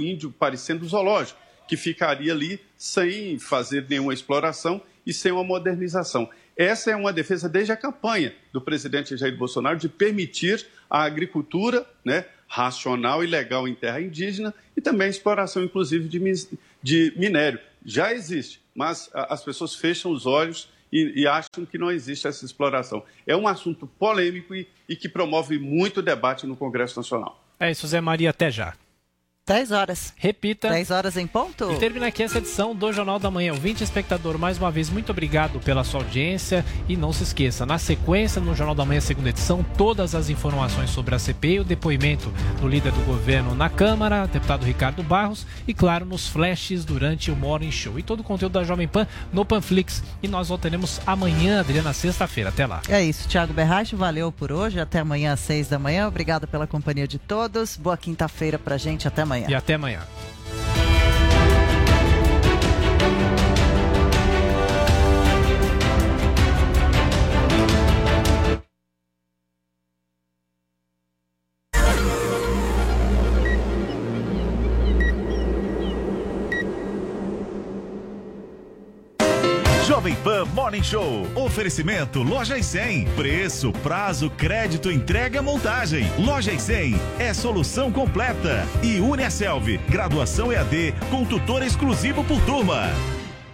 [0.00, 6.28] índio parecendo zoológico, que ficaria ali sem fazer nenhuma exploração e sem uma modernização.
[6.56, 11.84] Essa é uma defesa desde a campanha do presidente Jair Bolsonaro de permitir a agricultura
[12.04, 16.08] né, racional e legal em terra indígena e também a exploração, inclusive,
[16.82, 17.58] de, minério.
[17.84, 22.44] Já existe, mas as pessoas fecham os olhos e, e, acham que não existe essa
[22.44, 23.02] exploração.
[23.26, 27.44] É um assunto polêmico e, e que promove muito debate no Congresso Nacional.
[27.58, 28.74] É isso, Zé Maria, até já.
[29.46, 30.14] 10 horas.
[30.16, 30.70] Repita.
[30.70, 31.70] 10 horas em ponto.
[31.70, 33.52] E termina aqui essa edição do Jornal da Manhã.
[33.52, 36.64] Ouvinte espectador, mais uma vez, muito obrigado pela sua audiência.
[36.88, 40.88] E não se esqueça, na sequência, no Jornal da Manhã, segunda edição, todas as informações
[40.88, 45.74] sobre a CPI, o depoimento do líder do governo na Câmara, deputado Ricardo Barros, e
[45.74, 47.98] claro, nos flashes durante o Morning Show.
[47.98, 50.02] E todo o conteúdo da Jovem Pan no Panflix.
[50.22, 52.48] E nós voltaremos amanhã, Adriana, sexta-feira.
[52.48, 52.80] Até lá.
[52.88, 54.80] É isso, Thiago Berracho, valeu por hoje.
[54.80, 56.08] Até amanhã às 6 da manhã.
[56.08, 57.76] Obrigado pela companhia de todos.
[57.76, 59.06] Boa quinta-feira pra gente.
[59.06, 59.33] Até amanhã.
[59.48, 60.00] E até amanhã.
[80.04, 81.26] Jovem Pan Morning Show.
[81.34, 83.06] Oferecimento Loja e 100.
[83.16, 86.12] Preço, prazo, crédito, entrega, montagem.
[86.18, 88.66] Loja e 100 é solução completa.
[88.82, 92.90] E Uniaselv, graduação EAD com tutor exclusivo por turma.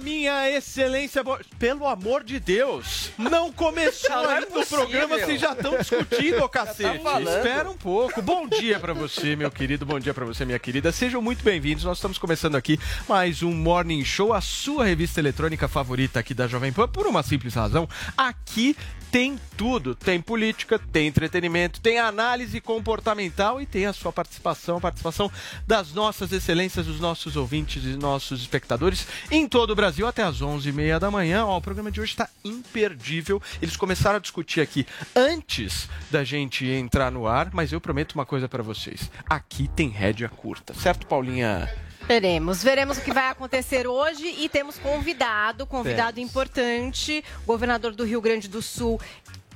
[0.00, 1.22] minha excelência.
[1.58, 6.48] Pelo amor de Deus, não começou Não é o programa, vocês já estão discutindo, ô
[6.48, 7.02] cacete.
[7.02, 7.20] Tá.
[7.20, 8.20] Espera um pouco.
[8.22, 9.84] Bom dia pra você, meu querido.
[9.84, 10.92] Bom dia pra você, minha querida.
[10.92, 11.84] Sejam muito bem-vindos.
[11.84, 12.78] Nós estamos começando aqui
[13.08, 17.22] mais um Morning Show, a sua revista eletrônica favorita aqui da Jovem Pan, por uma
[17.22, 17.88] simples razão.
[18.16, 18.76] Aqui
[19.10, 19.94] tem tudo.
[19.94, 25.30] Tem política, tem entretenimento, tem análise comportamental e tem a sua participação, a participação
[25.66, 30.40] das nossas excelências, dos nossos ouvintes e nossos espectadores em todo o Brasil até às
[30.40, 31.44] 11h30 da manhã.
[31.44, 33.42] Ó, o programa de hoje está imperdível.
[33.60, 38.26] Eles começaram a discutir aqui antes da gente entrar no ar, mas eu prometo uma
[38.26, 39.10] coisa para vocês.
[39.28, 41.87] Aqui tem rédea curta, certo, Paulinha?
[42.08, 48.18] Veremos, veremos o que vai acontecer hoje e temos convidado, convidado importante, governador do Rio
[48.22, 48.98] Grande do Sul,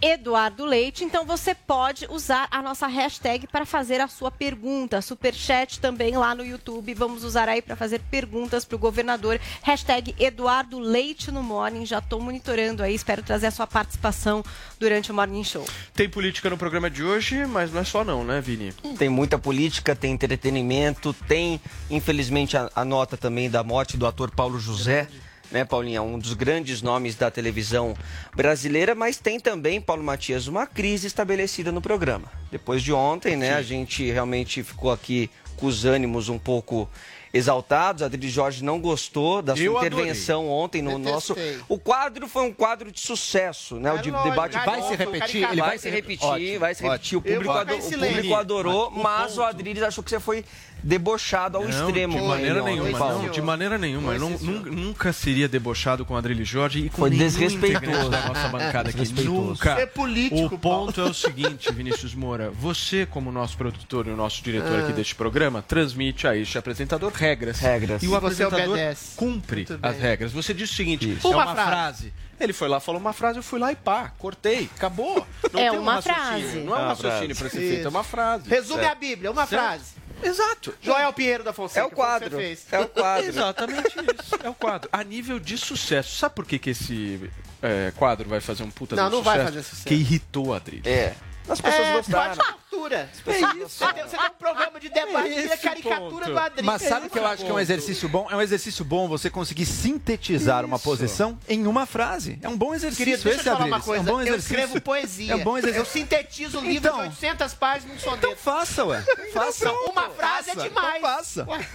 [0.03, 1.05] Eduardo Leite.
[1.05, 5.01] Então você pode usar a nossa hashtag para fazer a sua pergunta.
[5.01, 6.93] Superchat também lá no YouTube.
[6.93, 9.41] Vamos usar aí para fazer perguntas para o governador.
[9.63, 11.87] Hashtag Eduardo Leite no Morning.
[11.87, 12.95] Já estou monitorando aí.
[12.95, 14.45] Espero trazer a sua participação
[14.81, 15.65] durante o Morning Show.
[15.95, 18.73] Tem política no programa de hoje, mas não é só não, né, Vini?
[18.99, 24.31] Tem muita política, tem entretenimento, tem, infelizmente, a, a nota também da morte do ator
[24.31, 25.07] Paulo José,
[25.53, 26.03] né, Paulinha?
[26.03, 27.95] Um dos grandes nomes da televisão
[28.35, 32.31] brasileira, mas tem também, Paulo Matias, uma crise estabelecida no programa.
[32.51, 36.89] Depois de ontem, né, a gente realmente ficou aqui com os ânimos um pouco
[37.35, 38.03] exaltados.
[38.03, 39.89] A Adri Jorge não gostou da sua Eu adorei.
[40.01, 41.35] intervenção ontem no nosso.
[41.35, 41.65] Detestei.
[41.69, 43.91] O quadro foi um quadro de sucesso, né?
[43.93, 47.17] O de- lógico, debate vai se repetir, ele vai se repetir, Ótimo, vai se repetir.
[47.17, 47.23] O ótimo.
[47.23, 50.03] público, Eu vou ado- ficar em o público adorou, Mas o mas o Adriles achou
[50.05, 50.45] que você foi
[50.83, 52.19] debochado ao Não, extremo.
[52.21, 53.23] de maneira nenhuma, Paulo.
[53.23, 54.15] não, de maneira nenhuma.
[54.15, 58.11] Eu não- nun- nunca seria debochado com o Adrilho Jorge e com Foi desrespeitoso.
[58.11, 59.13] da nossa bancada aqui.
[59.23, 59.73] Nunca.
[59.79, 62.51] É político, O ponto é o seguinte, Vinícius Moura.
[62.51, 64.83] Você, como nosso produtor e o nosso diretor Ah.
[64.85, 67.59] aqui deste programa, transmite a este apresentador regras.
[67.61, 68.03] Regras.
[68.03, 69.17] E o você apresentador obedece.
[69.17, 70.33] cumpre as regras.
[70.33, 71.27] Você diz o seguinte, Isso.
[71.27, 71.69] é Uma uma frase.
[71.71, 72.13] frase.
[72.41, 75.25] Ele foi lá, falou uma frase, eu fui lá e pá, cortei, acabou.
[75.53, 76.59] Não É tem um uma raciocínio, frase.
[76.59, 77.39] Não é um Uma raciocínio frase.
[77.39, 78.49] para ser feito, é uma frase.
[78.49, 78.93] Resume Certo.
[78.93, 79.63] a Bíblia, uma Certo.
[79.63, 79.85] frase.
[80.23, 80.75] Exato.
[80.81, 81.81] Joel Pinheiro da Fonseca.
[81.81, 82.31] É o quadro.
[82.31, 82.67] você fez.
[82.71, 83.27] É o quadro.
[83.29, 84.39] Exatamente isso.
[84.43, 84.89] É o quadro.
[84.93, 86.17] A nível de sucesso.
[86.17, 87.31] Sabe por que, que esse
[87.63, 89.37] é, quadro vai fazer um puta Não, de não sucesso?
[89.37, 89.89] vai fazer sucesso.
[89.89, 90.83] Que irritou a Adri.
[90.85, 91.15] É.
[91.49, 92.37] As pessoas É, gostaram.
[92.37, 93.11] pode caricatura.
[93.13, 96.63] Você, tem, você tem um programa de debate que vira caricatura do Adri.
[96.65, 98.29] Mas sabe o que eu acho que é um exercício bom?
[98.31, 102.39] É um exercício bom você conseguir sintetizar uma posição em uma frase.
[102.43, 104.01] É um bom exercício Querido, deixa esse, eu falar uma coisa.
[104.09, 105.33] É um bom eu escrevo poesia.
[105.33, 105.81] É um bom exercício.
[105.81, 106.97] Eu sintetizo um livro Então.
[106.99, 108.27] de 800 páginas num soneto.
[108.27, 109.03] Então faça, ué.
[109.33, 109.73] Faça.
[109.73, 110.69] Uma frase é Faça.
[110.69, 110.97] demais.
[110.99, 111.47] Então faça.
[111.49, 111.67] Ué,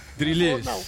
[0.64, 0.84] não.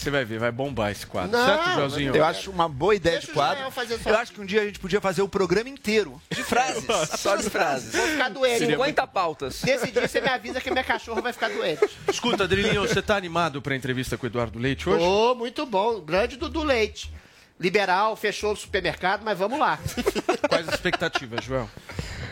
[0.00, 1.32] Você vai ver, vai bombar esse quadro.
[1.32, 2.16] Não, certo, Joãozinho?
[2.16, 3.58] Eu acho uma boa ideia Deixa de quadro.
[3.58, 4.10] Joel fazer só.
[4.10, 6.84] Eu acho que um dia a gente podia fazer o programa inteiro de frases.
[7.18, 7.94] Só de frases.
[7.94, 8.66] Vou ficar doente.
[8.66, 9.62] 50 pautas.
[9.62, 11.88] Nesse dia você me avisa que minha cachorra vai ficar doente.
[12.08, 15.02] Escuta, Drilinho, você tá animado pra entrevista com o Eduardo Leite hoje?
[15.04, 16.00] Ô, muito bom.
[16.00, 17.12] Grande Dudu Leite.
[17.58, 19.78] Liberal, fechou o supermercado, mas vamos lá.
[20.48, 21.70] Quais as expectativas, Joel?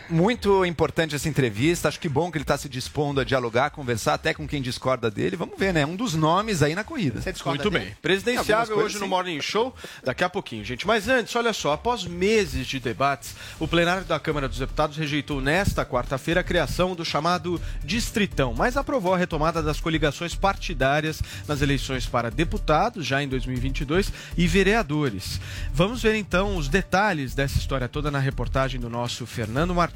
[0.08, 1.88] Muito importante essa entrevista.
[1.88, 5.10] Acho que bom que ele está se dispondo a dialogar, conversar até com quem discorda
[5.10, 5.36] dele.
[5.36, 5.86] Vamos ver, né?
[5.86, 7.20] Um dos nomes aí na corrida.
[7.20, 7.86] Você discorda Muito dele?
[7.86, 7.96] bem.
[8.02, 9.12] Presidenciável hoje no.
[9.12, 10.86] Morning Show, daqui a pouquinho, gente.
[10.86, 15.40] Mas antes, olha só, após meses de debates, o plenário da Câmara dos Deputados rejeitou
[15.40, 21.60] nesta quarta-feira a criação do chamado Distritão, mas aprovou a retomada das coligações partidárias nas
[21.60, 25.38] eleições para deputados, já em 2022, e vereadores.
[25.72, 29.91] Vamos ver então os detalhes dessa história toda na reportagem do nosso Fernando Martins.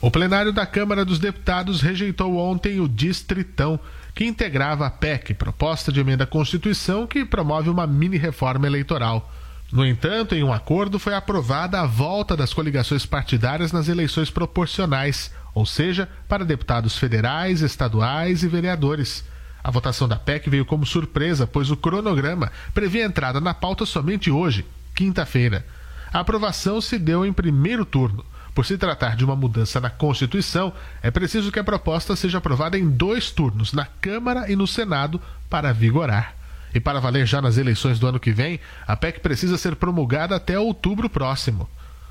[0.00, 3.80] O plenário da Câmara dos Deputados rejeitou ontem o Distritão,
[4.14, 9.32] que integrava a PEC, proposta de emenda à Constituição que promove uma mini-reforma eleitoral.
[9.72, 15.32] No entanto, em um acordo foi aprovada a volta das coligações partidárias nas eleições proporcionais,
[15.54, 19.24] ou seja, para deputados federais, estaduais e vereadores.
[19.64, 24.30] A votação da PEC veio como surpresa, pois o cronograma previa entrada na pauta somente
[24.30, 24.64] hoje,
[24.94, 25.66] quinta-feira.
[26.12, 28.24] A aprovação se deu em primeiro turno.
[28.56, 30.72] Por se tratar de uma mudança na Constituição,
[31.02, 35.20] é preciso que a proposta seja aprovada em dois turnos, na Câmara e no Senado,
[35.50, 36.34] para vigorar.
[36.74, 40.34] E para valer já nas eleições do ano que vem, a PEC precisa ser promulgada
[40.34, 41.68] até outubro próximo.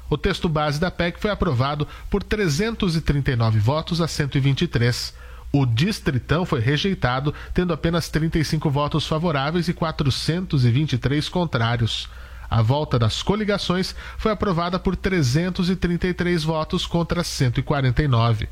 [0.07, 5.15] O texto base da PEC foi aprovado por 339 votos a 123.
[5.51, 12.07] O Distritão foi rejeitado, tendo apenas 35 votos favoráveis e 423 contrários.
[12.49, 18.47] A volta das coligações foi aprovada por 333 votos contra 149.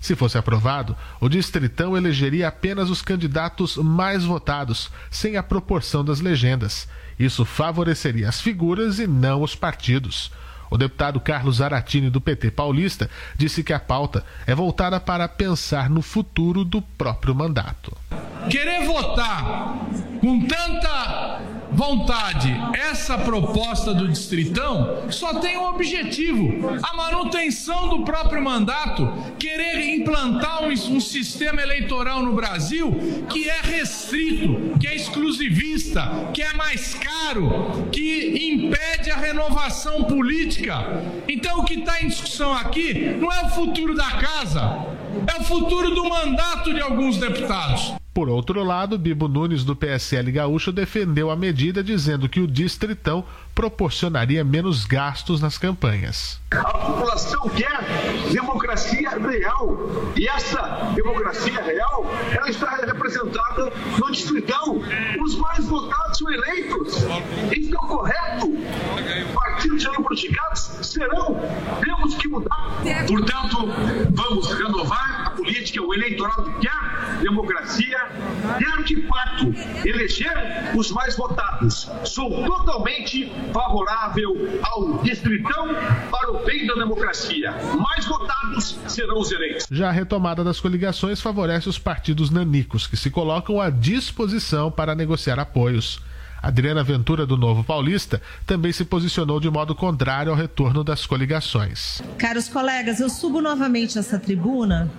[0.00, 6.20] Se fosse aprovado, o Distritão elegeria apenas os candidatos mais votados, sem a proporção das
[6.20, 6.86] legendas.
[7.18, 10.30] Isso favoreceria as figuras e não os partidos.
[10.70, 15.88] O deputado Carlos Aratini, do PT paulista, disse que a pauta é voltada para pensar
[15.88, 17.96] no futuro do próprio mandato.
[18.50, 19.74] Querer votar
[20.20, 21.40] com tanta
[21.74, 29.94] vontade essa proposta do Distritão só tem um objetivo: a manutenção do próprio mandato, querer
[29.94, 32.92] implantar um, um sistema eleitoral no Brasil
[33.28, 41.02] que é restrito, que é exclusivista, que é mais caro, que impede a renovação política.
[41.28, 44.86] Então o que está em discussão aqui não é o futuro da casa,
[45.26, 47.94] é o futuro do mandato de alguns deputados.
[48.14, 53.24] Por outro lado, Bibo Nunes, do PSL Gaúcho, defendeu a medida, dizendo que o Distritão
[53.54, 56.40] proporcionaria menos gastos nas campanhas.
[56.50, 57.80] A população quer
[58.32, 59.78] democracia real.
[60.16, 64.82] E essa democracia real, ela está representada no distritão.
[65.24, 66.96] Os mais votados são eleitos.
[67.56, 68.52] Isso é o correto.
[69.34, 70.60] Partidos serão praticados?
[70.82, 71.40] Serão.
[71.82, 72.82] Temos que mudar.
[73.06, 73.68] Portanto,
[74.10, 77.98] vamos renovar a política, o eleitorado que quer democracia,
[78.58, 79.54] quer de fato
[79.86, 81.90] eleger os mais votados.
[82.04, 85.68] Sou totalmente favorável ao distritão
[86.10, 87.52] para o bem da democracia.
[87.78, 89.66] Mais votados serão os eleitos.
[89.70, 94.94] Já a retomada das coligações favorece os partidos nanicos, que se colocam à disposição para
[94.94, 96.00] negociar apoios.
[96.42, 102.02] Adriana Ventura, do Novo Paulista, também se posicionou de modo contrário ao retorno das coligações.
[102.18, 104.90] Caros colegas, eu subo novamente essa tribuna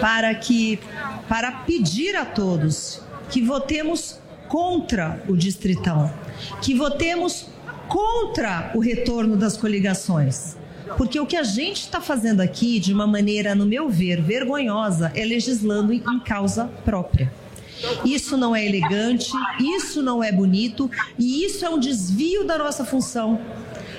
[0.00, 0.80] para que
[1.28, 4.18] para pedir a todos que votemos
[4.50, 6.12] contra o distritão,
[6.60, 7.46] que votemos
[7.86, 10.56] contra o retorno das coligações.
[10.96, 15.12] Porque o que a gente está fazendo aqui, de uma maneira, no meu ver, vergonhosa,
[15.14, 17.32] é legislando em causa própria.
[18.04, 19.30] Isso não é elegante,
[19.60, 23.40] isso não é bonito e isso é um desvio da nossa função.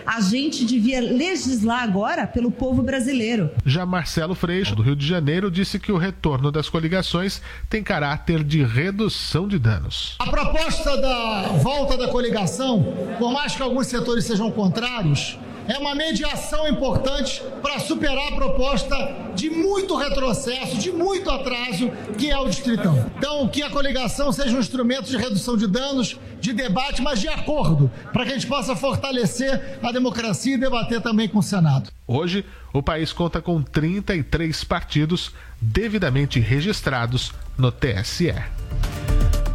[0.05, 3.50] A gente devia legislar agora pelo povo brasileiro.
[3.65, 8.43] Já Marcelo Freixo, do Rio de Janeiro, disse que o retorno das coligações tem caráter
[8.43, 10.15] de redução de danos.
[10.20, 12.84] A proposta da volta da coligação,
[13.17, 15.38] por mais que alguns setores sejam contrários,
[15.68, 18.96] é uma mediação importante para superar a proposta
[19.36, 23.10] de muito retrocesso, de muito atraso, que é o Distritão.
[23.18, 27.27] Então, que a coligação seja um instrumento de redução de danos, de debate, mas de
[27.27, 31.89] acordo, para que a gente possa fortalecer a democracia e debater também com o Senado.
[32.08, 38.34] Hoje, o país conta com 33 partidos devidamente registrados no TSE.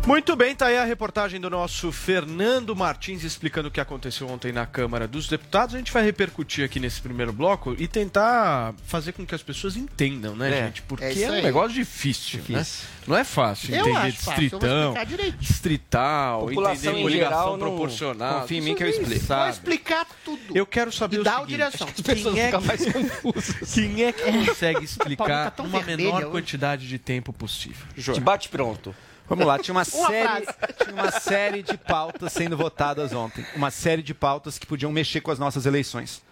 [0.07, 4.53] Muito bem, tá aí a reportagem do nosso Fernando Martins explicando o que aconteceu ontem
[4.53, 5.75] na Câmara dos Deputados.
[5.75, 9.77] A gente vai repercutir aqui nesse primeiro bloco e tentar fazer com que as pessoas
[9.77, 10.83] entendam, né, É, gente?
[10.83, 11.43] Porque é é, um aí.
[11.43, 12.65] negócio difícil, né?
[13.05, 18.41] Não é fácil Eu entender fácil, distritão, explicar distrital, População entender coligação geral proporcional.
[18.43, 19.27] confia em mim que eu explico.
[19.27, 20.57] Vou explicar tudo.
[20.57, 21.89] Eu quero saber E o dá seguinte, direção.
[21.89, 23.75] As pessoas quem é que- mais confusas.
[23.75, 26.31] Quem é que consegue Paulo explicar tá numa vermelha menor hoje.
[26.31, 27.85] quantidade de tempo possível?
[27.97, 28.13] Jô.
[28.13, 28.95] De bate pronto.
[29.29, 30.59] Vamos lá, tinha uma, Uma série, frase.
[30.85, 33.45] tinha uma série de pautas sendo votadas ontem.
[33.55, 36.23] Uma série de pautas que podiam mexer com as nossas eleições.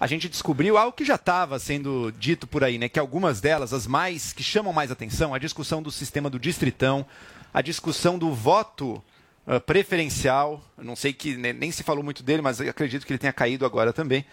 [0.00, 2.88] A gente descobriu algo que já estava sendo dito por aí, né?
[2.88, 7.06] Que algumas delas, as mais que chamam mais atenção, a discussão do sistema do distritão,
[7.52, 9.02] a discussão do voto
[9.46, 10.62] ah, preferencial.
[10.76, 13.64] Não sei que ne- nem se falou muito dele, mas acredito que ele tenha caído
[13.64, 14.24] agora também.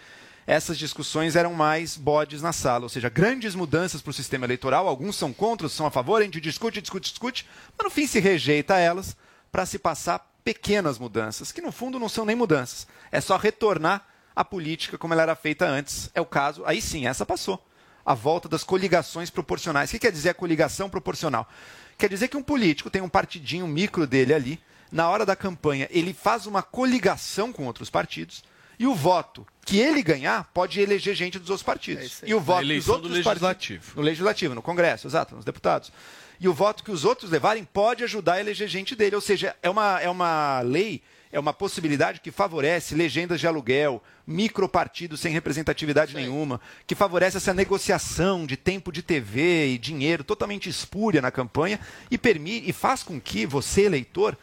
[0.46, 4.88] Essas discussões eram mais bodes na sala, ou seja, grandes mudanças para o sistema eleitoral.
[4.88, 7.46] Alguns são contra, outros são a favor, a gente discute, discute, discute,
[7.76, 9.16] mas no fim se rejeita elas
[9.50, 12.86] para se passar pequenas mudanças, que no fundo não são nem mudanças.
[13.10, 16.10] É só retornar à política como ela era feita antes.
[16.14, 17.64] É o caso, aí sim, essa passou.
[18.04, 19.90] A volta das coligações proporcionais.
[19.90, 21.48] O que quer dizer a coligação proporcional?
[21.96, 25.86] Quer dizer que um político tem um partidinho micro dele ali, na hora da campanha
[25.90, 28.42] ele faz uma coligação com outros partidos,
[28.82, 32.20] e o voto que ele ganhar pode eleger gente dos outros partidos.
[32.26, 33.78] e o voto que os eleição outros do legislativo.
[33.78, 35.92] partidos no legislativo, no Congresso, exato, nos deputados.
[36.40, 39.14] E o voto que os outros levarem pode ajudar a eleger gente dele.
[39.14, 44.02] Ou seja, é uma, é uma lei, é uma possibilidade que favorece legendas de aluguel,
[44.26, 50.68] micropartidos sem representatividade nenhuma, que favorece essa negociação de tempo de TV e dinheiro totalmente
[50.68, 51.78] espúria na campanha
[52.10, 54.36] e permite e faz com que você, eleitor,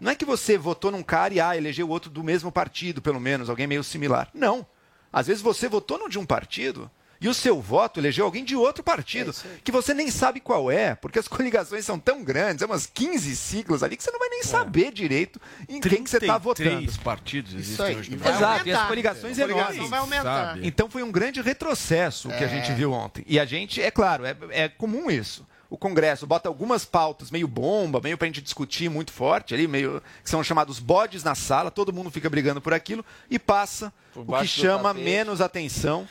[0.00, 3.20] não é que você votou num cara e ah, elegeu outro do mesmo partido, pelo
[3.20, 4.28] menos, alguém meio similar.
[4.34, 4.66] Não.
[5.12, 6.90] Às vezes você votou no de um partido
[7.20, 10.94] e o seu voto elegeu alguém de outro partido, que você nem sabe qual é,
[10.94, 14.28] porque as coligações são tão grandes, é umas 15 siglas ali, que você não vai
[14.28, 16.76] nem saber direito em quem que você está votando.
[16.76, 17.96] Três partidos existem aí.
[17.96, 18.66] hoje no Exato, Brasil.
[18.66, 19.90] e as coligações coligação enormes.
[19.90, 20.58] vai aumentar.
[20.64, 22.50] Então foi um grande retrocesso o que a É.
[22.50, 23.24] gente viu ontem.
[23.26, 25.44] E a gente, é claro, é, é comum isso.
[25.70, 30.02] O Congresso bota algumas pautas meio bomba, meio pra gente discutir muito forte ali, meio
[30.22, 34.22] que são chamados bodes na sala, todo mundo fica brigando por aquilo e passa Por
[34.22, 35.04] o que chama tapete.
[35.04, 36.08] menos atenção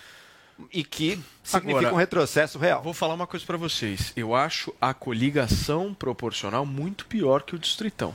[0.72, 2.82] e que significa Agora, um retrocesso real.
[2.84, 4.14] Vou falar uma coisa pra vocês.
[4.16, 8.14] Eu acho a coligação proporcional muito pior que o distritão.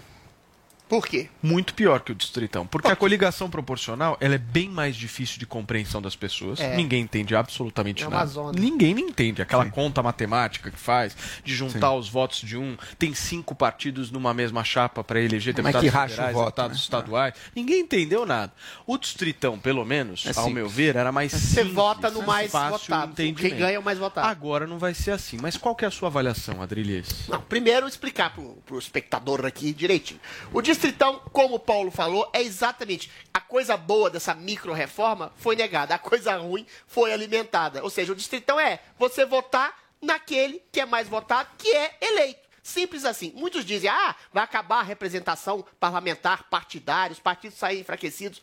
[0.92, 1.26] Por quê?
[1.42, 2.66] Muito pior que o distritão.
[2.66, 6.60] Porque a coligação proporcional ela é bem mais difícil de compreensão das pessoas.
[6.60, 6.76] É.
[6.76, 8.26] Ninguém entende absolutamente É nada.
[8.26, 8.60] zona.
[8.60, 9.40] Ninguém entende.
[9.40, 12.76] Aquela conta matemática que faz de juntar os votos de um.
[12.98, 16.44] Tem cinco partidos numa mesma chapa para eleger é deputados que racha o federais, voto,
[16.44, 16.82] deputados né?
[16.82, 17.34] estaduais.
[17.56, 18.52] Ninguém entendeu nada.
[18.86, 22.52] O distritão, pelo menos, É ao meu ver, era mais Você simples, vota no mais
[22.52, 23.14] votado.
[23.14, 24.28] Quem ganha é o mais votado.
[24.28, 25.38] Agora não vai ser assim.
[25.40, 27.28] Mas qual que é a sua avaliação, Adrilhês?
[27.28, 30.20] Não, primeiro explicar pro, pro espectador aqui direitinho.
[30.52, 30.81] O Distritão,
[31.32, 36.36] como o Paulo falou, é exatamente a coisa boa dessa micro-reforma foi negada, a coisa
[36.36, 37.82] ruim foi alimentada.
[37.82, 42.42] Ou seja, o Distritão é você votar naquele que é mais votado, que é eleito.
[42.62, 43.32] Simples assim.
[43.34, 48.40] Muitos dizem, ah, vai acabar a representação parlamentar, partidária, os partidos saírem enfraquecidos.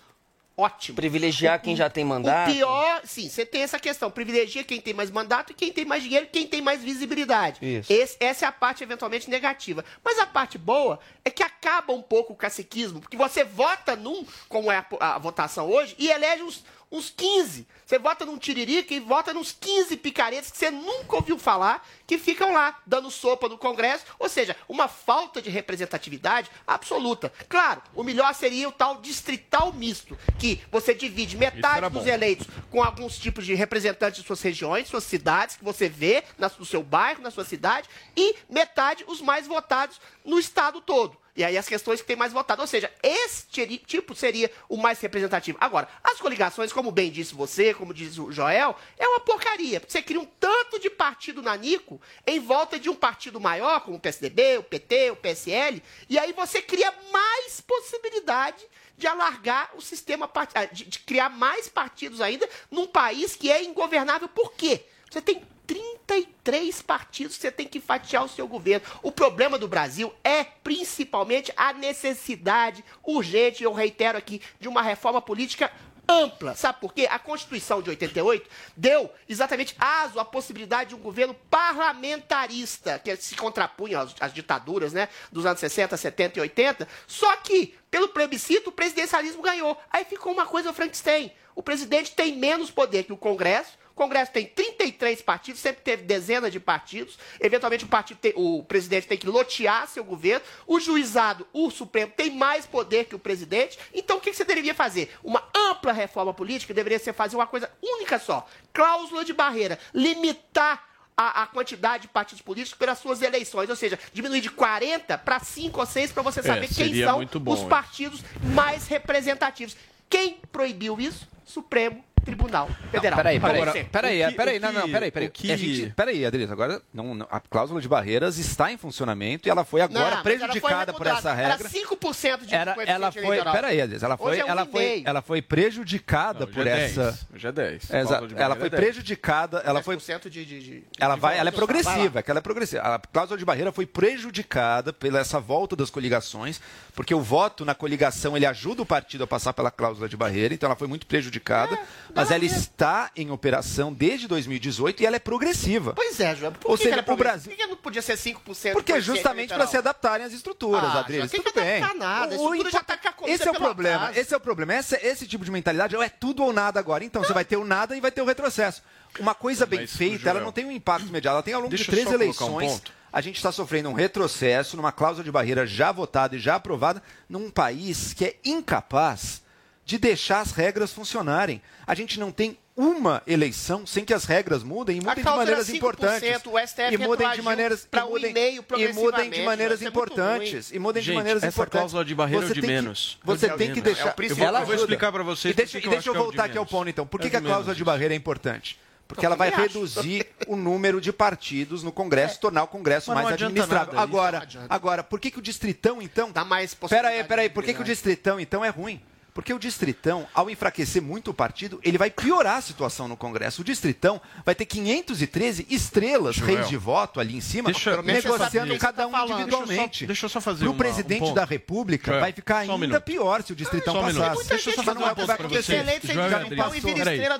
[0.60, 0.96] Ótimo.
[0.96, 2.50] Privilegiar quem já tem mandato.
[2.52, 4.12] O pior, sim, você tem essa questão.
[4.12, 7.60] Privilegia quem tem mais mandato e quem tem mais dinheiro, quem tem mais visibilidade.
[7.66, 7.92] Isso.
[7.94, 9.86] Esse- essa é a parte eventualmente negativa.
[10.04, 14.26] Mas a parte boa é que acaba um pouco o caciquismo, porque você vota num,
[14.48, 17.68] como é a, a votação hoje, e elege uns, uns 15.
[17.90, 22.20] Você vota num tiririca e vota nos 15 picaretas que você nunca ouviu falar, que
[22.20, 24.06] ficam lá dando sopa no Congresso.
[24.20, 27.34] Ou seja, uma falta de representatividade absoluta.
[27.50, 32.84] Claro, o melhor seria o tal distrital misto, que você divide metade dos eleitos com
[32.84, 36.24] alguns tipos de representantes de suas regiões, suas cidades, que você vê
[36.60, 41.18] no seu bairro, na sua cidade, e metade os mais votados no estado todo.
[41.36, 42.62] E aí as questões que tem mais votado.
[42.62, 45.58] Ou seja, esse tiri- tipo seria o mais representativo.
[45.62, 49.82] Agora, as coligações, como bem disse você, como diz o Joel, é uma porcaria.
[49.88, 54.00] Você cria um tanto de partido nanico em volta de um partido maior, como o
[54.00, 58.66] PSDB, o PT, o PSL, e aí você cria mais possibilidade
[58.98, 63.64] de alargar o sistema, ah, de, de criar mais partidos ainda num país que é
[63.64, 64.28] ingovernável.
[64.28, 64.84] Por quê?
[65.10, 68.86] Você tem 33 partidos você tem que fatiar o seu governo.
[69.04, 75.22] O problema do Brasil é principalmente a necessidade urgente, eu reitero aqui, de uma reforma
[75.22, 75.72] política
[76.10, 76.56] ampla.
[76.56, 77.08] Sabe por quê?
[77.10, 83.36] A Constituição de 88 deu exatamente aso à possibilidade de um governo parlamentarista, que se
[83.36, 86.88] contrapunha às, às ditaduras né, dos anos 60, 70 e 80.
[87.06, 89.78] Só que, pelo plebiscito, o presidencialismo ganhou.
[89.92, 91.32] Aí ficou uma coisa Frankenstein.
[91.56, 93.78] O presidente tem menos poder que o Congresso.
[94.00, 97.20] O Congresso tem 33 partidos, sempre teve dezenas de partidos.
[97.38, 100.42] Eventualmente, o, partido tem- o presidente tem que lotear seu governo.
[100.66, 103.78] O juizado, o Supremo, tem mais poder que o presidente.
[103.94, 105.14] Então, o que você deveria fazer?
[105.22, 109.78] Uma ampla reforma política deveria ser fazer uma coisa única só: cláusula de barreira.
[109.94, 110.88] Limitar
[111.18, 113.70] a, quantidade de partidos políticos pelas suas eleições.
[113.70, 117.06] Ou seja, diminuir de 40 para 5 ou 6 para você É, saber quem seria
[117.08, 118.24] são bom, os partidos
[118.56, 119.76] mais representativos.
[120.10, 121.28] Quem proibiu isso?
[121.46, 123.18] Supremo Tribunal Federal.
[123.18, 125.30] Peraí, peraí, peraí, que- peraí, o não, não, peraí, peraí.
[125.30, 129.48] que- A gente, peraí, Adriano, agora não, não, a cláusula de barreiras está em funcionamento
[129.48, 131.54] e ela foi agora Não, ela foi prejudicada por essa regra.
[131.60, 133.54] Era 5% de Era, ela foi, eleitoral.
[133.54, 137.04] peraí, Adriano, ela foi, é um ela foi, ela foi prejudicada Não, por é essa.
[137.04, 137.84] 10, hoje é 10.
[137.84, 138.08] Exato.
[138.08, 138.82] Cláusula de Ela foi é 10.
[138.84, 142.42] prejudicada, ela foi 10% de, de, de- ela vai, ela é progressiva, que ela é
[142.42, 142.82] progressiva.
[142.84, 146.60] A cláusula de barreira foi prejudicada pela essa volta das coligações,
[146.94, 150.54] porque o voto na coligação ele ajuda o partido a passar pela cláusula de barreira,
[150.54, 151.80] então ela foi muito prejudicada, É,
[152.16, 155.94] mas ela está em operação desde 2018 e ela é progressiva.
[155.94, 156.52] Pois é, João.
[156.54, 157.46] Por Ou que seja, que era pro progressivo?
[157.46, 158.74] Brasil- Por que não podia ser 5%?
[158.74, 161.32] Porque é justamente para se adaptarem às estruturas, Ah, Adriles.
[161.32, 161.78] Tudo tem que bem.
[161.84, 164.12] adaptar nada, O- o estrutura já tá carcomida esse é o problema.
[164.16, 164.76] Esse é o problema.
[164.76, 167.04] Esse, esse tipo de mentalidade é tudo ou nada agora.
[167.04, 168.82] Então você vai ter o nada e vai ter o retrocesso.
[169.20, 171.34] Uma coisa bem Mas, feita, ela Joel, não tem um impacto imediato.
[171.36, 172.72] Ela tem ao longo de três um eleições.
[172.74, 173.00] ponto.
[173.12, 177.02] a gente está sofrendo um retrocesso numa cláusula de barreira já votada e já aprovada
[177.28, 179.42] num país que é incapaz
[179.90, 181.60] de deixar as regras funcionarem.
[181.88, 185.68] A gente não tem uma eleição sem que as regras mudem e mudem de maneiras
[185.68, 186.22] 5%, importantes.
[186.46, 189.42] o STF e mudem de maneiras pra e um mudem, e meio e mudem de
[189.42, 190.72] maneiras é muito importantes.
[190.72, 191.80] E mudem de maneiras essa importantes.
[191.80, 193.18] cláusula de barreira é Você o de tem que- menos.
[193.24, 194.08] Você É o tem que deixar.
[194.10, 194.48] É o principal.
[194.48, 196.24] Ela Eu vou explicar pra vocês E deixa, e que eu deixa eu é o
[196.24, 197.08] voltar aqui ao ponto, então.
[197.08, 198.80] Por É que, o que a cláusula menos, de barreira é importante?
[199.08, 203.28] Porque Eu ela vai reduzir o número de partidos no Congresso, tornar o Congresso mais
[203.32, 203.94] administrável.
[203.96, 204.04] nada.
[204.04, 206.32] Agora, agora, por que, que o distritão, então.
[206.32, 208.70] Dá mais Pera aí, possibilidade pera aí, de por que, que o distritão, então, é
[208.70, 209.02] ruim?
[209.34, 213.62] Porque o distritão, ao enfraquecer muito o partido, ele vai piorar a situação no Congresso.
[213.62, 216.56] O distritão vai ter 513 estrelas, Joel.
[216.58, 218.80] reis de voto ali em cima, Deixa- deixa negociando saber.
[218.80, 220.06] cada um Deixa eu só- individualmente.
[220.06, 221.36] deixa eu só fazer uma- um presidente ponto.
[221.36, 223.02] da República Joel, vai ficar um ainda minuto.
[223.04, 224.24] pior se o distritão Só um minuto.
[224.24, 224.50] passasse.
[224.50, 225.86] Deixa eu só fazer não uma coisa conseguir vocês.
[226.14, 226.30] Joel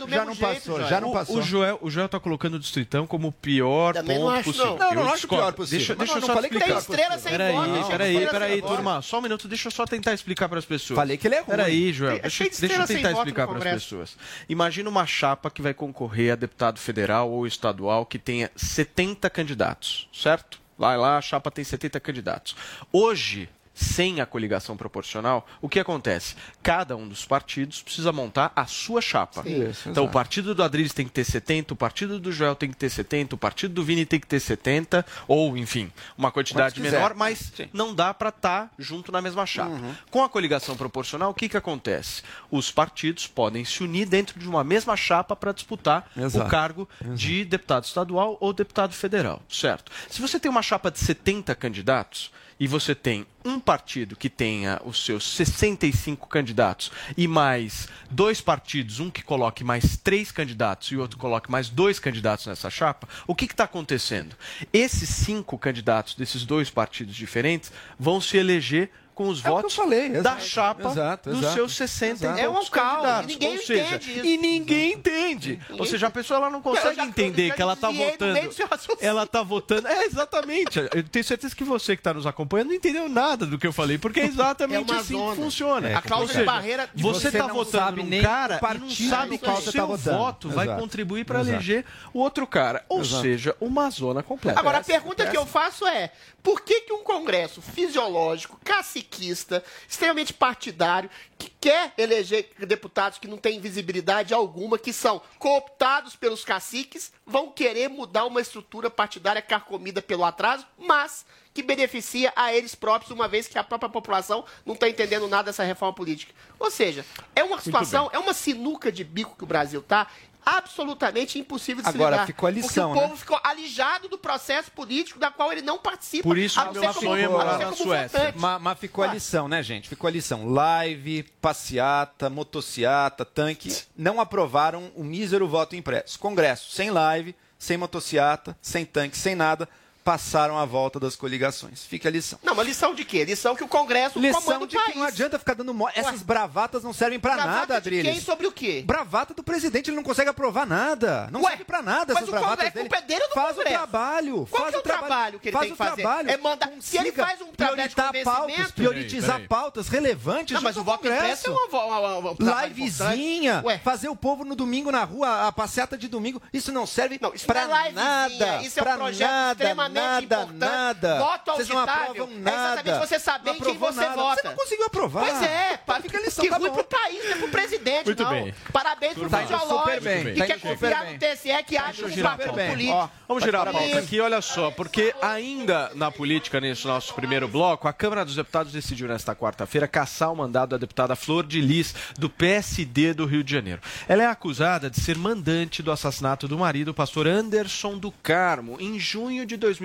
[0.10, 0.88] Já não passou, Joel.
[0.90, 1.38] já não O- passou.
[1.38, 4.44] O Joel, o Joel tá colocando o Distritão como o pior Também ponto não acho,
[4.46, 4.78] possível.
[4.78, 4.78] não.
[4.94, 5.78] Não, não acho o pior possível.
[5.80, 6.82] Deixa, deixa eu só falei que explicar.
[6.82, 7.88] tem estrela sem Peraí, voto.
[7.90, 9.02] peraí, peraí, turma.
[9.02, 10.96] Só um minuto, deixa eu só tentar explicar para as pessoas.
[10.98, 11.48] Falei que ele é ruim.
[11.80, 14.18] Peraí, Joel, É deixa, deixa eu tentar explicar para as pessoas.
[14.48, 20.10] Imagina uma chapa que vai concorrer a deputado federal ou estadual que tenha 70 candidatos,
[20.14, 20.60] certo?
[20.78, 22.56] Vai lá, a chapa tem 70 candidatos.
[22.92, 26.36] Hoje, sem a coligação proporcional, o que acontece?
[26.62, 29.42] Cada um dos partidos precisa montar a sua chapa.
[29.48, 30.14] Isso, então, o exato.
[30.14, 33.36] partido do Adriles tem que ter 70, o partido do Joel tem que ter 70,
[33.36, 37.70] o partido do Vini tem que ter 70, ou, enfim, uma quantidade menor, mas Sim.
[37.72, 39.70] não dá para estar junto na mesma chapa.
[39.70, 39.96] Uhum.
[40.12, 42.22] Com a coligação proporcional, o que, que acontece?
[42.52, 46.46] Os partidos podem se unir dentro de uma mesma chapa para disputar Exato.
[46.46, 49.90] o cargo de deputado estadual ou deputado federal, certo?
[50.10, 54.82] Se você tem uma chapa de 70 candidatos e você tem um partido que tenha
[54.84, 60.98] os seus 65 candidatos e mais dois partidos, um que coloque mais três candidatos e
[60.98, 64.36] outro que coloque mais dois candidatos nessa chapa, o que está acontecendo?
[64.74, 70.08] Esses cinco candidatos desses dois partidos diferentes vão se eleger com os É votos falei,
[70.08, 72.40] da exato, chapa exato, dos exato, seus 60 exato.
[72.40, 73.26] e É um caos, candidatos.
[73.26, 74.26] e ninguém Ou seja, entende isso.
[74.26, 75.60] E ninguém entende.
[75.78, 78.54] Ou seja, a pessoa ela não consegue já- entender que ela está votando.
[78.54, 78.68] seu.
[79.02, 79.90] Ela está votando.
[79.90, 80.80] É, exatamente.
[80.96, 83.74] Eu tenho certeza que você que está nos acompanhando não entendeu nada do que eu
[83.74, 85.36] falei, porque é exatamente É assim zona.
[85.36, 85.90] que funciona.
[85.90, 88.22] É A cláusula Ou de barreira de Você você está não votando sabe num nem
[88.22, 90.18] cara e não sabe qual o seu tá votando.
[90.18, 92.86] voto vai contribuir para eleger o outro cara.
[92.88, 93.22] Ou Exato.
[93.22, 94.58] seja, uma zona completa.
[94.58, 96.10] Agora, a Essa- pergunta que essa- eu faço é:
[96.42, 103.38] por que, que um Congresso fisiológico, caciquista, extremamente partidário, que quer eleger deputados que não
[103.38, 110.02] têm visibilidade alguma, que são cooptados pelos caciques, vão querer mudar uma estrutura partidária carcomida
[110.02, 114.76] pelo atraso, mas que beneficia a eles próprios, uma vez que a própria população não
[114.76, 116.34] está entendendo nada dessa reforma política?
[116.60, 120.08] Ou seja, é uma situação, é uma sinuca de bico que o Brasil está
[120.46, 122.26] absolutamente impossível de se Agora, lidar.
[122.28, 123.08] ficou a lição, porque o né?
[123.10, 126.24] povo ficou alijado do processo político da qual ele não participa.
[126.24, 127.72] Por isso a que não meu ser sonho é como- a morar não ser na
[127.72, 128.34] como Suécia.
[128.38, 129.90] Mas, mas ficou a lição, né, gente?
[129.90, 130.48] Ficou a lição.
[130.52, 136.18] Live, passeata, motociata, tanque, não aprovaram o mísero voto impresso.
[136.20, 139.68] Congresso sem live, sem motociata, sem tanque, sem nada.
[140.10, 141.84] Passaram a volta das coligações.
[141.86, 142.40] Fica a lição.
[142.42, 143.24] Não, mas lição de quê?
[143.24, 145.88] Lição que o Congresso Lição comanda o de que não adianta ficar dando mo...
[145.94, 148.12] Essas bravatas não servem pra Bravata nada, de Adriles.
[148.14, 148.82] quem sobre o quê?
[148.84, 151.30] Bravata do presidente, ele não consegue aprovar nada.
[151.32, 152.90] Não serve pra nada mas essas o bravatas Congresso, dele.
[152.90, 153.76] culpa é dele do faz o Congresso?
[153.78, 154.48] trabalho.
[154.50, 156.02] Qual faz que é o trabalho que ele faz tem o que fazer?
[156.02, 156.32] trabalho.
[156.32, 159.48] É mandar- se ele faz um trabalho de prioritar pautas, priorizar Peraí, peraí.
[159.48, 161.76] pautas relevantes Não, mas o voto impresso Congresso.
[161.76, 165.52] é uma, uma, uma, um trabalho Livezinha, fazer o povo no domingo na rua, a
[165.52, 168.64] passeata de domingo, isso não serve Isso pra não é livezinha, nada.
[168.64, 170.58] Isso é um projeto nada, extremamente nada, importante.
[170.58, 171.20] nada.
[171.20, 172.82] Voto Vocês não auditável aprovam é nada.
[172.82, 174.16] exatamente você saber Não em quem você nada.
[174.16, 174.42] vota.
[174.42, 175.26] Você não conseguiu aprovar.
[175.26, 176.76] Pois é, pá, Fica a lição, que tá ruim bom.
[176.76, 178.30] pro país, não é pro presidente, Muito não.
[178.32, 178.54] bem.
[178.72, 181.14] Parabéns pro Tá indo fisiológico super bem, e tá quer confiar bem.
[181.14, 182.72] no TSE que age Deixa eu no girar a partido pauta.
[182.72, 182.96] político.
[182.98, 187.48] Ó, vamos girar a pauta aqui, olha só, porque ainda na política, nesse nosso primeiro
[187.48, 191.62] bloco, a Câmara dos Deputados decidiu nesta quarta-feira caçar o mandado da deputada Flor de
[191.62, 193.82] Lis, do PSD do Rio de Janeiro.
[194.08, 198.78] Ela é acusada de ser mandante do assassinato do marido, o pastor Anderson do Carmo,
[198.80, 199.79] em junho de 2019.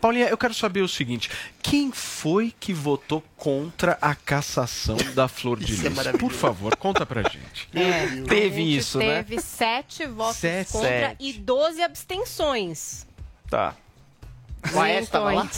[0.00, 1.30] Paulinha, eu quero saber o seguinte:
[1.62, 5.94] quem foi que votou contra a cassação da Flor de é Lis?
[5.96, 6.18] maravilhoso.
[6.18, 7.68] Por favor, conta pra gente.
[7.74, 9.22] É, Teve a gente isso, né?
[9.22, 10.72] Teve sete votos Sete.
[10.72, 11.16] contra Sete.
[11.20, 13.06] e 12 abstenções.
[13.48, 13.74] Tá.
[14.74, 15.48] O Aécio tava lá?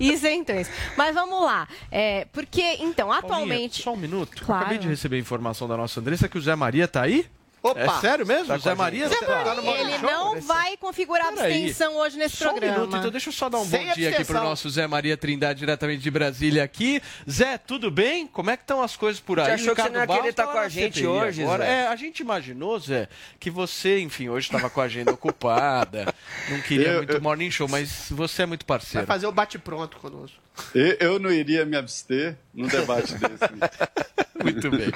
[0.00, 0.70] Isentões.
[0.96, 1.68] Mas vamos lá.
[1.90, 3.82] É, porque, então, Paulinha, atualmente.
[3.82, 4.42] só um minuto.
[4.44, 4.62] Claro.
[4.62, 7.26] Acabei de receber a informação da nossa Andressa que o Zé Maria tá aí?
[7.70, 7.80] Opa!
[7.80, 8.46] É sério mesmo?
[8.46, 9.18] Tá o Zé Maria gente.
[9.20, 10.10] tá, tá no Morning Ele Show?
[10.10, 11.52] não vai configurar Peraí.
[11.64, 12.78] abstenção hoje nesse Só um programa.
[12.78, 14.44] minuto, então deixa eu só dar um Sem bom dia aqui pro abstenção.
[14.44, 17.02] nosso Zé Maria Trindade, diretamente de Brasília aqui.
[17.30, 18.26] Zé, tudo bem?
[18.26, 19.46] Como é que estão as coisas por aí?
[19.46, 21.42] Você achou que você Ricardo não ia querer estar tá com a gente CPI hoje,
[21.42, 21.64] agora.
[21.64, 21.70] Zé?
[21.70, 23.08] É, a gente imaginou, Zé,
[23.40, 26.12] que você, enfim, hoje estava com a agenda ocupada,
[26.48, 29.06] não queria Eu- muito eu- morning show, mas você é muito Vai parceiro.
[29.06, 30.36] fazer o bate-pronto conosco.
[30.74, 33.28] Eu, não iria me abster num debate desse.
[34.42, 34.92] Muito bem.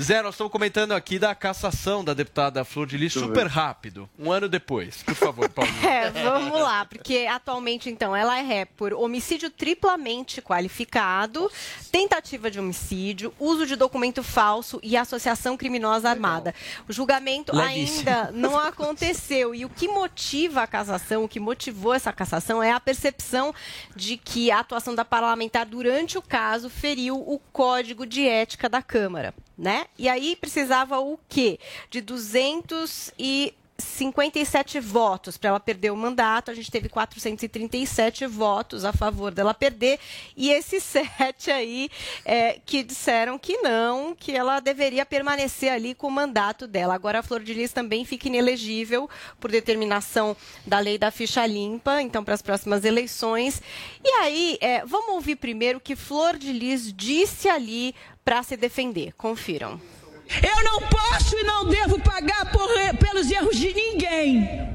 [0.00, 3.52] Zé, nós estamos comentando aqui da cassação da deputada Flor de Lis Muito super bem.
[3.52, 4.08] rápido.
[4.18, 5.02] Um ano depois.
[5.02, 5.76] Por favor, Paulinho.
[5.86, 11.50] É, vamos lá, porque atualmente, então, ela é ré por homicídio triplamente qualificado,
[11.92, 16.54] tentativa de homicídio, uso de documento falso e associação criminosa armada.
[16.88, 17.98] O julgamento Levíssimo.
[18.08, 19.54] ainda não aconteceu.
[19.54, 23.54] E o que motiva a cassação, o que motivou essa cassação é a percepção
[23.94, 28.82] de que a atuação da parlamentar durante o caso feriu o código de ética da
[28.82, 29.86] Câmara, né?
[29.98, 31.58] E aí precisava o quê?
[31.90, 36.50] De 200 e 57 votos para ela perder o mandato.
[36.50, 39.98] A gente teve 437 votos a favor dela perder.
[40.36, 41.90] E esses sete aí
[42.24, 46.94] é, que disseram que não, que ela deveria permanecer ali com o mandato dela.
[46.94, 49.08] Agora a Flor de Lis também fica inelegível
[49.40, 50.36] por determinação
[50.66, 53.62] da lei da ficha limpa, então para as próximas eleições.
[54.04, 58.56] E aí, é, vamos ouvir primeiro o que Flor de Lis disse ali para se
[58.56, 59.12] defender.
[59.14, 59.80] Confiram.
[60.42, 64.66] Eu não posso e não devo pagar por- pelos erros de ninguém.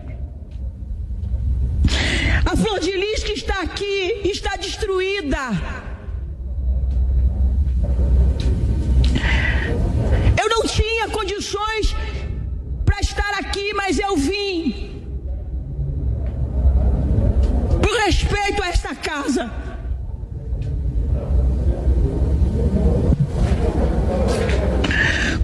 [2.46, 5.38] A flor de lis que está aqui está destruída.
[10.42, 11.96] Eu não tinha condições
[12.86, 15.04] para estar aqui, mas eu vim.
[17.82, 19.52] Por respeito a esta casa.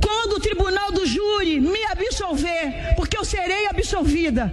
[0.01, 4.51] Quando o tribunal do júri me absolver, porque eu serei absolvida.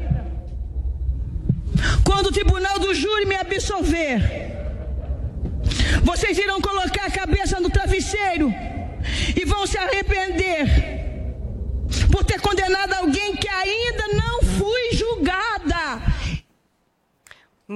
[2.05, 4.21] Quando o tribunal do júri me absolver,
[6.03, 8.53] vocês irão colocar a cabeça no travesseiro
[9.37, 10.67] e vão se arrepender
[12.11, 16.03] por ter condenado alguém que ainda não fui julgada.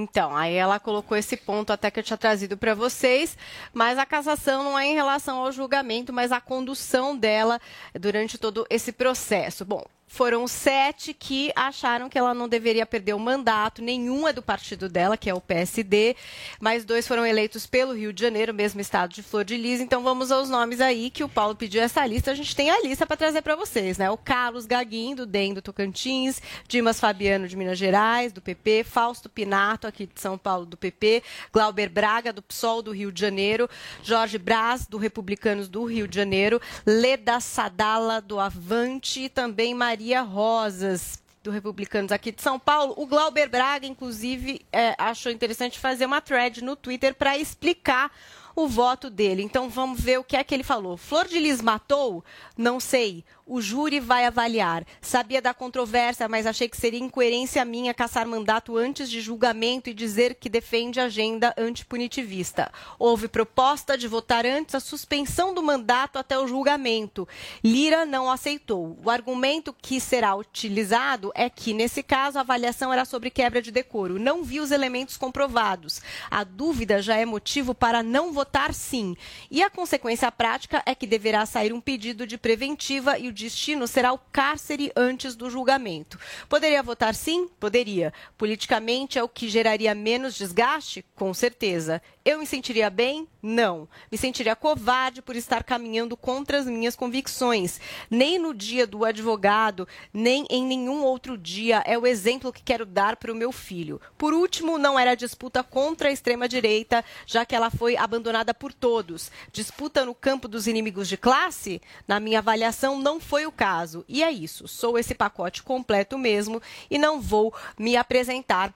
[0.09, 3.37] Então, aí ela colocou esse ponto até que eu tinha trazido para vocês,
[3.73, 7.61] mas a cassação não é em relação ao julgamento, mas à condução dela
[7.93, 9.63] durante todo esse processo.
[9.63, 14.41] Bom, foram sete que acharam que ela não deveria perder o mandato, nenhum é do
[14.41, 16.15] partido dela, que é o PSD,
[16.59, 19.79] mas dois foram eleitos pelo Rio de Janeiro, mesmo estado de Flor de Lis.
[19.79, 22.31] Então vamos aos nomes aí que o Paulo pediu essa lista.
[22.31, 24.09] A gente tem a lista para trazer para vocês, né?
[24.09, 29.29] O Carlos Gaguinho, do DEM do Tocantins, Dimas Fabiano, de Minas Gerais, do PP, Fausto
[29.29, 31.21] Pinato, aqui de São Paulo, do PP,
[31.53, 33.69] Glauber Braga, do PSOL do Rio de Janeiro,
[34.01, 39.98] Jorge Braz, do Republicanos do Rio de Janeiro, Leda Sadala, do Avante, e também Maria
[40.21, 42.93] Rosas, do Republicanos aqui de São Paulo.
[42.97, 48.11] O Glauber Braga, inclusive, é, achou interessante fazer uma thread no Twitter para explicar
[48.55, 49.41] o voto dele.
[49.41, 50.97] Então vamos ver o que é que ele falou.
[50.97, 52.23] Flor de Lis matou?
[52.57, 53.23] Não sei.
[53.51, 54.85] O júri vai avaliar.
[55.01, 59.93] Sabia da controvérsia, mas achei que seria incoerência minha caçar mandato antes de julgamento e
[59.95, 62.71] dizer que defende agenda antipunitivista.
[62.99, 67.27] Houve proposta de votar antes a suspensão do mandato até o julgamento.
[67.63, 68.95] Lira não aceitou.
[69.03, 73.71] O argumento que será utilizado é que, nesse caso, a avaliação era sobre quebra de
[73.71, 74.19] decoro.
[74.19, 76.03] Não vi os elementos comprovados.
[76.29, 79.17] A dúvida já é motivo para não votar sim.
[79.49, 83.87] E a consequência prática é que deverá sair um pedido de preventiva e o destino
[83.87, 86.19] será o cárcere antes do julgamento.
[86.47, 87.47] Poderia votar sim?
[87.59, 88.13] Poderia.
[88.37, 91.05] Politicamente é o que geraria menos desgaste?
[91.15, 92.01] Com certeza.
[92.29, 93.27] Eu me sentiria bem?
[93.41, 93.89] Não.
[94.11, 97.81] Me sentiria covarde por estar caminhando contra as minhas convicções.
[98.07, 102.85] Nem no dia do advogado, nem em nenhum outro dia é o exemplo que quero
[102.85, 103.99] dar para o meu filho.
[104.15, 109.31] Por último, não era disputa contra a extrema-direita, já que ela foi abandonada por todos.
[109.51, 111.81] Disputa no campo dos inimigos de classe?
[112.07, 114.05] Na minha avaliação, não foi o caso.
[114.07, 114.67] E é isso.
[114.67, 116.61] Sou esse pacote completo mesmo
[116.91, 118.71] e não vou me apresentar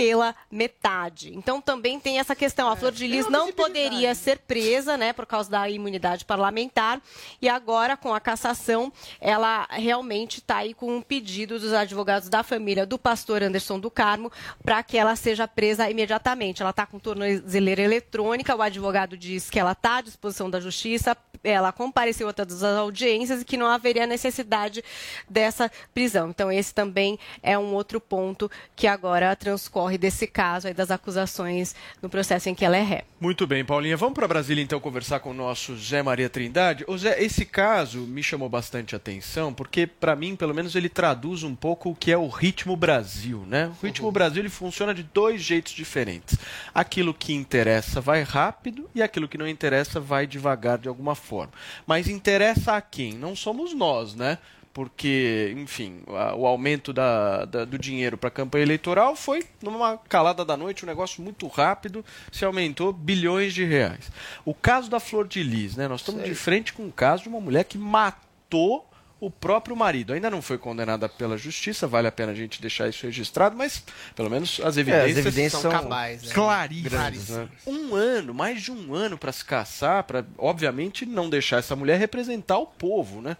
[0.00, 1.30] pela metade.
[1.36, 2.70] Então também tem essa questão.
[2.70, 7.02] A Flor de Lis não poderia ser presa, né, por causa da imunidade parlamentar.
[7.42, 12.42] E agora, com a cassação, ela realmente está aí com um pedido dos advogados da
[12.42, 14.32] família do pastor Anderson do Carmo
[14.64, 16.62] para que ela seja presa imediatamente.
[16.62, 18.56] Ela está com tornozeleira eletrônica.
[18.56, 21.14] O advogado diz que ela está à disposição da justiça.
[21.44, 24.82] Ela compareceu a todas as audiências e que não haveria necessidade
[25.28, 26.30] dessa prisão.
[26.30, 31.74] Então esse também é um outro ponto que agora transcorre desse caso aí das acusações
[32.02, 33.04] no processo em que ela é ré.
[33.20, 33.96] Muito bem, Paulinha.
[33.96, 36.84] Vamos para Brasília então conversar com o nosso Zé Maria Trindade.
[36.86, 41.42] Ô Zé, esse caso me chamou bastante atenção porque, para mim, pelo menos, ele traduz
[41.42, 43.70] um pouco o que é o ritmo Brasil, né?
[43.80, 46.38] O ritmo Brasil ele funciona de dois jeitos diferentes.
[46.74, 51.52] Aquilo que interessa vai rápido e aquilo que não interessa vai devagar de alguma forma.
[51.86, 53.12] Mas interessa a quem?
[53.12, 54.38] Não somos nós, né?
[54.80, 59.98] Porque, enfim, a- o aumento da, da- do dinheiro para a campanha eleitoral foi numa
[60.08, 64.10] calada da noite, um negócio muito rápido, se aumentou bilhões de reais.
[64.42, 65.86] O caso da Flor de Lis, né?
[65.86, 68.88] Nós estamos de frente com o caso de uma mulher que matou
[69.20, 70.14] o próprio marido.
[70.14, 73.84] Ainda não foi condenada pela justiça, vale a pena a gente deixar isso registrado, mas
[74.16, 76.32] pelo menos as evidências, evidências são são cabais, né?
[76.32, 77.28] claríssimas.
[77.28, 77.48] Né?
[77.66, 81.98] Um ano, mais de um ano para se caçar, para obviamente não deixar essa mulher
[81.98, 83.36] representar o povo, né?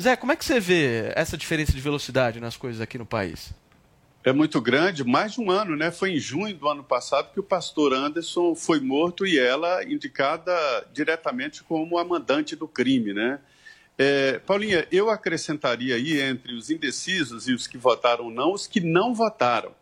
[0.00, 3.52] Zé, como é que você vê essa diferença de velocidade nas coisas aqui no país?
[4.24, 5.90] É muito grande, mais de um ano, né?
[5.90, 10.52] Foi em junho do ano passado que o pastor Anderson foi morto e ela indicada
[10.92, 13.38] diretamente como a mandante do crime, né?
[13.96, 18.80] É, Paulinha, eu acrescentaria aí entre os indecisos e os que votaram não, os que
[18.80, 19.72] não votaram.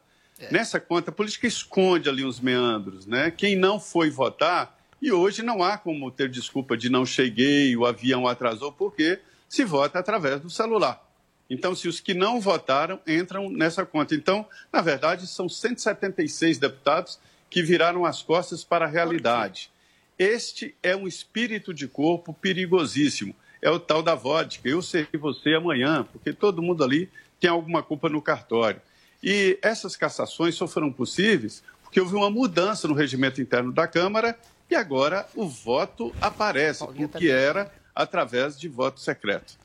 [0.50, 3.30] Nessa conta, a política esconde ali uns meandros, né?
[3.30, 7.86] Quem não foi votar, e hoje não há como ter desculpa de não cheguei, o
[7.86, 9.20] avião atrasou, porque
[9.52, 11.06] se vota através do celular.
[11.50, 14.14] Então, se os que não votaram entram nessa conta.
[14.14, 17.18] Então, na verdade, são 176 deputados
[17.50, 19.70] que viraram as costas para a realidade.
[20.18, 23.36] Este é um espírito de corpo perigosíssimo.
[23.60, 24.66] É o tal da vodka.
[24.66, 28.80] Eu sei você amanhã, porque todo mundo ali tem alguma culpa no cartório.
[29.22, 34.34] E essas cassações só foram possíveis porque houve uma mudança no regimento interno da Câmara
[34.70, 39.58] e agora o voto aparece, o que era através de voto secreto.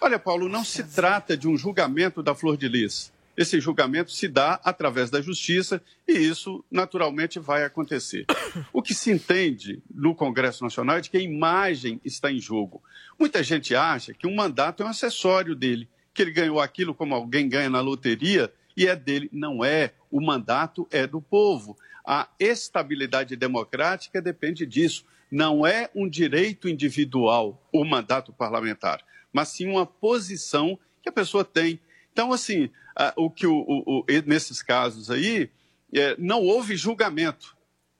[0.00, 3.12] Olha, Paulo, não se trata de um julgamento da Flor de Lis.
[3.36, 8.26] Esse julgamento se dá através da justiça e isso naturalmente vai acontecer.
[8.72, 12.82] O que se entende no Congresso Nacional é de que a imagem está em jogo.
[13.18, 17.14] Muita gente acha que um mandato é um acessório dele, que ele ganhou aquilo como
[17.14, 19.28] alguém ganha na loteria e é dele.
[19.32, 19.94] Não é.
[20.10, 21.76] O mandato é do povo.
[22.06, 25.04] A estabilidade democrática depende disso.
[25.34, 31.44] Não é um direito individual o mandato parlamentar, mas sim uma posição que a pessoa
[31.44, 31.80] tem.
[32.12, 32.70] Então, assim,
[33.16, 35.50] o que o, o- o- nesses casos aí,
[35.92, 37.56] eh, não houve julgamento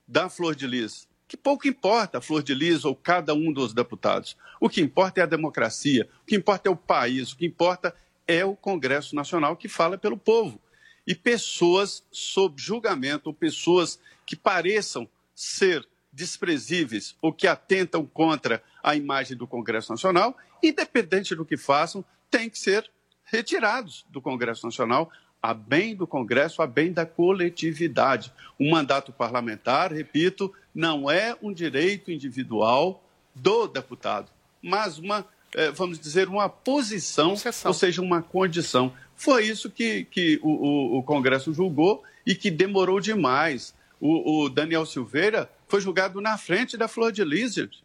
[0.07, 1.09] da Flor de Lis.
[1.27, 4.37] Que pouco importa a Flor de Lis ou cada um dos deputados.
[4.61, 7.93] O que importa é a democracia, o que importa é o país, o que importa
[8.29, 10.61] é o Congresso Nacional que fala pelo povo.
[11.05, 18.95] E pessoas sob julgamento, ou pessoas que pareçam ser desprezíveis ou que atentam contra a
[18.95, 22.89] imagem do Congresso Nacional, independente do que façam, têm que ser
[23.25, 25.11] retirados do Congresso Nacional
[25.43, 28.33] a bem do Congresso, a bem da coletividade.
[28.59, 33.03] Um mandato parlamentar, repito, não é um direito individual
[33.35, 34.31] do deputado,
[34.63, 37.35] mas uma, eh, vamos dizer, uma posição,
[37.69, 38.93] ou seja, uma condição.
[39.17, 43.75] Foi isso que, que o, o- o Congresso julgou e que demorou demais.
[44.01, 47.83] O, o Daniel Silveira foi julgado na frente da Flor de Lis, gente.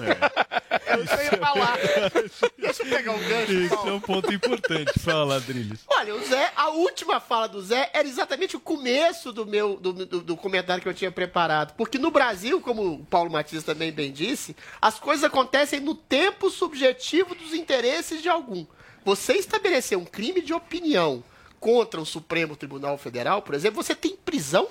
[0.00, 1.78] É eu ia falar.
[2.58, 3.52] Deixa eu pegar um gancho.
[3.52, 3.90] Isso Paulo.
[3.90, 4.98] é um ponto importante.
[4.98, 5.80] Fala, Adriles.
[5.86, 9.92] Olha, o Zé, a última fala do Zé era exatamente o começo do meu do,
[9.92, 11.74] do- do comentário que eu tinha preparado.
[11.76, 16.50] Porque no Brasil, como o Paulo Matias também bem disse, as coisas acontecem no tempo
[16.50, 18.66] subjetivo dos interesses de algum.
[19.04, 21.22] Você estabelecer um crime de opinião
[21.60, 24.66] contra o Supremo Tribunal Federal, por exemplo, você tem prisão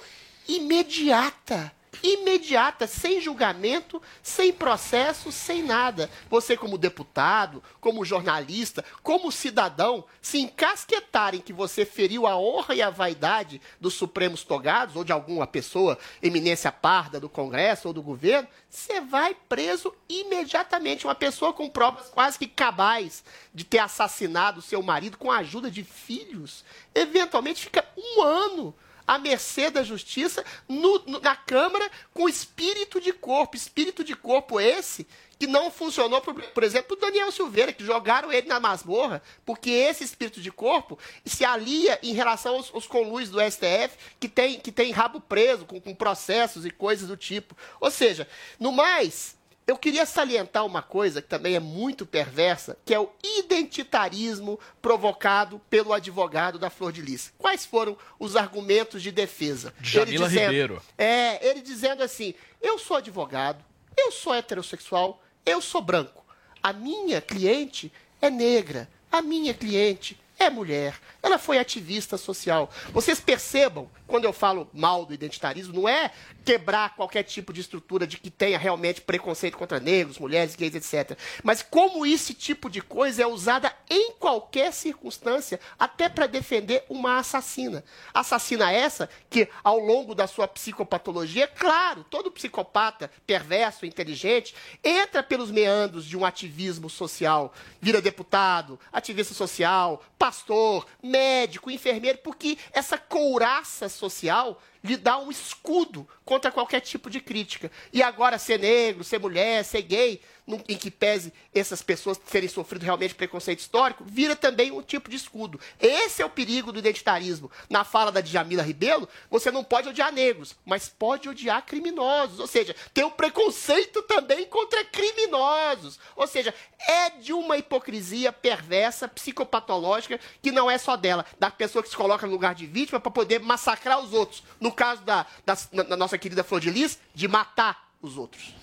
[0.48, 1.72] imediata.
[2.02, 6.10] Imediata, sem julgamento, sem processo, sem nada.
[6.30, 12.82] Você, como deputado, como jornalista, como cidadão, se encasquetarem que você feriu a honra e
[12.82, 18.02] a vaidade dos Supremos Togados, ou de alguma pessoa, eminência parda do Congresso ou do
[18.02, 21.06] governo, você vai preso imediatamente.
[21.06, 23.24] Uma pessoa com provas quase que cabais
[23.54, 26.64] de ter assassinado seu marido com a ajuda de filhos,
[26.96, 28.74] eventualmente fica um ano
[29.08, 33.56] à mercê da justiça no- na Câmara com espírito de corpo.
[33.56, 35.08] Espírito de corpo esse
[35.40, 39.72] que não funcionou, por, por exemplo, o Daniel Silveira, que jogaram ele na masmorra, porque
[39.72, 44.60] esse espírito de corpo se alia em relação aos, aos conluios do STF, que tem,
[44.60, 47.58] que tem rabo preso, com, com processos e coisas do tipo.
[47.80, 48.28] Ou seja,
[48.60, 49.36] no mais,
[49.72, 55.60] eu queria salientar uma coisa que também é muito perversa, que é o identitarismo provocado
[55.70, 57.32] pelo advogado da Flor de Lis.
[57.38, 59.74] Quais foram os argumentos de defesa?
[59.82, 60.82] Jamila Ele dizendo- Ribeiro.
[60.98, 63.64] É, ele dizendo assim: eu sou advogado,
[63.98, 66.22] eu sou heterossexual, eu sou branco.
[66.62, 72.70] A minha cliente é negra, a minha cliente é mulher, ela foi ativista social.
[72.92, 76.12] Vocês percebam, quando eu falo mal do identitarismo, não é
[76.44, 81.18] quebrar qualquer tipo de estrutura de que tenha realmente preconceito contra negros, mulheres, gays, etc.
[81.44, 87.18] Mas como esse tipo de coisa é usada em qualquer circunstância, até para defender uma
[87.18, 87.84] assassina.
[88.14, 95.52] Assassina essa que, ao longo da sua psicopatologia, claro, todo psicopata perverso, inteligente, entra pelos
[95.52, 103.90] meandros de um ativismo social, vira deputado, ativista social, pastor, médico, enfermeiro, porque essa couraça
[103.90, 107.72] social lhe dá um escudo contra qualquer tipo de crítica.
[107.92, 110.22] E agora ser negro, ser mulher, ser gay,
[110.68, 115.16] em que pese essas pessoas terem sofrido realmente preconceito histórico, vira também um tipo de
[115.16, 115.60] escudo.
[115.80, 117.52] Esse é o perigo do identitarismo.
[117.70, 122.40] Na fala da Djamila Ribeiro, você não pode odiar negros, mas pode odiar criminosos.
[122.40, 126.00] Ou seja, tem o preconceito também contra criminosos.
[126.16, 126.54] Ou seja,
[126.88, 131.96] é de uma hipocrisia perversa, psicopatológica, que não é só dela, da pessoa que se
[131.96, 134.44] coloca no lugar de vítima para poder massacrar os outros.
[134.60, 138.54] No caso da, da, da nossa querida Flor de Lis, de matar os outros.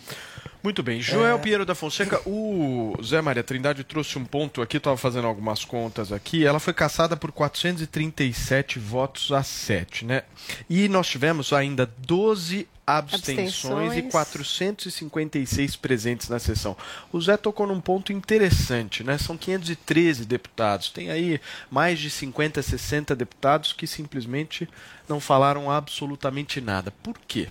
[0.62, 1.01] Muito bem.
[1.01, 1.38] Joel É.
[1.38, 6.11] Pinheiro da Fonseca, o Zé Maria Trindade trouxe um ponto aqui, estava fazendo algumas contas
[6.12, 6.44] aqui.
[6.44, 10.25] Ela foi caçada por 437 votos a 7, né?
[10.68, 14.12] E nós tivemos ainda 12 abstenções, e Abstenções.
[14.12, 16.74] 456 presentes na sessão.
[17.12, 19.18] O Zé tocou num ponto interessante, né?
[19.18, 20.88] São 513 deputados.
[20.88, 21.38] Tem aí
[21.70, 24.66] mais de 50, 60 deputados que simplesmente
[25.07, 26.90] não falaram absolutamente nada.
[27.03, 27.48] Por quê?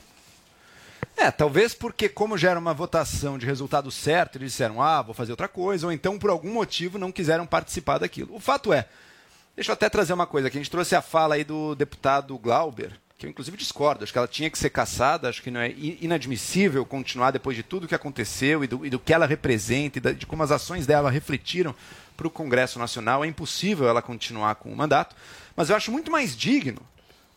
[1.15, 5.13] É, talvez porque, como já era uma votação de resultado certo, eles disseram, ah, vou
[5.13, 8.36] fazer outra coisa, ou então, por algum motivo, não quiseram participar daquilo.
[8.36, 8.88] O fato é,
[9.56, 12.38] deixa eu até trazer uma coisa aqui, a gente trouxe a fala aí do deputado
[12.38, 15.60] Glauber, que eu inclusive discordo, acho que ela tinha que ser caçada, acho que não
[15.60, 19.97] é inadmissível continuar depois de tudo que aconteceu e do, e do que ela representa
[19.97, 21.73] e da- de como as ações dela refletiram
[22.15, 25.15] para o Congresso Nacional, é impossível ela continuar com o mandato,
[25.56, 26.80] mas eu acho muito mais digno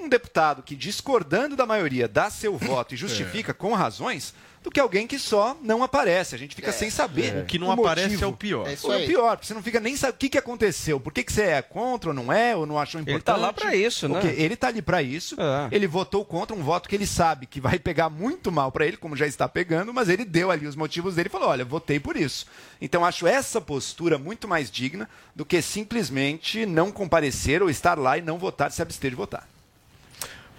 [0.00, 4.78] um deputado que, discordando da maioria, dá seu voto e justifica com razões, do que
[4.78, 6.34] alguém que só não aparece.
[6.34, 7.34] A gente fica sem saber.
[7.34, 7.40] É.
[7.40, 8.66] O que não aparece é o pior.
[8.66, 9.06] É, É isso o aí.
[9.06, 11.00] pior, porque você não fica nem sabe o que, que aconteceu.
[11.00, 13.24] Por que, que você é contra ou não é, ou não achou Ele importante.
[13.24, 14.20] tá lá pra isso, né?
[14.20, 15.34] Porque ele tá ali para isso.
[15.72, 18.98] Ele votou contra um voto que ele sabe que vai pegar muito mal para ele,
[18.98, 21.98] como já está pegando, mas ele deu ali os motivos dele e falou: olha, votei
[21.98, 22.44] por isso.
[22.82, 28.18] Então acho essa postura muito mais digna do que simplesmente não comparecer ou estar lá
[28.18, 29.48] e não votar, se abster de votar.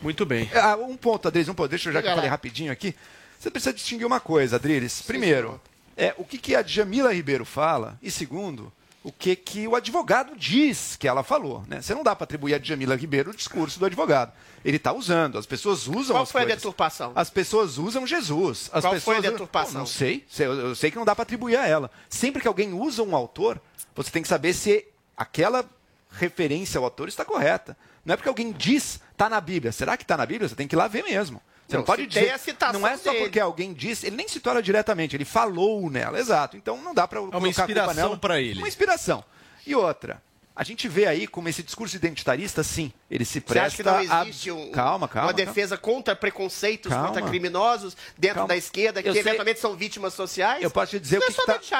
[0.01, 0.49] Muito bem.
[0.53, 1.69] Ah, um ponto, Adriles, um ponto.
[1.69, 2.95] Deixa eu já que eu falei rapidinho aqui.
[3.39, 5.01] Você precisa distinguir uma coisa, Adriles.
[5.01, 5.59] Primeiro,
[5.97, 7.97] é o que, que a Jamila Ribeiro fala.
[8.01, 8.71] E segundo,
[9.03, 11.63] o que, que o advogado diz que ela falou.
[11.67, 11.81] Né?
[11.81, 14.31] Você não dá para atribuir a Jamila Ribeiro o discurso do advogado.
[14.63, 16.61] Ele está usando, as pessoas usam Qual as foi a coisas.
[16.61, 17.11] deturpação?
[17.15, 18.69] As pessoas usam Jesus.
[18.71, 19.73] As Qual pessoas foi a usam- deturpação?
[19.73, 20.23] Não, não sei.
[20.37, 21.89] Eu sei que não dá para atribuir a ela.
[22.09, 23.59] Sempre que alguém usa um autor,
[23.95, 24.85] você tem que saber se
[25.17, 25.65] aquela
[26.11, 27.75] referência ao autor está correta.
[28.05, 29.71] Não é porque alguém diz, está na Bíblia.
[29.71, 30.49] Será que está na Bíblia?
[30.49, 31.41] Você tem que ir lá ver mesmo.
[31.67, 32.31] Você não, Não, pode dizer.
[32.31, 33.23] a citação não é só dele.
[33.25, 36.57] porque alguém disse, ele nem citou ela diretamente, ele falou nela, exato.
[36.57, 38.59] Então não dá para É uma inspiração pra ele.
[38.59, 39.23] Uma inspiração.
[39.65, 40.21] E outra,
[40.53, 43.83] A gente vê aí como esse discurso identitarista, sim, ele se Você presta acha que
[43.83, 47.07] não a- existe um- calma, calma, uma defesa contra preconceitos, Calma.
[47.07, 48.49] contra criminosos dentro Calma.
[48.49, 50.61] da esquerda, que Eu sei- eventualmente são vítimas sociais?
[50.61, 51.77] Eu posso te dizer Isso o que, é só está.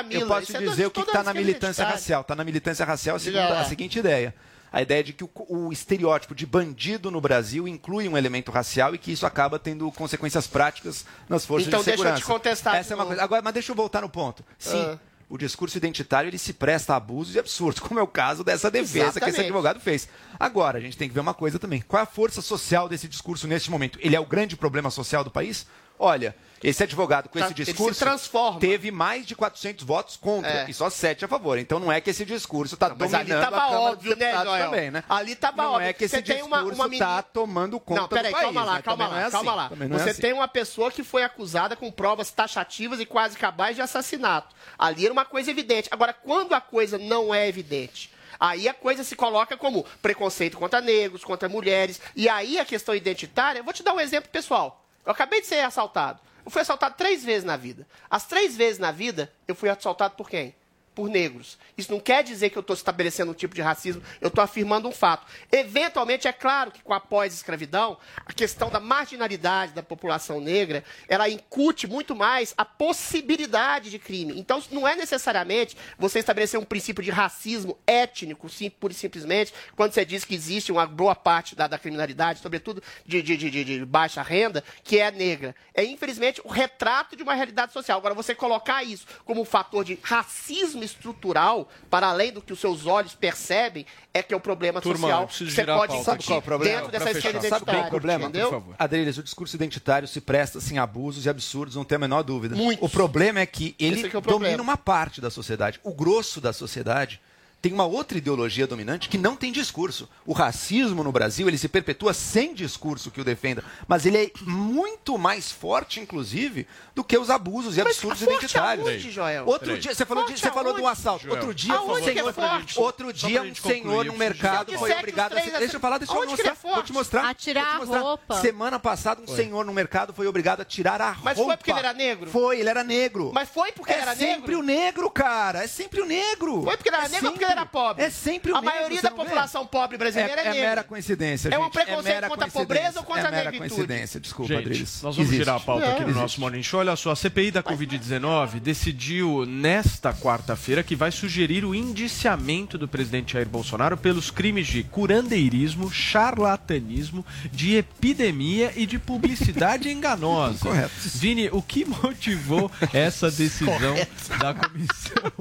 [1.17, 2.21] é a na militância racial.
[2.21, 4.33] Está na militância racial a, a seguinte ideia.
[4.71, 8.95] A ideia de que o, o estereótipo de bandido no Brasil inclui um elemento racial
[8.95, 12.21] e que isso acaba tendo consequências práticas nas forças Então de deixa eu segurança.
[12.21, 13.21] te contestar Essa é uma coisa.
[13.21, 14.45] Agora, mas deixa eu voltar no ponto.
[14.57, 14.79] Sim.
[14.81, 14.97] Ah.
[15.29, 18.69] O discurso identitário ele se presta a abusos e absurdos, como é o caso dessa
[18.71, 19.39] defesa que esse Exatamente.
[19.41, 20.07] advogado fez.
[20.39, 21.81] Agora, a gente tem que ver uma coisa também.
[21.81, 23.97] Qual é a força social desse discurso neste momento?
[24.01, 25.65] Ele é o grande problema social do país?
[26.03, 28.59] Olha, esse advogado com Tá, esse discurso transforma.
[28.59, 30.65] teve mais de 400 votos contra É.
[30.67, 31.59] e só 7 a favor.
[31.59, 34.31] Então não é que esse discurso está Mas ali dominando tava a Câmara óbvio, né,
[34.33, 35.03] também, né?
[35.07, 35.87] Ali tava não óbvio.
[35.87, 38.43] é que esse uma- discurso uma menina- está tomando conta Não, peraí, do país.
[38.45, 38.81] calma lá, né?
[38.81, 39.57] calma lá, não é calma assim.
[39.59, 39.69] lá.
[39.69, 40.21] Também não é Você assim.
[40.21, 44.55] tem uma pessoa que foi acusada com provas taxativas e quase cabais de assassinato.
[44.77, 45.87] Ali era uma coisa evidente.
[45.91, 50.81] Agora, quando a coisa não é evidente, aí a coisa se coloca como preconceito contra
[50.81, 54.79] negros, contra mulheres, e aí a questão identitária, vou te dar um exemplo pessoal.
[55.05, 56.19] Eu acabei de ser assaltado.
[56.45, 57.87] Eu fui assaltado três vezes na vida.
[58.09, 60.55] As três vezes na vida, eu fui assaltado por quem?
[61.01, 61.57] Por negros.
[61.75, 64.87] Isso não quer dizer que eu estou estabelecendo um tipo de racismo, eu estou afirmando
[64.87, 65.25] um fato.
[65.51, 71.27] Eventualmente, é claro que com a pós-escravidão, a questão da marginalidade da população negra, ela
[71.27, 74.39] incute muito mais a possibilidade de crime.
[74.39, 79.51] Então, não é necessariamente você estabelecer um princípio de racismo étnico, sim, pura e simplesmente,
[79.75, 83.63] quando você diz que existe uma boa parte da, da criminalidade, sobretudo de, de, de-
[83.63, 85.55] de- baixa renda, que é negra.
[85.73, 87.97] É, infelizmente, o retrato de uma realidade social.
[87.97, 92.59] Agora, você colocar isso como um fator de racismo estrutural, para além do que os
[92.59, 95.27] seus olhos percebem, é que é o problema Turma, social.
[95.27, 96.75] Você pode qual é o problema?
[96.75, 97.59] dentro dessa esquerda fechar.
[97.59, 97.87] Sabe qual é identitária.
[97.87, 98.25] o problema?
[98.25, 98.75] Entendeu?
[98.77, 102.23] Adriles, o discurso identitário se presta assim, a abusos e absurdos, não tem a menor
[102.23, 102.55] dúvida.
[102.55, 102.85] Muitos.
[102.85, 105.79] O problema é que ele é que é domina uma parte da sociedade.
[105.83, 107.21] O grosso da sociedade
[107.61, 110.09] tem uma outra ideologia dominante que não tem discurso.
[110.25, 114.31] O racismo no Brasil, ele se perpetua sem discurso que o defenda, mas ele é
[114.41, 118.87] muito mais forte, inclusive, do que os abusos e Mas absurdos forte identitários.
[118.87, 119.45] aonde, Joel?
[119.45, 119.79] Outro Peraí.
[119.79, 120.99] dia, você falou, de, você falou de um aonde?
[120.99, 121.23] assalto.
[121.23, 121.35] Joel.
[121.35, 122.79] Outro dia, Aonde um é senhor, forte?
[122.79, 125.41] outro dia um senhor no mercado foi obrigado a...
[125.41, 126.51] três, Deixa eu falar, deixa eu mostrar.
[126.51, 127.29] é Vou te mostrar.
[127.29, 127.99] A tirar vou te a mostrar.
[128.01, 128.41] roupa.
[128.41, 129.35] Semana passada, um Foi.
[129.35, 131.21] senhor no mercado foi obrigado a tirar a roupa.
[131.25, 132.29] Mas foi porque ele era negro?
[132.31, 133.31] Foi, ele era negro.
[133.33, 134.59] Mas foi porque é ele era sempre negro?
[134.59, 135.63] o negro, cara.
[135.63, 136.63] É sempre o negro.
[136.63, 138.03] Foi porque ele era É negro ou porque ele era pobre?
[138.03, 140.69] É sempre o A negro, maioria da população pobre brasileira é, é, é negra.
[140.69, 141.73] mera coincidência, É um gente.
[141.73, 143.69] preconceito mera contra a pobreza ou contra é a mera negritude?
[143.75, 144.19] coincidência.
[144.19, 145.01] Desculpa, Gente, Adriles.
[145.01, 145.37] nós vamos Existe.
[145.43, 146.21] girar a pauta aqui no Existe.
[146.21, 146.79] nosso Morning Show.
[146.79, 152.87] Olha só, a CPI da Covid-19 decidiu nesta quarta-feira que vai sugerir o indiciamento do
[152.87, 160.59] presidente Jair Bolsonaro pelos crimes de curandeirismo, charlatanismo, de epidemia e de publicidade enganosa.
[160.59, 160.91] Correto.
[161.15, 163.95] Vini, o que motivou essa decisão
[164.39, 165.31] da comissão?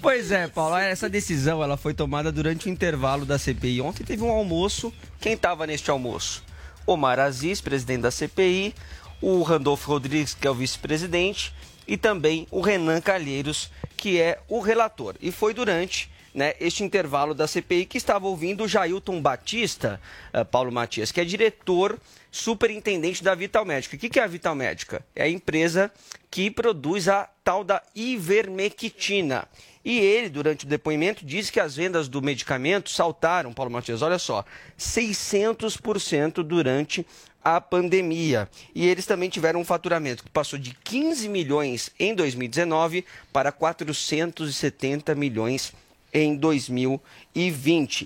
[0.00, 3.80] Pois é, Paulo, essa decisão ela foi tomada durante o intervalo da CPI.
[3.80, 4.92] Ontem teve um almoço.
[5.20, 6.42] Quem estava neste almoço?
[6.86, 8.74] Omar Aziz, presidente da CPI,
[9.20, 11.54] o Randolfo Rodrigues, que é o vice-presidente,
[11.86, 15.14] e também o Renan Calheiros, que é o relator.
[15.20, 20.00] E foi durante né, este intervalo da CPI que estava ouvindo o Jailton Batista,
[20.32, 21.98] eh, Paulo Matias, que é diretor
[22.32, 23.94] superintendente da Vital Médica.
[23.94, 25.04] O que é a Vital Médica?
[25.14, 25.92] É a empresa
[26.30, 29.46] que produz a tal da ivermectina.
[29.84, 34.18] E ele, durante o depoimento, disse que as vendas do medicamento saltaram, Paulo Matias, olha
[34.18, 34.44] só,
[34.78, 37.06] 600% durante
[37.44, 38.48] a pandemia.
[38.74, 45.14] E eles também tiveram um faturamento que passou de 15 milhões em 2019 para 470
[45.14, 45.74] milhões
[46.14, 47.21] em 2020.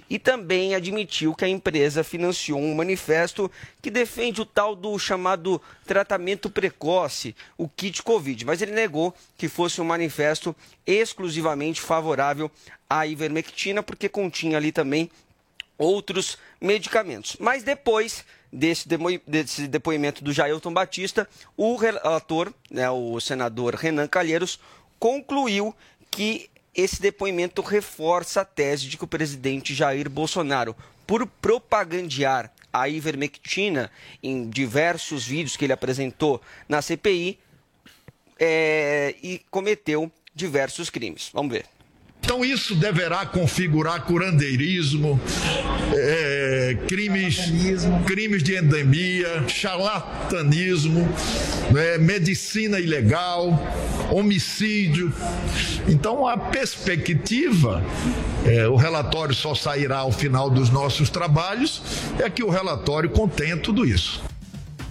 [0.08, 3.50] E também admitiu que a empresa financiou um manifesto
[3.82, 9.48] que defende o tal do chamado tratamento precoce, o kit Covid, mas ele negou que
[9.48, 10.54] fosse um manifesto
[10.86, 12.50] exclusivamente favorável
[12.88, 15.10] à ivermectina, porque continha ali também
[15.76, 17.36] outros medicamentos.
[17.40, 24.06] Mas depois desse, demo- desse depoimento do Jailton Batista, o relator, né, o senador Renan
[24.06, 24.60] Calheiros,
[24.98, 25.74] concluiu
[26.10, 32.88] que esse depoimento reforça a tese de que o presidente Jair Bolsonaro, por propagandear a
[32.88, 33.90] ivermectina
[34.22, 37.38] em diversos vídeos que ele apresentou na CPI,
[38.38, 41.30] é, e cometeu diversos crimes.
[41.32, 41.64] Vamos ver.
[42.20, 45.18] Então isso deverá configurar curandeirismo,
[45.94, 46.35] é,
[46.74, 47.38] crimes,
[48.06, 51.08] crimes de endemia, charlatanismo,
[51.70, 53.58] né, medicina ilegal,
[54.10, 55.12] homicídio.
[55.88, 57.84] Então a perspectiva,
[58.44, 61.82] é, o relatório só sairá ao final dos nossos trabalhos,
[62.18, 64.22] é que o relatório contém tudo isso.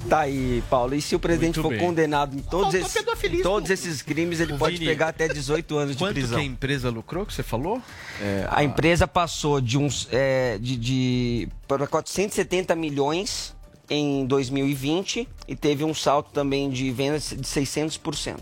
[0.10, 0.93] Tá aí, Paulo.
[0.93, 1.80] E se o presidente Muito for bem.
[1.80, 3.43] condenado em todos, Faltou esses, pedofilismo.
[3.43, 6.38] todos esses crimes, ele pode Vini, pegar até 18 anos de Quanto prisão.
[6.38, 7.82] que a empresa lucrou, que você falou?
[8.22, 13.56] É, A empresa passou de uns é, de, de para 470 milhões
[13.89, 18.38] em 2020 e teve um salto também de vendas de 600%.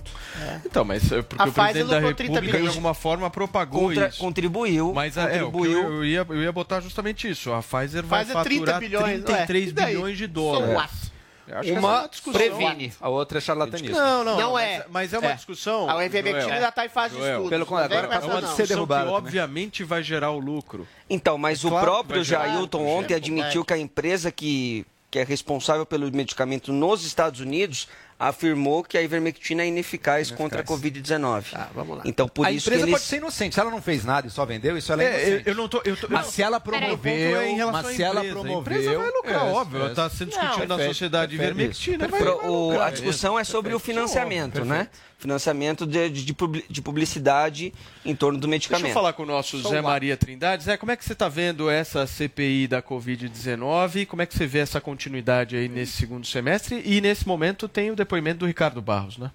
[0.65, 3.29] Então, mas é porque A o Pfizer presidente da lucrou 30 República, de alguma forma,
[3.29, 4.19] propagou Contra- isso.
[4.19, 5.79] contribuiu, Mas é, é, o que contribuiu.
[5.83, 7.51] eu, eu ia, eu ia botar justamente isso.
[7.53, 9.93] A Pfizer vai Pfizer 30 faturar bilhões, 33 ué, e daí?
[9.95, 11.12] bilhões de dólares.
[11.47, 11.51] What?
[11.51, 12.33] Eu acho que essa é Uma uma discussão.
[12.41, 13.95] previne, a outra é charlatanismo.
[13.97, 14.85] Não, não, Não mas- é.
[14.89, 15.35] Mas é uma É.
[15.35, 15.89] discussão.
[15.89, 16.55] A ivermectina Joel.
[16.55, 17.49] ainda tá em fase de Joel, estudo.
[17.49, 18.39] Pelo contrário, agora de não.
[18.41, 19.25] ser discussão derrubada que também.
[19.27, 20.87] obviamente vai gerar o lucro.
[21.09, 25.23] Então, mas o Claro que próprio Jailton ontem admitiu que a empresa que, que é
[25.23, 27.87] responsável pelo medicamento nos Estados Unidos
[28.19, 31.43] afirmou que a ivermectina é ineficaz contra a Covid-19.
[31.73, 32.03] vamos lá.
[32.05, 32.99] Então, por a isso empresa que eles...
[32.99, 33.55] pode ser inocente.
[33.55, 35.49] Se ela não fez nada e só vendeu, isso ela é, É, eu, inocente.
[35.49, 35.81] eu não tô.
[35.83, 38.29] Eu tô Mas se ela promoveu, ponto é em relação mas se ela empresa.
[38.29, 39.77] A promoveu, empresa vai lucrar, é, óbvio.
[39.79, 39.91] Ela é.
[39.91, 41.53] está sendo discutido Não, na perfeito, sociedade perfeito.
[41.57, 42.07] ivermectina.
[42.07, 44.87] vai Pro- o- lucrar a discussão é sobre o financiamento, né?
[45.23, 46.35] Financiamento de, de,
[46.69, 48.83] de publicidade em torno do medicamento.
[48.83, 49.83] Deixa eu falar com o nosso So Zé what?
[49.83, 50.65] Maria Trindade.
[50.65, 54.05] Zé, como é que você está vendo essa CPI da Covid-19?
[54.05, 56.83] Como é que você vê essa continuidade aí nesse segundo semestre?
[56.83, 59.31] E nesse momento tem o depoimento do Ricardo Barros, né?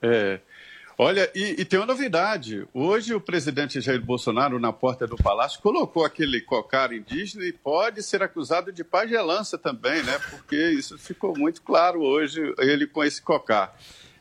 [0.00, 0.38] É.
[0.96, 2.64] Olha, e, e tem uma novidade.
[2.72, 8.00] Hoje o presidente Jair Bolsonaro, na porta do palácio, colocou aquele cocar indígena e pode
[8.00, 10.20] ser acusado de pagelança também, né?
[10.30, 13.76] Porque isso ficou muito claro hoje, ele com esse cocar.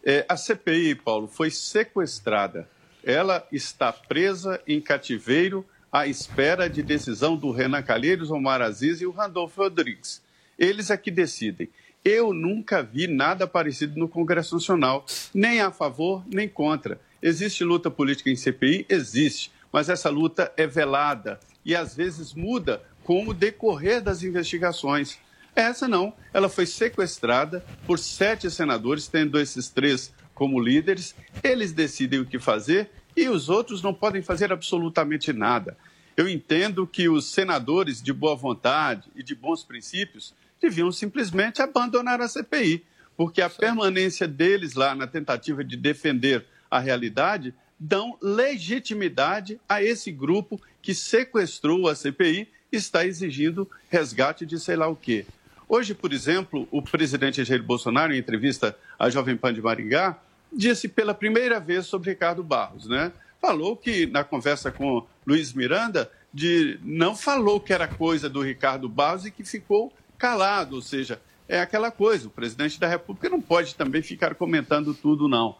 [0.06, 2.70] É, a CPI, Paulo, foi sequestrada.
[3.03, 9.08] Ela está presa em cativeiro à espera de decisão do Renan Calheiros, Omar Aziz e
[9.08, 10.22] o Randolfo Rodrigues.
[10.60, 11.70] Eles é que decidem.
[12.03, 15.03] Eu nunca vi nada parecido no Congresso Nacional,
[15.34, 17.01] nem a favor, nem contra.
[17.20, 18.86] Existe luta política em CPI?
[18.88, 25.18] Existe, mas essa luta é velada e às vezes muda com o decorrer das investigações.
[25.56, 31.16] Essa não, ela foi sequestrada por sete senadores, tendo esses três como líderes.
[31.41, 35.78] Eles decidem o que fazer e os outros não podem fazer absolutamente nada.
[36.18, 42.22] Eu entendo que os senadores de boa vontade e de bons princípios deviam simplesmente abandonar
[42.22, 42.84] a CPI,
[43.16, 50.12] porque a permanência deles lá na tentativa de defender a realidade dão legitimidade a esse
[50.12, 55.26] grupo que sequestrou a CPI e está exigindo resgate de sei lá o quê.
[55.68, 60.18] Hoje, por exemplo, o presidente Jair Bolsonaro, em entrevista à Jovem Pan de Maringá,
[60.53, 63.11] disse pela primeira vez sobre Ricardo Barros, né?
[63.41, 68.88] Falou que na conversa com Luiz Miranda, de não falou que era coisa do Ricardo
[68.88, 73.41] Barros e que ficou calado, ou seja, é aquela coisa, o presidente da República não
[73.41, 75.55] pode também ficar comentando tudo, não.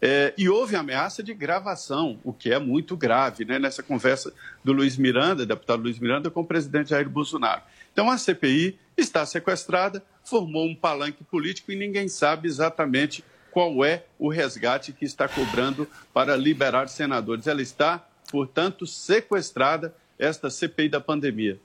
[0.00, 4.32] É, e houve ameaça de gravação, o que é muito grave, né, nessa conversa
[4.62, 7.62] do Luiz Miranda, deputado Luiz Miranda, com o presidente Jair Bolsonaro.
[7.94, 14.04] Então a CPI está sequestrada, formou um palanque político e ninguém sabe exatamente qual é
[14.18, 17.46] o resgate que está cobrando para liberar senadores.
[17.46, 21.58] Ela está, portanto, sequestrada, esta CPI da pandemia.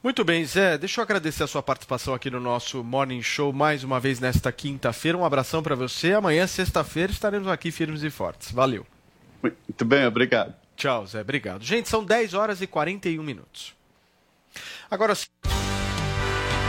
[0.00, 0.78] Muito bem, Zé.
[0.78, 4.52] Deixa eu agradecer a sua participação aqui no nosso Morning Show mais uma vez nesta
[4.52, 5.18] quinta-feira.
[5.18, 6.12] Um abração para você.
[6.12, 8.52] Amanhã, sexta-feira, estaremos aqui firmes e fortes.
[8.52, 8.86] Valeu.
[9.42, 10.54] Muito bem, obrigado.
[10.76, 11.20] Tchau, Zé.
[11.20, 11.64] Obrigado.
[11.64, 13.77] Gente, são 10 horas e 41 minutos.
[14.90, 15.26] Agora sim.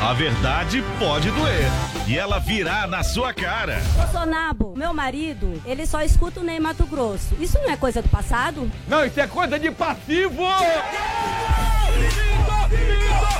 [0.01, 1.69] A verdade pode doer.
[2.07, 3.81] E ela virá na sua cara.
[3.95, 7.35] Bolsonaro, meu marido, ele só escuta o Ney Mato Grosso.
[7.39, 8.71] Isso não é coisa do passado?
[8.87, 10.43] Não, isso é coisa de passivo!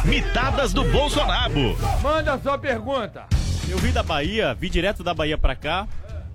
[0.04, 1.78] Mitadas do Bolsonaro.
[2.02, 3.26] Manda a sua pergunta.
[3.70, 5.88] Eu vim da Bahia, vim direto da Bahia pra cá.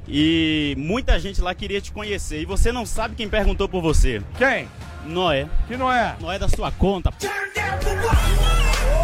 [0.09, 2.41] E muita gente lá queria te conhecer.
[2.41, 4.23] E você não sabe quem perguntou por você.
[4.39, 4.69] Quem?
[5.05, 5.49] Noé.
[5.67, 6.17] Que não é?
[6.21, 7.13] Noé da sua conta.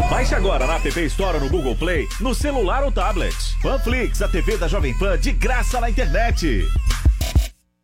[0.09, 3.35] Baixe agora na App Store no Google Play, no celular ou tablet.
[3.61, 6.67] Panflix, a TV da Jovem Pan de graça na internet.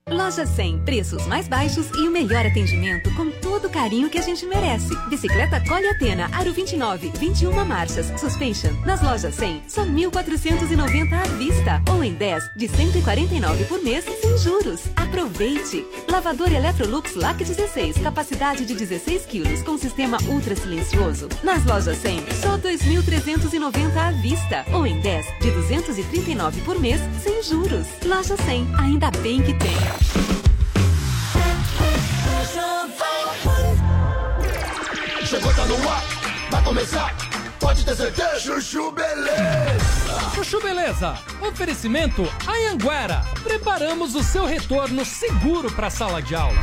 [0.09, 4.21] Loja 100, preços mais baixos e o melhor atendimento com todo o carinho que a
[4.21, 4.95] gente merece.
[5.09, 8.71] Bicicleta Cole Atena, Aro 29, 21 marchas, Suspension.
[8.85, 11.81] Nas lojas 100, só 1.490 à vista.
[11.91, 14.83] Ou em 10, de 149 por mês, sem juros.
[14.95, 15.85] Aproveite!
[16.09, 21.27] Lavador Electrolux LAC 16, capacidade de 16 quilos, com sistema ultra silencioso.
[21.43, 24.65] Nas lojas 100, só 2.390 à vista.
[24.71, 27.87] Ou em 10, de 239 por mês, sem juros.
[28.05, 29.96] Loja 100, ainda bem que tem.
[35.25, 36.03] Chegou, tá no ar,
[36.49, 37.15] vai começar,
[37.59, 38.39] pode ter certeza.
[38.39, 40.31] Chuchu Beleza.
[40.33, 43.25] Chuchu Beleza, oferecimento Anhanguera.
[43.43, 46.61] Preparamos o seu retorno seguro para sala de aula.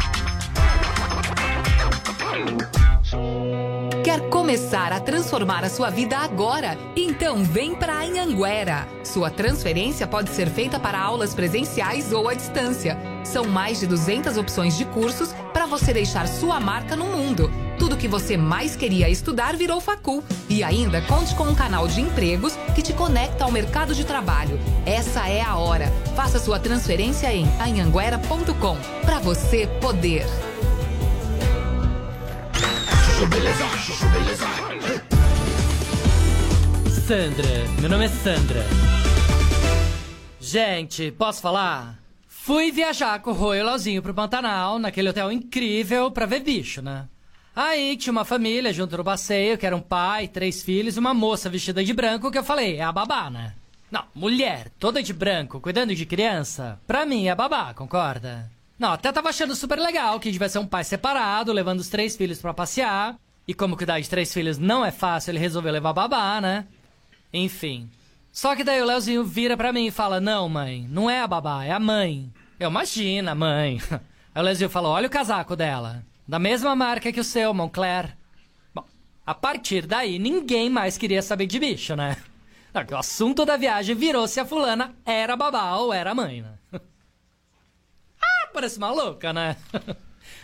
[4.05, 6.79] Quer começar a transformar a sua vida agora?
[6.95, 8.87] Então vem para Anhanguera.
[9.03, 12.99] Sua transferência pode ser feita para aulas presenciais ou à distância.
[13.25, 17.51] São mais de 200 opções de cursos para você deixar sua marca no mundo.
[17.79, 20.23] Tudo que você mais queria estudar virou facul.
[20.49, 24.61] E ainda conte com um canal de empregos que te conecta ao mercado de trabalho.
[24.85, 25.91] Essa é a hora.
[26.15, 30.27] Faça sua transferência em anhanguera.com para você poder.
[37.07, 37.49] Sandra,
[37.81, 38.65] meu nome é Sandra.
[40.41, 41.97] Gente, posso falar?
[42.27, 47.09] Fui viajar com o Lauzinho pro Pantanal, naquele hotel incrível, pra ver bicho, né?
[47.55, 51.15] Aí tinha uma família junto no passeio, que era um pai, três filhos e uma
[51.15, 53.55] moça vestida de branco, que eu falei, é a babá, né?
[53.93, 58.51] Não, mulher, toda de branco, cuidando de criança, pra mim é babá, concorda?
[58.79, 62.17] Não, até tava achando super legal que devia ser um pai separado, levando os três
[62.17, 63.17] filhos pra passear.
[63.47, 66.67] E como cuidar de três filhos não é fácil, ele resolveu levar babá, né?
[67.33, 67.89] Enfim.
[68.33, 71.27] Só que daí o Leozinho vira pra mim e fala: Não, mãe, não é a
[71.27, 72.33] babá, é a mãe.
[72.59, 73.81] Eu, imagina, mãe.
[74.35, 76.05] Aí o Leozinho falou: Olha o casaco dela.
[76.27, 78.17] Da mesma marca que o seu, Moncler.
[78.75, 78.85] Bom,
[79.25, 82.17] a partir daí, ninguém mais queria saber de bicho, né?
[82.91, 86.55] O assunto da viagem virou se a fulana era babá ou era mãe, né?
[88.55, 89.57] Parece maluca, né?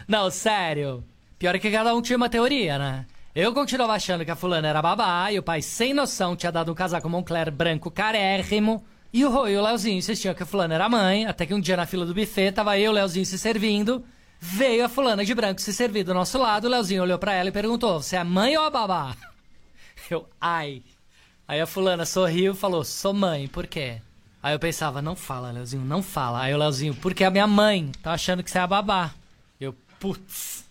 [0.06, 1.04] Não, sério.
[1.38, 3.06] Pior é que cada um tinha uma teoria, né?
[3.32, 6.72] Eu continuava achando que a fulana era babá e o pai, sem noção, tinha dado
[6.72, 8.84] um casaco Moncler branco carérrimo.
[9.12, 11.60] E o Rô e o Leozinho insistiam que a fulana era mãe, até que um
[11.60, 14.04] dia na fila do buffet tava eu e o Leozinho se servindo.
[14.40, 17.48] Veio a fulana de branco se servir do nosso lado, o Leozinho olhou pra ela
[17.48, 19.16] e perguntou: Você é mãe ou a babá?
[20.10, 20.82] Eu, ai.
[21.46, 24.00] Aí a fulana sorriu e falou: Sou mãe, por quê?
[24.42, 26.42] Aí eu pensava: Não fala, Leozinho, não fala.
[26.42, 29.12] Aí o Leozinho: Porque a minha mãe tá achando que você é a babá.
[29.60, 30.64] Eu, putz.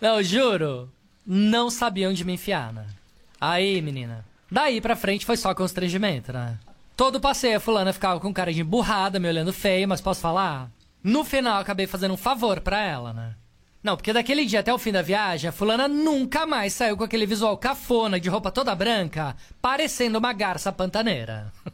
[0.00, 0.90] Não, juro.
[1.26, 2.86] Não sabia onde me enfiar, né?
[3.40, 4.24] Aí, menina.
[4.50, 6.58] Daí pra frente foi só constrangimento, né?
[6.96, 10.70] Todo passeio a fulana ficava com cara de emburrada, me olhando feio, mas posso falar?
[11.02, 13.34] No final, acabei fazendo um favor pra ela, né?
[13.82, 17.04] Não, porque daquele dia até o fim da viagem, a fulana nunca mais saiu com
[17.04, 21.52] aquele visual cafona de roupa toda branca, parecendo uma garça pantaneira.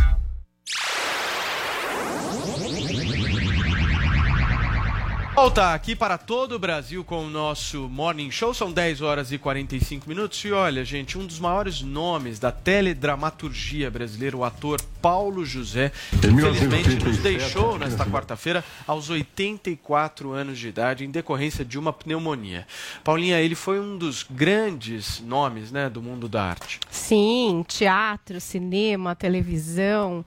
[5.41, 8.53] Volta aqui para todo o Brasil com o nosso Morning Show.
[8.53, 10.45] São 10 horas e 45 minutos.
[10.45, 16.89] E olha, gente, um dos maiores nomes da teledramaturgia brasileira, o ator Paulo José, infelizmente
[16.89, 18.11] nos 1987, deixou nesta assim.
[18.11, 22.67] quarta-feira aos 84 anos de idade em decorrência de uma pneumonia.
[23.03, 26.79] Paulinha, ele foi um dos grandes nomes, né, do mundo da arte.
[26.91, 30.23] Sim, teatro, cinema, televisão,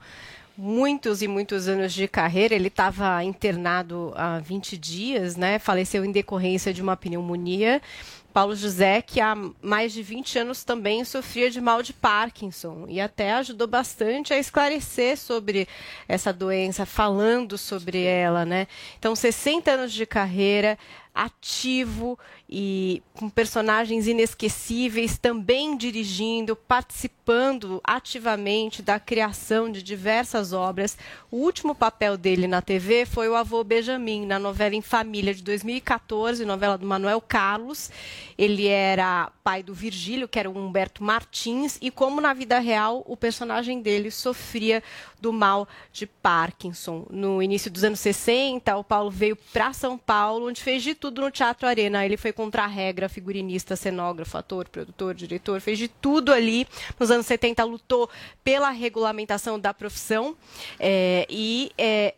[0.57, 2.55] muitos e muitos anos de carreira.
[2.55, 5.59] Ele estava internado há 20 dias, né?
[5.59, 7.81] Faleceu em decorrência de uma pneumonia.
[8.35, 12.99] Paulo José, que há mais de 20 anos também sofria de mal de Parkinson e
[12.99, 15.69] até ajudou bastante a esclarecer sobre
[16.05, 18.67] essa doença, falando sobre ela, né?
[18.99, 20.77] Então, 60 anos de carreira,
[21.13, 22.19] ativo
[22.49, 30.97] e com personagens inesquecíveis, também dirigindo, participando ativamente da criação de diversas obras.
[31.31, 35.41] O último papel dele na TV foi o avô Benjamin, na novela Em Família de
[35.41, 37.89] 2014, novela do Manuel Carlos.
[38.37, 43.03] Ele era pai do Virgílio, que era o Humberto Martins, e como na vida real
[43.07, 44.83] o personagem dele sofria
[45.19, 47.07] do mal de Parkinson.
[47.09, 51.21] No início dos anos 60, o Paulo veio para São Paulo, onde fez de tudo
[51.21, 52.05] no Teatro Arena.
[52.05, 56.67] Ele foi contra-regra, figurinista, cenógrafo, ator, produtor, diretor, fez de tudo ali.
[56.99, 58.09] Nos anos 70, lutou
[58.43, 60.35] pela regulamentação da profissão
[60.79, 62.13] é, e é,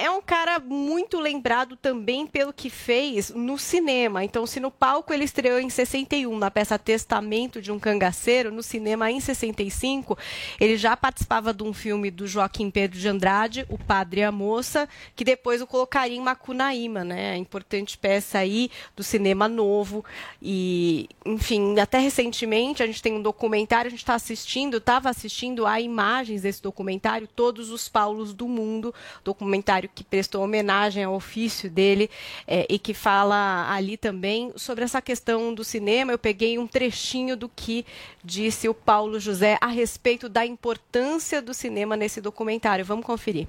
[0.00, 4.24] é um cara muito lembrado também pelo que fez no cinema.
[4.24, 8.62] Então, se no palco ele estreou em 61 na peça Testamento de um Cangaceiro, no
[8.62, 10.16] cinema em 65,
[10.58, 14.32] ele já participava de um filme do Joaquim Pedro de Andrade, O Padre e a
[14.32, 17.32] Moça, que depois o colocaria em Macunaíma, né?
[17.32, 20.02] A importante peça aí do cinema novo.
[20.40, 25.66] E, enfim, até recentemente a gente tem um documentário, a gente está assistindo, estava assistindo
[25.66, 31.70] a imagens desse documentário, Todos os Paulos do Mundo, documentário que prestou homenagem ao ofício
[31.70, 32.10] dele
[32.46, 36.12] eh, e que fala ali também sobre essa questão do cinema.
[36.12, 37.84] Eu peguei um trechinho do que
[38.24, 42.84] disse o Paulo José a respeito da importância do cinema nesse documentário.
[42.84, 43.46] Vamos conferir.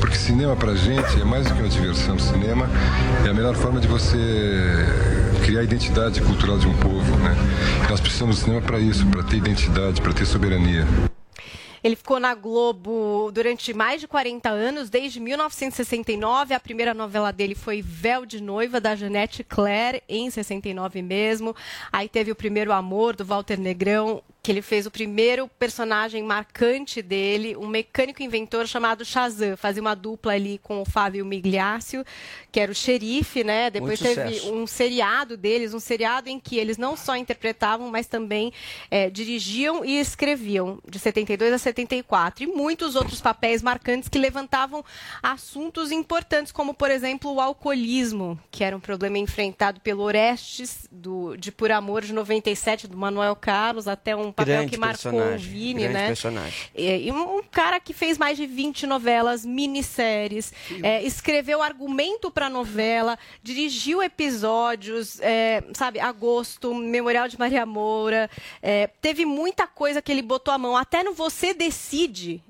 [0.00, 2.18] Porque cinema pra gente é mais do que uma diversão.
[2.18, 2.68] Cinema
[3.24, 4.18] é a melhor forma de você
[5.44, 7.36] criar a identidade cultural de um povo, né?
[7.88, 10.86] Nós precisamos do cinema para isso, para ter identidade, para ter soberania.
[11.82, 16.54] Ele ficou na Globo durante mais de 40 anos, desde 1969.
[16.54, 21.54] A primeira novela dele foi Véu de Noiva, da Janete Claire, em 69 mesmo.
[21.92, 27.02] Aí teve o Primeiro Amor, do Walter Negrão, que ele fez o primeiro personagem marcante
[27.02, 29.56] dele, um mecânico inventor chamado Shazam.
[29.56, 32.04] Fazia uma dupla ali com o Fábio Migliaccio,
[32.50, 33.70] que era o xerife, né?
[33.70, 34.54] Depois Muito teve sucesso.
[34.54, 38.52] um seriado deles, um seriado em que eles não só interpretavam, mas também
[38.90, 42.44] eh, dirigiam e escreviam, de 72 a 74.
[42.44, 44.82] E muitos outros papéis marcantes que levantavam
[45.22, 51.36] assuntos importantes, como, por exemplo, o alcoolismo, que era um problema enfrentado pelo Orestes, do,
[51.36, 55.38] de Por Amor, de 97, do Manuel Carlos, até um papel Grande que marcou o
[55.38, 56.08] Vini, né?
[56.08, 56.70] personagem.
[56.74, 60.52] E, um um cara que fez mais de 20 novelas, minisséries,
[60.82, 68.30] é, escreveu argumento para novela, dirigiu episódios, é, sabe, Agosto, Memorial de Maria Moura,
[68.62, 72.42] é, teve muita coisa que ele botou a mão, até no Você Decide.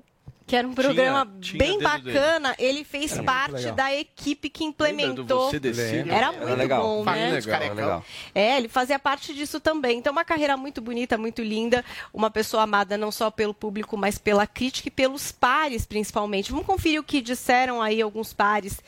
[0.51, 2.19] Que era um Tinha- programa tinha bem dedo dele.
[2.19, 2.55] bacana.
[2.59, 5.49] Ele fez Era parte da equipe que implementou.
[5.49, 6.09] Você Decide?
[6.09, 6.83] Era Era muito legal.
[6.83, 7.31] bom, né?
[7.31, 8.05] Legal, legal.
[8.35, 9.97] É, ele fazia parte disso também.
[9.97, 11.85] Então, uma carreira muito bonita, muito linda.
[12.13, 16.51] Uma pessoa amada não só pelo público, mas pela crítica e pelos pares, principalmente.
[16.51, 18.81] Vamos conferir o que disseram aí alguns pares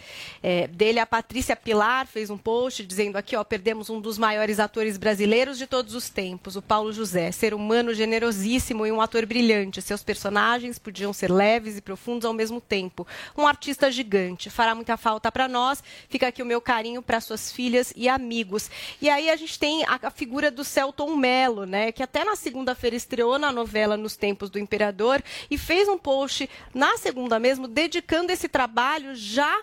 [0.43, 0.99] é, dele.
[0.99, 5.57] A Patrícia Pilar fez um post dizendo aqui, ó, perdemos um dos maiores atores brasileiros
[5.57, 7.31] de todos os tempos, o Paulo José.
[7.31, 9.81] Ser humano generosíssimo e um ator brilhante.
[9.81, 13.05] Seus personagens podiam ser leves e profundos ao mesmo tempo.
[13.37, 14.49] Um artista gigante.
[14.49, 15.83] Fará muita falta para nós.
[16.09, 18.69] Fica aqui o meu carinho para suas filhas e amigos.
[19.01, 21.91] E aí a gente tem a, a figura do Celton Mello, né?
[21.91, 26.49] Que até na segunda-feira estreou na novela Nos Tempos do Imperador e fez um post
[26.73, 29.61] na segunda mesmo, dedicando esse trabalho já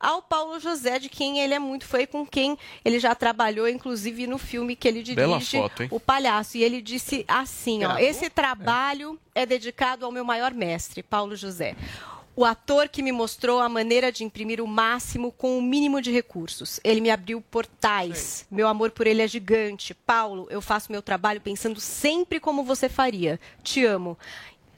[0.00, 4.26] ao Paulo José, de quem ele é muito foi com quem ele já trabalhou, inclusive
[4.26, 5.88] no filme que ele dirige, Bela foto, hein?
[5.92, 6.56] O Palhaço.
[6.56, 11.76] E ele disse assim, ó, esse trabalho é dedicado ao meu maior mestre, Paulo José.
[12.34, 16.10] O ator que me mostrou a maneira de imprimir o máximo com o mínimo de
[16.10, 16.80] recursos.
[16.82, 18.46] Ele me abriu portais.
[18.50, 19.92] Meu amor por ele é gigante.
[19.92, 23.38] Paulo, eu faço meu trabalho pensando sempre como você faria.
[23.62, 24.16] Te amo.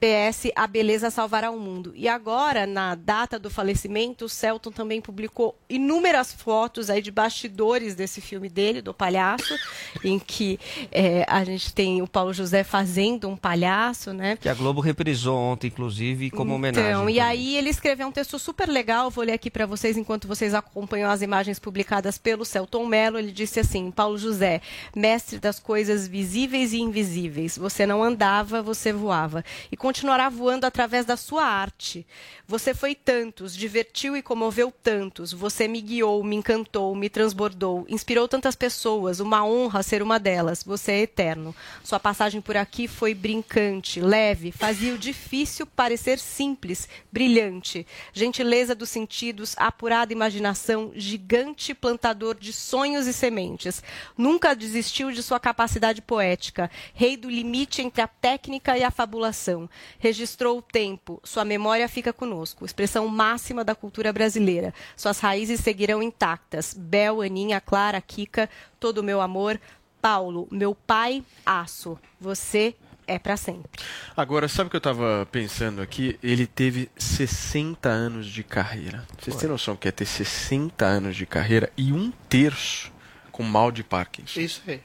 [0.02, 1.92] PS, a beleza salvará o mundo.
[1.94, 7.94] E agora, na data do falecimento, o Celton também publicou inúmeras fotos aí de bastidores
[7.94, 9.56] desse filme dele, do palhaço,
[10.02, 10.58] em que
[10.90, 14.36] eh, a gente tem o Paulo José fazendo um palhaço, né?
[14.40, 16.90] Que a Globo reprisou ontem, inclusive, como homenagem.
[16.90, 20.26] Então, e aí ele escreveu um texto super legal, vou ler aqui para vocês enquanto
[20.26, 23.20] vocês acompanham as imagens publicadas pelo Celton Mello.
[23.20, 24.62] Ele disse assim: Paulo José,
[24.96, 27.56] mestre das coisas visíveis e invisíveis.
[27.56, 29.44] Você não andava, você voava.
[29.70, 32.06] E continuará voando através da sua arte.
[32.48, 35.34] Você foi tantos, divertiu e comoveu tantos.
[35.34, 39.20] Você me guiou, me encantou, me transbordou, inspirou tantas pessoas.
[39.20, 40.64] Uma honra ser uma delas.
[40.64, 41.54] Você é eterno.
[41.84, 47.86] Sua passagem por aqui foi brincante, leve, fazia o difícil parecer simples, brilhante.
[48.14, 53.82] Gentileza dos sentidos, apurada imaginação, gigante plantador de sonhos e sementes.
[54.16, 59.68] Nunca desistiu de sua capacidade poética, rei do limite entre a técnica e a fabulação.
[59.98, 64.72] Registrou o tempo, sua memória fica conosco, expressão máxima da cultura brasileira.
[64.96, 66.74] Suas raízes seguirão intactas.
[66.74, 69.60] Bel, Aninha, Clara, Kika, todo o meu amor.
[70.00, 71.98] Paulo, meu pai, aço.
[72.20, 72.74] Você
[73.06, 73.70] é para sempre.
[74.16, 76.18] Agora, sabe o que eu tava pensando aqui?
[76.22, 79.06] Ele teve 60 anos de carreira.
[79.18, 82.92] Vocês têm noção que é ter 60 anos de carreira e um terço
[83.32, 84.38] com mal de Parkinson?
[84.40, 84.80] Isso aí.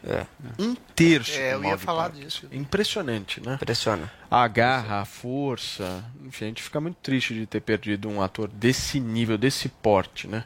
[0.58, 2.48] Um terço É, com eu mal ia de falar Parkinson.
[2.48, 2.48] disso.
[2.52, 3.56] Impressionante, né?
[3.56, 4.12] Impressiona.
[4.32, 6.04] A garra, a força.
[6.26, 10.28] Enfim, a gente fica muito triste de ter perdido um ator desse nível, desse porte,
[10.28, 10.46] né?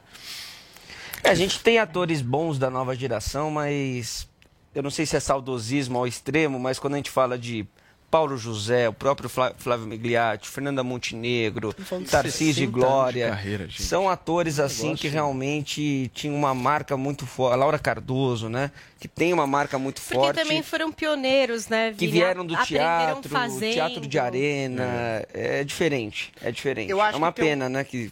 [1.24, 4.28] É, a gente tem atores bons da nova geração, mas
[4.74, 7.66] eu não sei se é saudosismo ao extremo, mas quando a gente fala de
[8.12, 11.74] Paulo José, o próprio Flá- Flávio Migliatti, Fernanda Montenegro,
[12.10, 16.98] Tarcísio 60 de anos Glória, carreira, são atores assim negócio- que realmente tinham uma marca
[16.98, 17.54] muito forte.
[17.54, 18.70] A Laura Cardoso, né?
[19.00, 20.36] Que tem uma marca muito Porque forte.
[20.42, 21.94] também foram pioneiros, né?
[21.98, 22.86] que vieram do Aprenderam
[23.22, 23.74] teatro, fazendo.
[23.74, 24.84] teatro de arena,
[25.34, 26.92] é, diferente, é diferente.
[26.92, 28.12] Eu acho é uma que tem um- pena, né, que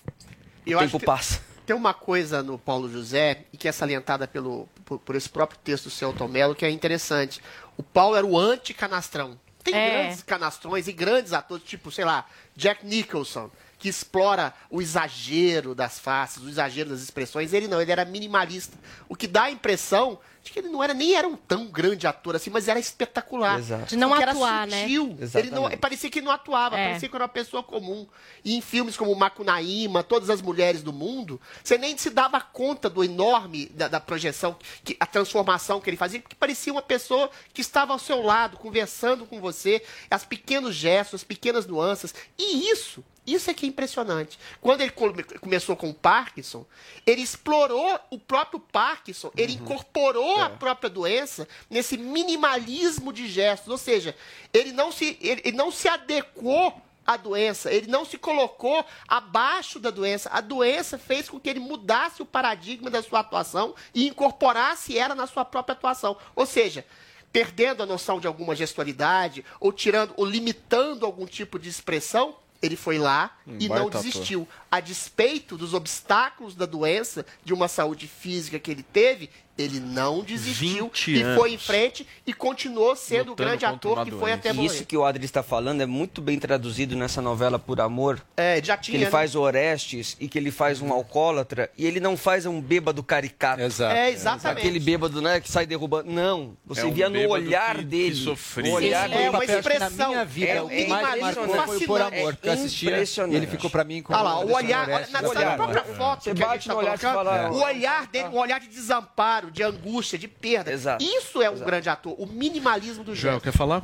[0.66, 1.42] Eu o acho tempo que passa.
[1.66, 5.60] Tem uma coisa no Paulo José, e que é salientada pelo, por, por esse próprio
[5.64, 7.42] texto do Celton Mello, que é interessante.
[7.78, 9.38] O Paulo era o anti-canastrão.
[9.64, 9.90] Tem É.
[9.92, 16.00] grandes canastrões e grandes atores, tipo, sei lá, Jack Nicholson, que explora o exagero das
[16.00, 17.54] faces, o exagero das expressões.
[17.54, 18.78] Ele não, ele era minimalista.
[19.08, 20.20] O que dá a impressão
[20.52, 23.60] que ele não era nem era um tão grande ator assim, mas era espetacular.
[23.60, 23.86] Exato.
[23.88, 24.82] De não Porque era atuar, né?
[24.82, 25.18] sutil.
[25.36, 26.88] Ele não, parecia que não atuava, É.
[26.90, 28.08] parecia que era uma pessoa comum.
[28.44, 32.90] E em filmes como Macunaíma, Todas as Mulheres do Mundo, você nem se dava conta
[32.90, 37.30] do enorme, da, da projeção, que, a transformação que ele fazia, porque parecia uma pessoa
[37.54, 42.14] que estava ao seu lado, conversando com você, as pequenos gestos, as pequenas nuances.
[42.38, 43.04] E isso,
[43.34, 44.40] isso é que é impressionante.
[44.62, 46.66] Quando ele come- começou com o Parkinson,
[47.06, 53.70] ele explorou o próprio Parkinson, ele incorporou a própria doença nesse minimalismo de gestos.
[53.70, 54.16] Ou seja,
[54.54, 59.80] ele não se, ele, ele não se adequou à doença, ele não se colocou abaixo
[59.80, 60.30] da doença.
[60.32, 65.16] A doença fez com que ele mudasse o paradigma da sua atuação e incorporasse ela
[65.16, 66.16] na sua própria atuação.
[66.36, 66.86] Ou seja,
[67.34, 72.76] perdendo a noção de alguma gestualidade, ou tirando, ou limitando algum tipo de expressão, ele
[72.76, 74.48] foi lá Um e não ator.
[74.72, 80.24] A despeito dos obstáculos da doença, de uma saúde física que ele teve, ele não
[80.24, 84.32] desistiu 20 e foi em frente e continuou sendo o grande ator uma que foi
[84.32, 84.68] até E morrer.
[84.68, 88.22] Isso que o Adri está falando é muito bem traduzido nessa novela Por Amor.
[88.38, 89.12] É, já Que tinha, ele né?
[89.12, 93.04] faz o Orestes e que ele faz um alcoólatra e ele não faz um bêbado
[93.04, 93.62] caricato.
[93.62, 93.94] Exato.
[93.94, 94.60] É, exatamente.
[94.60, 96.10] Aquele bêbado, né, que sai derrubando.
[96.10, 98.16] Não, você É um via no olhar que- que dele.
[98.16, 98.70] sofria.
[98.70, 99.30] No olhar É dele.
[99.30, 100.10] uma papel, acho que na expressão.
[100.12, 102.02] minha vida, É o que mais marcou foi o Por.
[102.02, 102.54] Amor, que eu.
[102.54, 103.34] Impressionante.
[103.34, 105.84] E ele ficou pra mim como Olha lá, o olhar, olha, na, da na própria
[105.84, 108.60] foto Você que a gente tá no olhar colocando, fala, o olhar dele, um olhar
[108.60, 110.72] de desamparo, de angústia, de perda.
[110.72, 111.04] Exato.
[111.04, 113.44] Isso é um grande ator, o minimalismo do Joel, gesto.
[113.44, 113.84] quer falar?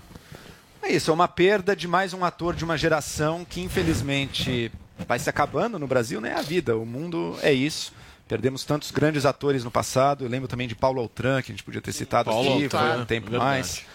[0.81, 4.71] É isso, é uma perda de mais um ator de uma geração que infelizmente
[5.07, 6.33] vai se acabando no Brasil, né?
[6.35, 7.91] A vida, o mundo é isso.
[8.27, 10.25] Perdemos tantos grandes atores no passado.
[10.25, 12.79] Eu lembro também de Paulo Altran, que a gente podia ter citado Paulo aqui, Altran,
[12.93, 13.51] foi um tempo verdade.
[13.51, 13.85] mais.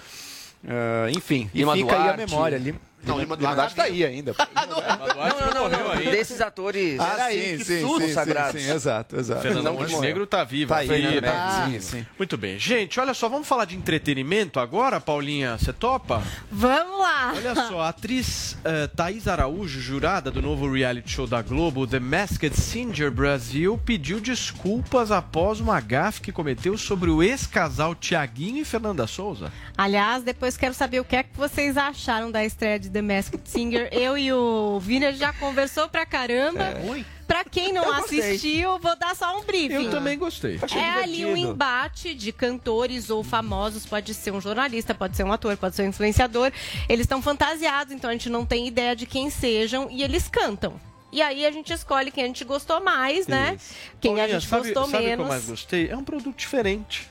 [0.67, 2.17] Ah, enfim, e fica aí a Duarte.
[2.19, 2.59] memória.
[2.59, 4.35] Lima, Não, Lima, Duarte tá aí ainda.
[4.71, 6.11] Não, não, não, não.
[6.11, 8.61] Desses atores Ah, sim, sim, sim, sim, sagrados.
[8.61, 9.43] sim, exato, exato.
[9.43, 10.75] Que Montenegro tá viva.
[10.75, 11.21] Tá aí, né?
[11.21, 11.67] né?
[11.67, 12.07] Sim, sim.
[12.19, 12.59] Muito bem.
[12.59, 15.57] Gente, olha só, vamos falar de entretenimento agora, Paulinha?
[15.59, 16.23] Você topa?
[16.51, 17.33] Vamos lá.
[17.35, 22.01] Olha só, a atriz uh, Thaís Araújo, jurada do novo reality show da Globo, The
[22.01, 28.65] Masked Singer Brasil, pediu desculpas após uma gafe que cometeu sobre o ex-casal Tiaguinho e
[28.65, 29.53] Fernanda Souza.
[29.77, 33.41] Aliás, depois quero saber o que é que vocês acharam da estreia de The Masked
[33.49, 33.89] Singer.
[33.93, 36.79] Eu e o Vina já conversou pra caramba.
[36.89, 37.05] Ui.
[37.27, 38.19] Pra quem não Eu gostei.
[38.21, 39.75] assistiu, vou dar só um briefing.
[39.85, 40.59] Eu também gostei.
[40.61, 41.53] Achei É ali um divertido.
[41.53, 45.83] embate de cantores ou famosos, pode ser um jornalista, pode ser um ator, pode ser
[45.83, 46.51] um influenciador.
[46.89, 50.81] Eles estão fantasiados, então a gente não tem ideia de quem sejam e eles cantam.
[51.13, 53.57] E aí a gente escolhe quem a gente gostou mais, né?
[54.01, 55.25] Quem a Paulinha, gente sabe, gostou sabe o que menos.
[55.25, 55.89] eu mais gostei?
[55.89, 57.09] É um produto diferente.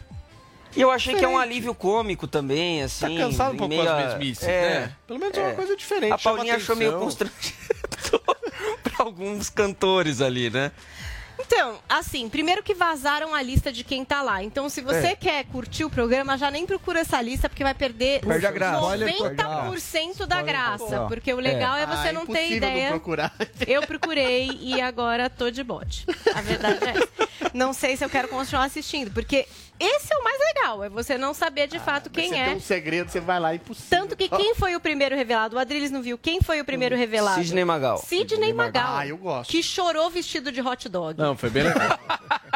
[0.75, 1.51] E eu achei que é um Diferente.
[1.51, 3.17] alívio cômico também, assim.
[3.17, 4.95] Tá cansado um pouco com meio as mesmices, é, né?
[5.07, 5.53] Pelo menos é uma é.
[5.53, 6.13] coisa diferente.
[6.13, 8.21] A Paulinha achou meio constrangedor
[8.83, 10.71] pra alguns cantores ali, né?
[11.41, 14.43] Então, assim, primeiro que vazaram a lista de quem tá lá.
[14.43, 15.15] Então, se você É.
[15.15, 18.81] quer curtir o programa, já nem procura essa lista, porque vai perder Perde a graça.
[18.81, 21.05] 90% da graça.
[21.07, 22.89] Porque o legal é, você Ah, não ter não ideia.
[22.89, 23.33] procurar.
[23.65, 26.05] Eu procurei e agora tô de bote.
[26.35, 27.28] A verdade é essa.
[27.53, 29.47] Não sei se eu quero continuar assistindo, porque
[29.79, 32.45] esse é o mais legal, é você não saber de fato quem você é.
[32.47, 33.89] tem um segredo, você vai lá, é impossível.
[33.89, 35.55] Tanto que quem foi o primeiro revelado?
[35.55, 36.17] O Adriles não viu.
[36.17, 37.41] Quem foi o primeiro revelado?
[37.41, 37.97] Sidney Magal.
[37.99, 38.97] Sidney Magal.
[38.97, 39.49] Ah, eu gosto.
[39.49, 41.17] Que chorou vestido de hot dog.
[41.17, 41.97] Não, foi bem legal.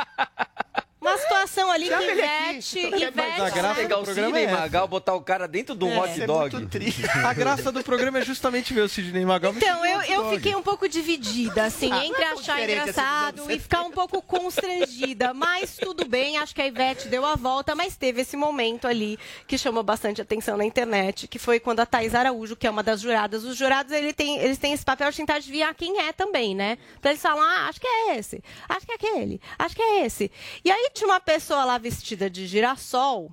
[1.53, 2.03] Situação ali aqui.
[2.03, 3.53] Ivete, Mas a Ivete...
[3.53, 4.51] graça Pegar do o programa Sidney é.
[4.51, 5.99] Magal, botar o cara dentro de um É.
[5.99, 6.65] hot é dog.
[6.65, 7.03] triste.
[7.23, 10.63] A graça do programa é justamente ver o Sidney Magal Então, eu, eu fiquei um
[10.63, 15.33] pouco dividida, assim, Ah, entre é achar engraçado e ficar um pouco constrangida.
[15.33, 19.19] Mas tudo bem, acho que a Ivete deu a volta, mas teve esse momento ali
[19.47, 22.81] que chamou bastante atenção na internet, que foi quando a Thais Araújo, que é uma
[22.83, 26.11] das juradas, os jurados ele tem, eles têm esse papel de tentar adivinhar quem é
[26.11, 26.77] também, né?
[27.01, 30.05] Pra eles falar, ah, acho que é esse, acho que é aquele, acho que é
[30.05, 30.31] esse.
[30.65, 33.31] E aí tinha uma pessoa lá vestida de girassol.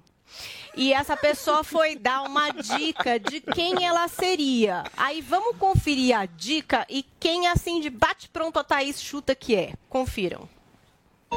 [0.77, 4.85] E essa pessoa foi dar uma dica de quem ela seria.
[4.97, 9.75] Aí vamos conferir a dica e quem, assim, de bate-pronto a Thaís chuta que é.
[9.89, 10.49] Confiram.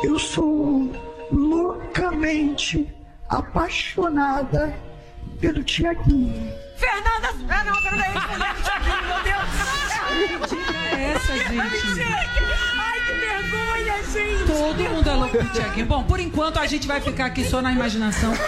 [0.03, 0.91] Eu sou
[1.31, 2.87] loucamente
[3.29, 4.77] apaixonada
[5.39, 6.53] pelo Tiaguinho.
[6.77, 7.29] Fernanda!
[7.49, 9.73] Ah, não, peraí, Fernanda Thiaguinho, meu Deus!
[10.13, 11.81] Que dica é essa, gente?
[11.81, 12.52] Que
[13.43, 14.45] vergonha, gente!
[14.47, 15.85] Todo mundo é louco pro Tiaguinho.
[15.85, 18.31] Bom, por enquanto a gente vai ficar aqui só na imaginação.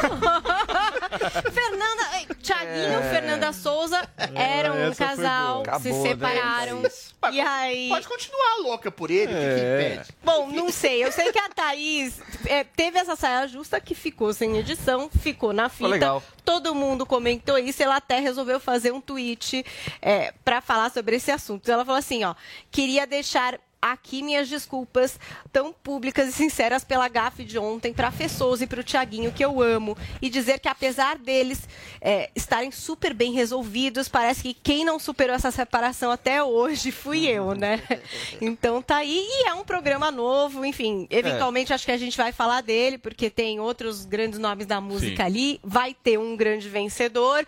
[1.51, 5.79] Fernanda, Thiaguinho e Fernanda Souza eram um essa foi casal, boa.
[5.79, 6.09] se Acabou, né?
[6.09, 6.83] separaram.
[7.31, 7.89] E aí.
[7.89, 9.93] Pode continuar louca por ele, o que, que É.
[9.95, 10.09] impede?
[10.23, 11.03] Bom, não sei.
[11.03, 15.53] Eu sei que a Thaís é, teve essa saia justa que ficou sem edição, ficou
[15.53, 15.87] na fita.
[15.89, 16.23] legal.
[16.43, 17.81] Todo mundo comentou isso.
[17.81, 19.65] Ela até resolveu fazer um tweet
[20.01, 21.69] é, para falar sobre esse assunto.
[21.71, 22.35] Ela falou assim: ó,
[22.69, 23.57] queria deixar
[23.91, 25.19] aqui minhas desculpas
[25.51, 29.43] tão públicas e sinceras pela gafe de ontem para Fessoso e para o Tiaguinho, que
[29.43, 31.67] eu amo, e dizer que apesar deles
[32.01, 37.27] é, estarem super bem resolvidos, parece que quem não superou essa separação até hoje fui
[37.27, 37.81] eu, né?
[38.41, 42.31] Então tá aí, e é um programa novo, enfim, eventualmente acho que a gente vai
[42.31, 45.23] falar dele, porque tem outros grandes nomes da música Sim.
[45.23, 47.45] ali, vai ter um grande vencedor.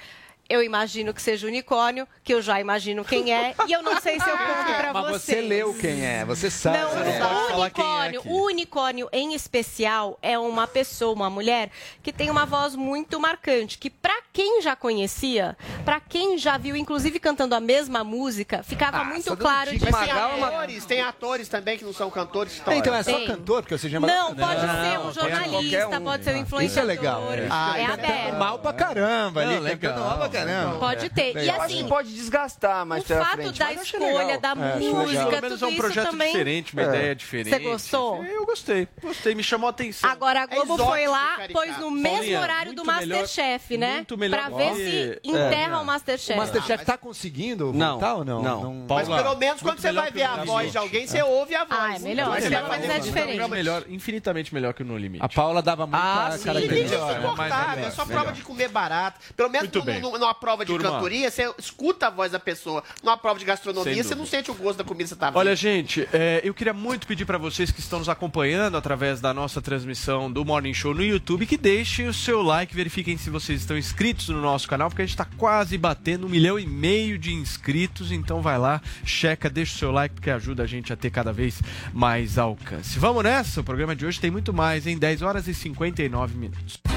[0.49, 4.19] Eu imagino que seja unicórnio, que eu já imagino quem é, e eu não sei
[4.19, 5.21] se eu conto pra Mas vocês.
[5.23, 6.77] você leu quem é, você sabe.
[6.77, 8.29] Não, Você o pode falar quem é unicórnio, aqui.
[8.29, 11.69] o unicórnio em especial é uma pessoa, uma mulher
[12.01, 16.75] que tem uma voz muito marcante, que pra quem já conhecia, pra quem já viu
[16.77, 21.77] inclusive cantando a mesma música, ficava muito claro de Mas tem atores, tem atores também
[21.77, 22.53] que não são cantores.
[22.59, 23.27] que Então é só Tem.
[23.27, 26.03] cantor, porque você já Não, pode ser um jornalista, um.
[26.03, 26.87] pode ser um Isso é influenciador.
[26.87, 27.23] legal.
[27.33, 28.35] É, aberto.
[28.37, 29.91] Mal pra caramba Não, ali, legal.
[29.93, 30.36] cantando mal pra caramba.
[30.79, 31.35] Pode ter.
[31.37, 33.59] E Eu acho assim, que pode desgastar mais o fato frente.
[33.59, 34.39] da mas eu achei escolha legal.
[34.41, 36.31] da É, música, Pelo menos tudo é um isso projeto também.
[36.31, 36.85] diferente, uma É.
[36.85, 37.49] ideia diferente.
[37.49, 38.23] Você gostou?
[38.23, 40.09] Eu gostei, gostei, me chamou a atenção.
[40.09, 41.53] Agora a Globo exótico, foi lá, caricato.
[41.53, 43.93] pôs no mesmo Paulinha, horário do muito melhor- Masterchef, né?
[43.95, 45.79] muito melhor Pra ver se enterra É.
[45.79, 46.33] o Masterchef.
[46.33, 48.41] O Masterchef tá conseguindo Não, voltar ou não?
[48.41, 48.85] não.
[48.89, 50.71] Mas pelo menos quando muito você vai ver a No voz Limite.
[50.71, 51.79] de alguém, você ouve a voz.
[51.79, 53.47] Ah, é melhor, Mas vai é diferente.
[53.49, 55.23] Melhor, infinitamente melhor que o No Limite.
[55.23, 56.51] A Paula dava muita Ah, sim.
[56.53, 58.21] Gente, é insuportável, é só melhor.
[58.23, 59.19] prova de comer barato.
[59.35, 59.99] Pelo menos Muito num- bem.
[60.01, 60.91] num- numa prova de Turma.
[60.91, 62.83] cantoria, você escuta a voz da pessoa.
[63.01, 65.37] Numa prova de gastronomia, você não sente o gosto da comida que você tá vendo.
[65.37, 69.33] Olha, gente, é, eu queria muito pedir para vocês que estão nos acompanhando através da
[69.33, 73.61] nossa transmissão do Morning Show no YouTube que deixem o seu like, verifiquem se vocês
[73.61, 77.17] estão inscritos no nosso canal, porque a gente está quase batendo um milhão e meio
[77.17, 78.11] de inscritos.
[78.11, 81.31] Então vai lá, checa, deixa o seu like, porque ajuda a gente a ter cada
[81.31, 81.61] vez
[81.93, 82.99] mais alcance.
[82.99, 83.61] Vamos nessa?
[83.61, 86.96] O programa de hoje tem muito mais, em 10 horas e 59 minutos.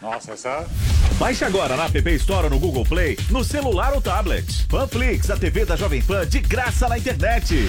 [0.00, 0.66] Nossa, essa.
[1.18, 4.66] Baixe agora na App Store ou no Google Play, no celular ou tablet.
[4.68, 7.68] Panflix, a TV da Jovem Pan de graça na internet.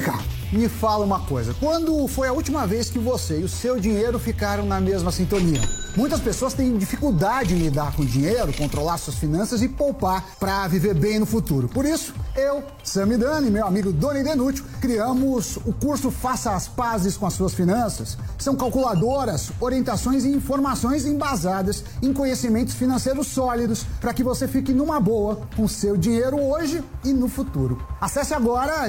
[0.01, 0.19] Vem cá,
[0.51, 1.53] me fala uma coisa.
[1.59, 5.61] Quando foi a última vez que você e o seu dinheiro ficaram na mesma sintonia?
[5.95, 10.93] Muitas pessoas têm dificuldade em lidar com dinheiro, controlar suas finanças e poupar para viver
[10.93, 11.67] bem no futuro.
[11.67, 17.17] Por isso, eu, Samidani e meu amigo Doni Denútil criamos o curso Faça as Pazes
[17.17, 18.17] com as Suas Finanças.
[18.37, 24.99] São calculadoras, orientações e informações embasadas em conhecimentos financeiros sólidos para que você fique numa
[24.99, 27.85] boa com seu dinheiro hoje e no futuro.
[27.99, 28.87] Acesse agora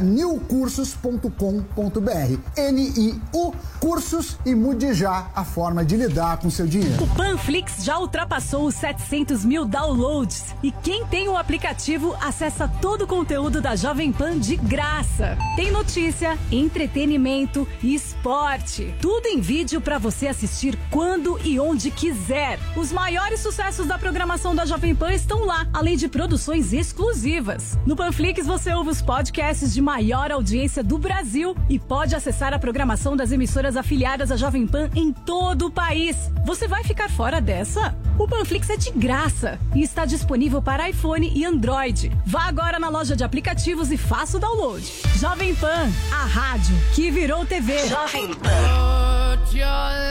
[1.53, 2.39] newcursos.com.br.
[2.57, 7.03] N-I-U Cursos e mude já a forma de lidar com seu dinheiro.
[7.03, 13.03] O Panflix já ultrapassou os 700 mil downloads e quem tem o aplicativo acessa todo
[13.03, 15.37] o conteúdo da Jovem Pan de graça.
[15.57, 18.95] Tem notícia, entretenimento e esporte.
[19.01, 22.61] Tudo em vídeo para você assistir quando e onde quiser.
[22.77, 27.77] Os maiores sucessos da programação da Jovem Pan estão lá, além de produções exclusivas.
[27.85, 32.61] No Panflix você ouve os podcasts de maior audiência do Brasil e pode acessar a
[32.61, 36.17] programação das emissoras afiliadas à Jovem Pan em todo o país.
[36.45, 37.95] Você vai ficar fora dessa?
[38.19, 42.13] O Panflix é de graça e está disponível para iPhone e Android.
[42.27, 44.85] Vá agora na loja de aplicativos e faça o download.
[45.19, 47.89] Jovem Pan, a rádio que virou TV.
[47.89, 49.67] Jovem Put your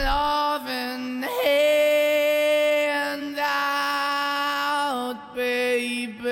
[0.05, 6.31] loving hand out, baby.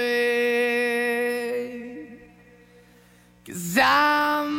[3.45, 4.58] Cause I'm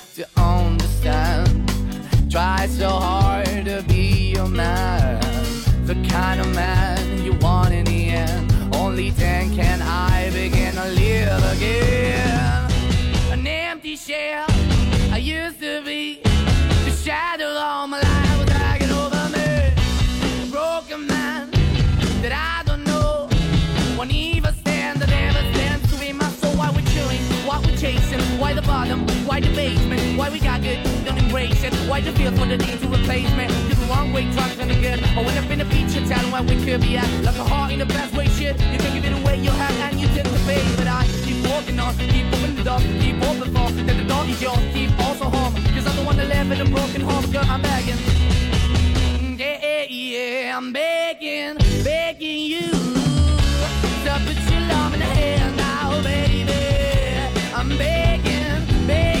[0.21, 1.67] to understand.
[2.29, 5.19] Try so hard to be your man.
[5.85, 8.53] The kind of man you want in the end.
[8.75, 12.71] Only then can I begin to live again.
[13.31, 14.45] An empty shell
[15.11, 16.21] I used to be.
[16.85, 19.73] The shadow all my life was over me.
[20.43, 21.49] A broken man
[22.21, 23.27] that I don't know.
[23.97, 26.13] Won't even stand, stands to be.
[26.57, 27.21] Why we chilling?
[27.47, 28.21] Why we chasing?
[28.39, 29.20] Why the bottom?
[29.31, 30.17] Why the basement?
[30.17, 30.83] Why we got good?
[31.05, 31.73] Don't embrace it.
[31.87, 33.47] Why the feel for the need to replace me?
[33.47, 34.99] You're the wrong way, trying to good.
[35.01, 37.07] I went up in the feature town where we could be at.
[37.23, 38.59] Like a heart in the best way, shit.
[38.59, 40.61] You can give it away, you have, and you tend to pay.
[40.75, 43.71] But I keep walking on, keep moving the dog, keep open for.
[43.71, 45.55] That the dog is yours, keep also home.
[45.75, 47.99] Cause I'm the one that live in a broken home, girl, I'm begging.
[49.39, 51.55] Yeah, yeah, yeah, I'm begging,
[51.85, 52.67] begging you.
[54.03, 56.51] To put your love in the hand now, baby.
[57.55, 59.20] I'm begging, begging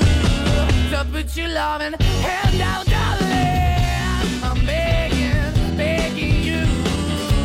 [0.91, 4.43] To put your loving hand out, darling.
[4.43, 6.65] I'm begging, begging you.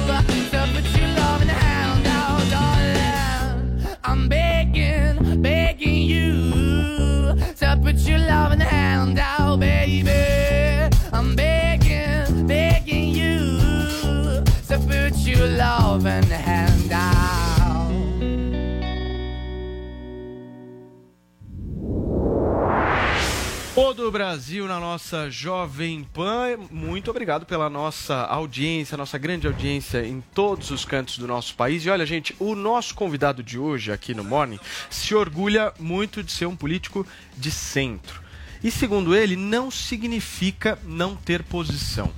[0.08, 3.96] To put your loving hand out, darling.
[4.02, 7.36] I'm begging, begging you.
[7.60, 10.92] To put your loving hand out, baby.
[11.12, 13.60] I'm begging, begging you.
[14.66, 16.65] To put your loving hand out.
[23.78, 26.56] O Brasil na nossa Jovem Pan.
[26.70, 31.84] Muito obrigado pela nossa audiência, nossa grande audiência em todos os cantos do nosso país.
[31.84, 34.58] E olha, gente, o nosso convidado de hoje aqui no Morning
[34.88, 37.06] se orgulha muito de ser um político
[37.36, 38.22] de centro.
[38.64, 42.10] E segundo ele, não significa não ter posição.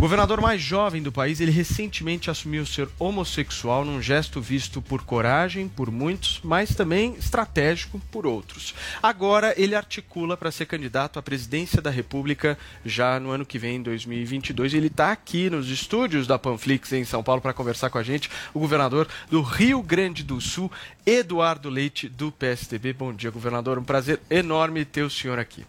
[0.00, 5.68] Governador mais jovem do país, ele recentemente assumiu ser homossexual num gesto visto por coragem
[5.68, 8.74] por muitos, mas também estratégico por outros.
[9.02, 13.76] Agora ele articula para ser candidato à presidência da República já no ano que vem,
[13.76, 14.72] em 2022.
[14.72, 18.30] Ele está aqui nos estúdios da Panflix em São Paulo para conversar com a gente,
[18.54, 20.72] o governador do Rio Grande do Sul,
[21.04, 22.94] Eduardo Leite, do PSDB.
[22.94, 23.78] Bom dia, governador.
[23.78, 25.62] Um prazer enorme ter o senhor aqui.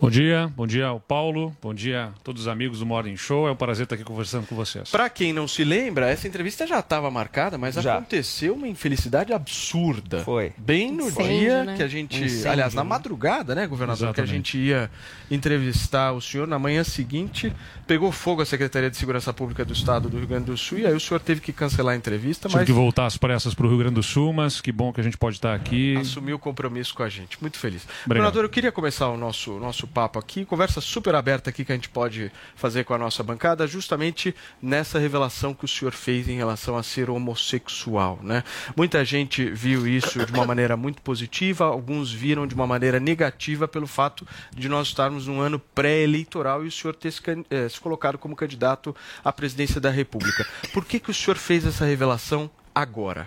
[0.00, 3.48] Bom dia, bom dia ao Paulo, bom dia a todos os amigos do Morning Show.
[3.48, 4.88] É um prazer estar aqui conversando com vocês.
[4.90, 7.96] Para quem não se lembra, essa entrevista já estava marcada, mas Já.
[7.96, 10.22] aconteceu uma infelicidade absurda.
[10.22, 10.52] Foi.
[10.56, 11.76] Bem no Incêndio, dia né?
[11.76, 12.22] que a gente.
[12.22, 12.90] Incêndio, aliás, na né?
[12.90, 14.14] madrugada, né, governador?
[14.14, 14.52] Que a Exatamente.
[14.52, 14.88] gente ia
[15.28, 16.46] entrevistar o senhor.
[16.46, 17.52] Na manhã seguinte,
[17.84, 20.86] pegou fogo a Secretaria de Segurança Pública do Estado do Rio Grande do Sul e
[20.86, 23.66] aí o senhor teve que cancelar a entrevista, Tive mas que voltar às pressas para
[23.66, 25.96] o Rio Grande do Sul, mas que bom que a gente pode estar aqui.
[25.96, 27.36] assumiu o compromisso com a gente.
[27.40, 27.82] Muito feliz.
[27.82, 28.06] Obrigado.
[28.06, 31.74] Governador, eu queria começar o nosso, nosso papo aqui, conversa super aberta aqui que a
[31.74, 36.36] gente pode fazer com a nossa bancada, justamente nessa revelação que o senhor fez em
[36.36, 38.18] relação a ser homossexual.
[38.22, 38.44] Né?
[38.76, 43.66] Muita gente viu isso de uma maneira muito positiva, alguns viram de uma maneira negativa
[43.66, 47.80] pelo fato de nós estarmos num ano pré-eleitoral e o senhor ter se, eh, se
[47.80, 50.46] colocado como candidato à presidência da República.
[50.72, 53.26] Por que, que o senhor fez essa revelação agora?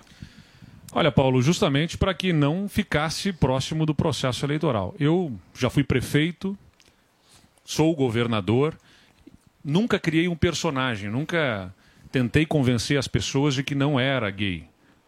[0.93, 4.93] Olha, Paulo, justamente para que não ficasse próximo do processo eleitoral.
[4.99, 6.57] Eu já fui prefeito,
[7.63, 8.77] sou governador,
[9.63, 11.73] nunca criei um personagem, nunca
[12.11, 14.65] tentei convencer as pessoas de que não era gay.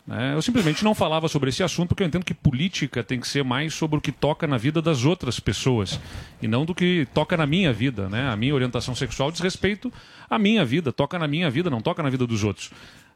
[0.07, 0.33] né?
[0.33, 3.43] Eu simplesmente não falava sobre esse assunto porque eu entendo que política tem que ser
[3.43, 5.99] mais sobre o que toca na vida das outras pessoas
[6.41, 8.07] e não do que toca na minha vida.
[8.07, 8.29] Né?
[8.29, 9.91] A minha orientação sexual diz respeito
[10.29, 12.71] à minha vida, toca na minha vida, não toca na vida dos outros.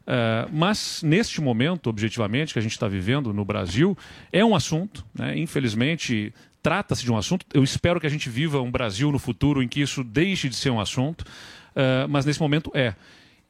[0.08, 3.98] Uh, mas neste momento, objetivamente, que a gente está vivendo no Brasil,
[4.32, 7.46] é um assunto, né, infelizmente, trata-se de um assunto.
[7.54, 10.56] Eu espero que a gente viva um Brasil no futuro em que isso deixe de
[10.56, 12.96] ser um assunto, uh, mas nesse momento é.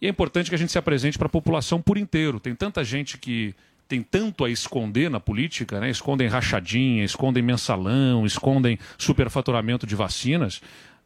[0.01, 2.39] E é importante que a gente se apresente para a população por inteiro.
[2.39, 3.55] Tem tanta gente que
[3.87, 5.89] tem tanto a esconder na política, né?
[5.89, 10.61] escondem rachadinha, escondem mensalão, escondem superfaturamento de vacinas.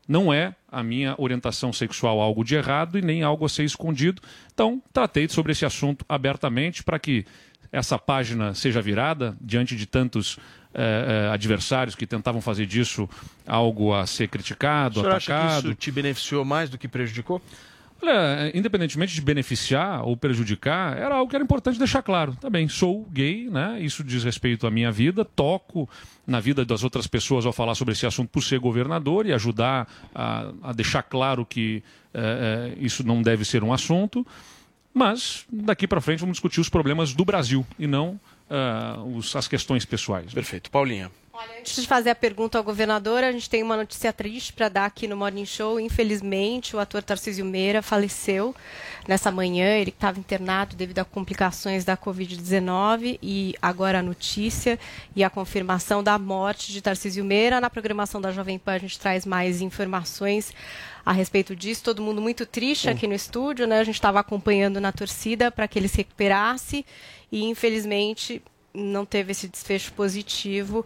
[0.08, 4.22] Não é a minha orientação sexual algo de errado e nem algo a ser escondido.
[4.54, 7.26] Então, tratei sobre esse assunto abertamente para que
[7.72, 10.38] essa página seja virada diante de tantos
[10.74, 13.10] eh, eh, adversários que tentavam fazer disso
[13.48, 15.68] algo a ser criticado, O senhor acha que atacado.
[15.68, 17.42] isso te beneficiou mais do que prejudicou?
[18.02, 22.36] Olha, independentemente de beneficiar ou prejudicar, era algo que era importante deixar claro.
[22.42, 23.80] Tá bem, sou gay, né?
[23.80, 25.88] Isso diz respeito à minha vida, toco
[26.26, 29.88] na vida das outras pessoas ao falar sobre esse assunto por ser governador e ajudar
[30.16, 31.84] a, a deixar claro que
[32.14, 34.26] eh, eh, isso não deve ser um assunto.
[34.94, 38.20] Mas daqui para frente vamos discutir os problemas do Brasil e não
[38.50, 40.34] ah, os- as questões pessoais.
[40.34, 40.70] Perfeito.
[40.70, 41.10] Paulinha.
[41.58, 44.86] Antes de fazer a pergunta ao governador, a gente tem uma notícia triste para dar
[44.86, 45.80] aqui no Morning Show.
[45.80, 48.56] Infelizmente, o ator Tarcísio Meira faleceu
[49.08, 49.78] nessa manhã.
[49.78, 54.78] Ele estava internado devido a complicações da Covid-19 e agora a notícia
[55.16, 57.62] e a confirmação da morte de Tarcísio Meira.
[57.62, 60.54] Na programação da Jovem Pan, a gente traz mais informações
[61.04, 61.84] a respeito disso.
[61.84, 63.80] Todo mundo muito triste aqui no estúdio, né?
[63.80, 66.86] A gente estava acompanhando na torcida para que ele se recuperasse
[67.32, 68.44] e, infelizmente,
[68.74, 70.86] não teve esse desfecho positivo.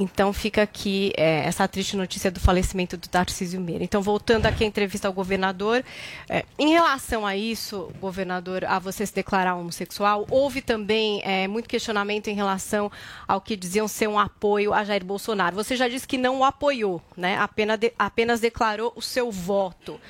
[0.00, 3.82] Então fica aqui é, essa triste notícia do falecimento do Tarcísio Meira.
[3.82, 5.84] Então, voltando aqui à entrevista ao governador,
[6.28, 11.68] é, em relação a isso, governador, a você se declarar homossexual, houve também é, muito
[11.68, 12.92] questionamento em relação
[13.26, 15.56] ao que diziam ser um apoio a Jair Bolsonaro.
[15.56, 17.36] Você já disse que não o apoiou, né?
[17.36, 20.00] apenas, de- apenas declarou o seu voto.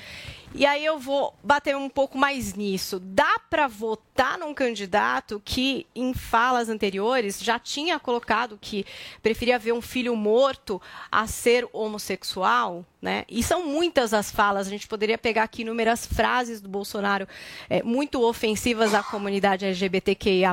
[0.53, 2.99] E aí eu vou bater um pouco mais nisso.
[2.99, 8.83] Dá para votar num candidato que, em falas anteriores, já tinha colocado que
[9.21, 10.81] preferia ver um filho morto
[11.11, 12.83] a ser homossexual?
[12.99, 13.25] Né?
[13.29, 14.65] E são muitas as falas.
[14.65, 17.27] A gente poderia pegar aqui inúmeras frases do Bolsonaro
[17.69, 20.51] eh, muito ofensivas à comunidade LGBTQIA.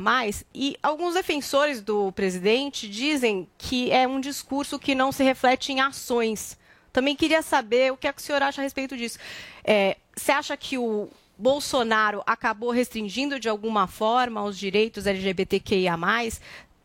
[0.55, 5.81] E alguns defensores do presidente dizem que é um discurso que não se reflete em
[5.81, 6.59] ações.
[6.97, 9.19] Também queria saber o que, é que o senhor acha a respeito disso.
[9.63, 15.95] É, você acha que o Bolsonaro acabou restringindo de alguma forma os direitos LGBTQIA?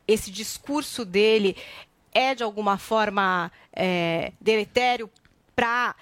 [0.05, 1.55] Esse discurso dele
[2.13, 5.09] é de alguma forma é, deletério
[5.55, 5.95] para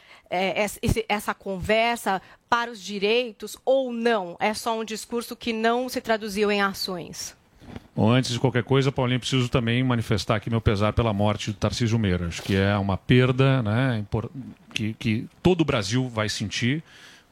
[1.07, 2.19] essa conversa,
[2.49, 4.35] para os direitos, ou não?
[4.39, 7.37] É só um discurso que não se traduziu em ações?
[7.97, 11.99] Antes de qualquer coisa, Paulinho, preciso também manifestar aqui meu pesar pela morte do Tarcísio
[11.99, 12.27] Meira.
[12.27, 14.05] Acho que é uma perda né,
[14.73, 16.81] que, que todo o Brasil vai sentir.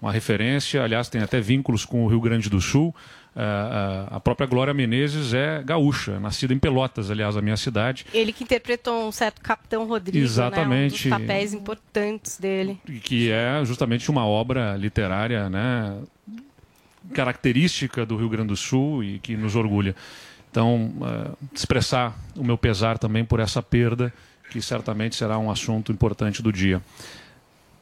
[0.02, 2.94] Uma referência, aliás, tem até vínculos com o Rio Grande do Sul.
[3.40, 8.06] Ah, ah, a própria Glória Menezes é gaúcha, nascida em Pelotas, aliás, a minha cidade.
[8.12, 11.08] Ele que interpretou um certo Capitão Rodrigo, Exatamente.
[11.08, 11.16] né?
[11.16, 12.80] um dos papéis importantes dele.
[13.04, 15.98] que é justamente uma obra literária né,
[17.14, 19.96] característica do Rio Grande do Sul e que nos orgulha.
[20.52, 24.14] Então, eh, expressar o meu pesar também por essa perda,
[24.50, 26.82] que certamente será um assunto importante do dia.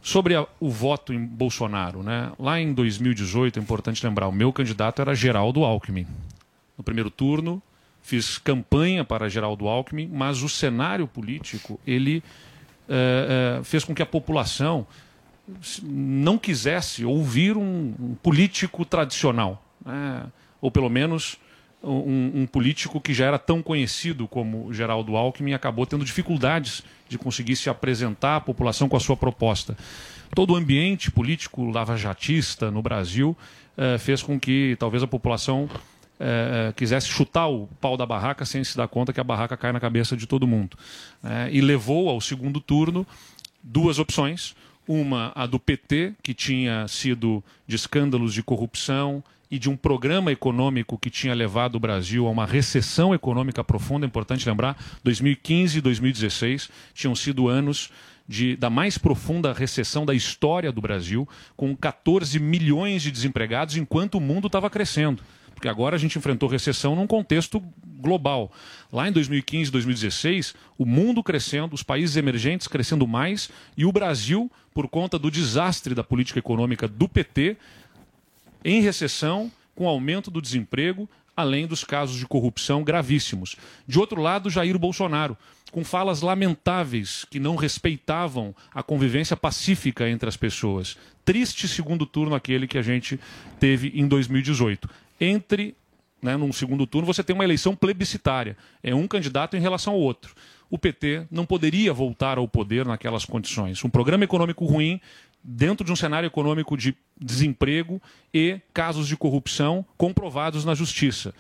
[0.02, 2.32] Sobre a- o voto em Bolsonaro, né?
[2.38, 6.06] lá em 2018, é importante lembrar, o meu candidato era Geraldo Alckmin.
[6.78, 7.62] No primeiro turno,
[8.02, 12.24] fiz campanha para Geraldo Alckmin, mas o cenário político ele
[12.88, 14.86] eh, eh, fez com que a população
[15.84, 20.26] não quisesse ouvir um, um político tradicional, né?
[20.62, 21.38] ou pelo menos
[21.86, 27.18] um, um político que já era tão conhecido como Geraldo Alckmin acabou tendo dificuldades de
[27.18, 29.78] conseguir se apresentar à população com a sua proposta.
[30.34, 33.38] Todo o ambiente político lavajatista no Brasil
[33.78, 35.70] eh, fez com que talvez a população
[36.20, 39.72] eh, quisesse chutar o pau da barraca sem se dar conta que a barraca cai
[39.72, 40.78] na cabeça de todo mundo.
[41.22, 41.50] né?
[41.52, 43.06] e levou ao segundo turno
[43.62, 44.56] duas opções.
[44.88, 50.32] Uma, a do PT, que tinha sido de escândalos de corrupção e de um programa
[50.32, 54.06] econômico que tinha levado o Brasil a uma recessão econômica profunda.
[54.06, 57.92] É importante lembrar, 2015 e 2016 tinham sido anos
[58.28, 64.16] de, da mais profunda recessão da história do Brasil, com 14 milhões de desempregados, enquanto
[64.16, 65.22] o mundo estava crescendo.
[65.54, 67.64] Porque agora a gente enfrentou recessão num contexto
[68.00, 68.52] global.
[68.92, 74.52] Lá em 2015, 2016, o mundo crescendo, os países emergentes crescendo mais e o Brasil,
[74.74, 77.58] por conta do desastre da política econômica do PT,
[78.66, 83.56] em recessão, com aumento do desemprego, além dos casos de corrupção gravíssimos.
[83.88, 85.38] De outro lado, Jair Bolsonaro,
[85.72, 90.98] com falas lamentáveis que não respeitavam a convivência pacífica entre as pessoas.
[91.24, 93.20] Triste segundo turno aquele que a gente
[93.60, 94.90] teve em 2018.
[95.22, 95.76] Entre,
[96.20, 98.58] né, num segundo turno, você tem uma eleição plebiscitária.
[98.82, 100.34] É um candidato em relação ao outro.
[100.70, 103.84] O PT não poderia voltar ao poder naquelas condições.
[103.84, 105.00] Um programa econômico ruim,
[105.44, 108.02] dentro de um cenário econômico de desemprego
[108.34, 111.34] e casos de corrupção comprovados na justiça.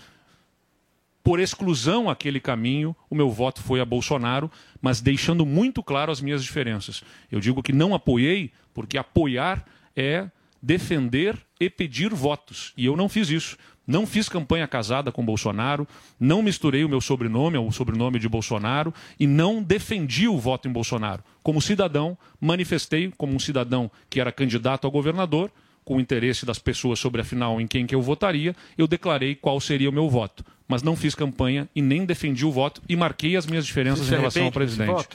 [1.23, 6.21] Por exclusão aquele caminho, o meu voto foi a Bolsonaro, mas deixando muito claro as
[6.21, 7.03] minhas diferenças.
[7.31, 9.65] Eu digo que não apoiei, porque apoiar
[9.95, 10.29] é
[10.61, 12.73] defender e pedir votos.
[12.77, 13.57] E eu não fiz isso.
[13.87, 15.87] Não fiz campanha casada com Bolsonaro,
[16.19, 20.71] não misturei o meu sobrenome ao sobrenome de Bolsonaro e não defendi o voto em
[20.71, 21.23] Bolsonaro.
[21.43, 25.51] Como cidadão, manifestei como um cidadão que era candidato a governador,
[25.83, 29.61] com o interesse das pessoas sobre afinal em quem que eu votaria, eu declarei qual
[29.61, 30.43] seria o meu voto.
[30.67, 34.15] Mas não fiz campanha e nem defendi o voto e marquei as minhas diferenças em
[34.15, 35.07] relação ao presidente.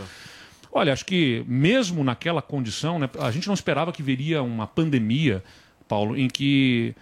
[0.73, 5.43] Olha, acho que mesmo naquela condição, né, a gente não esperava que viria uma pandemia,
[5.89, 6.95] Paulo, em que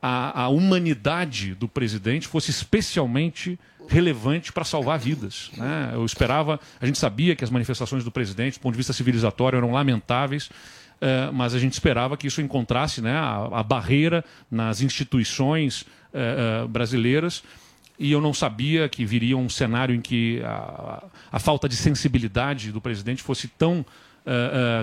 [0.00, 3.58] a, a humanidade do presidente fosse especialmente
[3.88, 5.50] relevante para salvar vidas.
[5.56, 5.90] Né?
[5.94, 9.56] Eu esperava, a gente sabia que as manifestações do presidente, do ponto de vista civilizatório,
[9.56, 10.50] eram lamentáveis,
[11.00, 16.62] eh, mas a gente esperava que isso encontrasse né, a, a barreira nas instituições eh,
[16.64, 17.42] eh, brasileiras
[17.98, 21.02] e eu não sabia que viria um cenário em que a,
[21.32, 23.84] a falta de sensibilidade do presidente fosse tão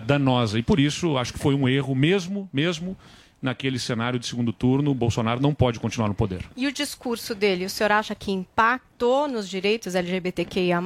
[0.08, 0.58] danosa.
[0.58, 2.98] E por isso acho que foi um erro mesmo, mesmo
[3.41, 6.45] naquele cenário de segundo turno, o Bolsonaro não pode continuar no poder.
[6.56, 10.82] E o discurso dele, o senhor acha que impactou nos direitos LGBTQIA+.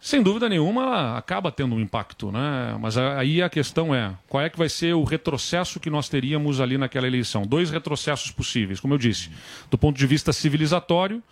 [0.00, 2.74] Sem dúvida nenhuma, acaba tendo um impacto, né?
[2.80, 6.58] Mas aí a questão é, qual é que vai ser o retrocesso que nós teríamos
[6.58, 7.42] ali naquela eleição?
[7.42, 9.30] Dois retrocessos possíveis, como eu disse.
[9.70, 11.22] Do ponto de vista civilizatório,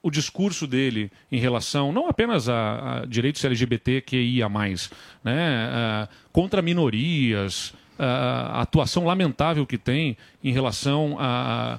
[0.00, 4.48] o discurso dele em relação não apenas a, a direitos LGBTQIA+,
[5.24, 11.78] né, ah, contra minorias, a atuação lamentável que tem em relação à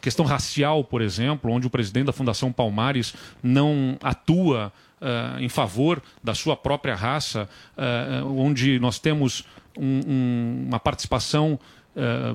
[0.00, 6.02] questão racial, por exemplo, onde o presidente da Fundação Palmares não atua ah, em favor
[6.22, 9.44] da sua própria raça, ah, onde nós temos
[9.76, 11.58] um- um- uma participação
[11.96, 12.34] ah,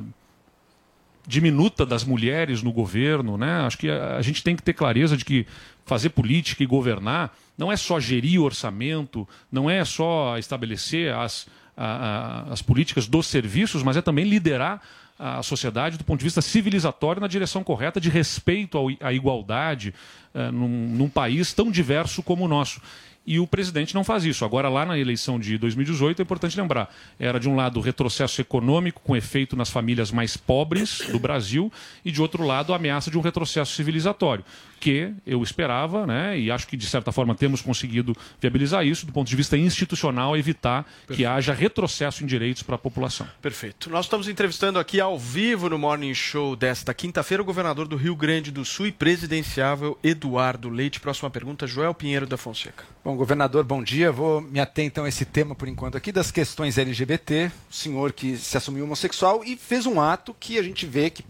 [1.28, 3.62] diminuta das mulheres no governo, né?
[3.62, 5.46] Acho que a, a gente tem que ter clareza de que
[5.86, 11.48] fazer política e governar não é só gerir orçamento, não é só estabelecer as,
[11.84, 14.82] a- a- as políticas dos serviços, mas é também liderar
[15.18, 19.94] a sociedade do ponto de vista civilizatório na direção correta de respeito à igualdade
[20.34, 22.82] eh, num, num país tão diverso como o nosso.
[23.28, 24.46] E o presidente não faz isso.
[24.46, 26.90] Agora, lá na eleição de 2018, é importante lembrar:
[27.20, 31.72] era de um lado o retrocesso econômico com efeito nas famílias mais pobres do Brasil,
[32.04, 34.44] e de outro lado a ameaça de um retrocesso civilizatório,
[34.80, 39.12] que eu esperava, né, e acho que de certa forma temos conseguido viabilizar isso, do
[39.12, 43.28] ponto de vista institucional, evitar que haja retrocesso em direitos para a população.
[43.42, 43.90] Perfeito.
[43.90, 48.16] Nós estamos entrevistando aqui ao vivo no Morning Show desta quinta-feira o governador do Rio
[48.16, 51.00] Grande do Sul e presidenciável Eduardo Leite.
[51.00, 52.84] Próxima pergunta, Joel Pinheiro da Fonseca.
[53.04, 54.12] Bom, governador, bom dia.
[54.12, 57.52] Vou me ater então a esse tema por enquanto aqui das questões LGBT.
[57.70, 61.24] O senhor que se assumiu homossexual e fez um ato que a gente vê que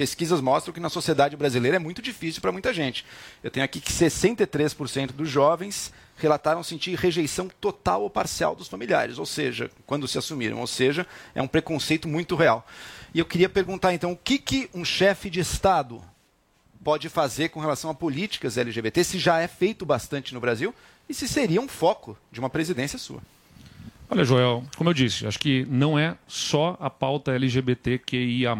[0.00, 3.04] pesquisas mostram que na sociedade brasileira é muito difícil para muita gente.
[3.44, 9.18] Eu tenho aqui que 63% dos jovens relataram sentir rejeição total ou parcial dos familiares,
[9.18, 12.66] ou seja, quando se assumiram, ou seja, é um preconceito muito real.
[13.12, 16.02] E eu queria perguntar então, o que, que um chefe de Estado
[16.82, 20.74] pode fazer com relação a políticas LGBT, se já é feito bastante no Brasil
[21.10, 23.20] e se seria um foco de uma presidência sua.
[24.12, 28.56] Olha, Joel, como eu disse, acho que não é só a pauta LGBTQIA,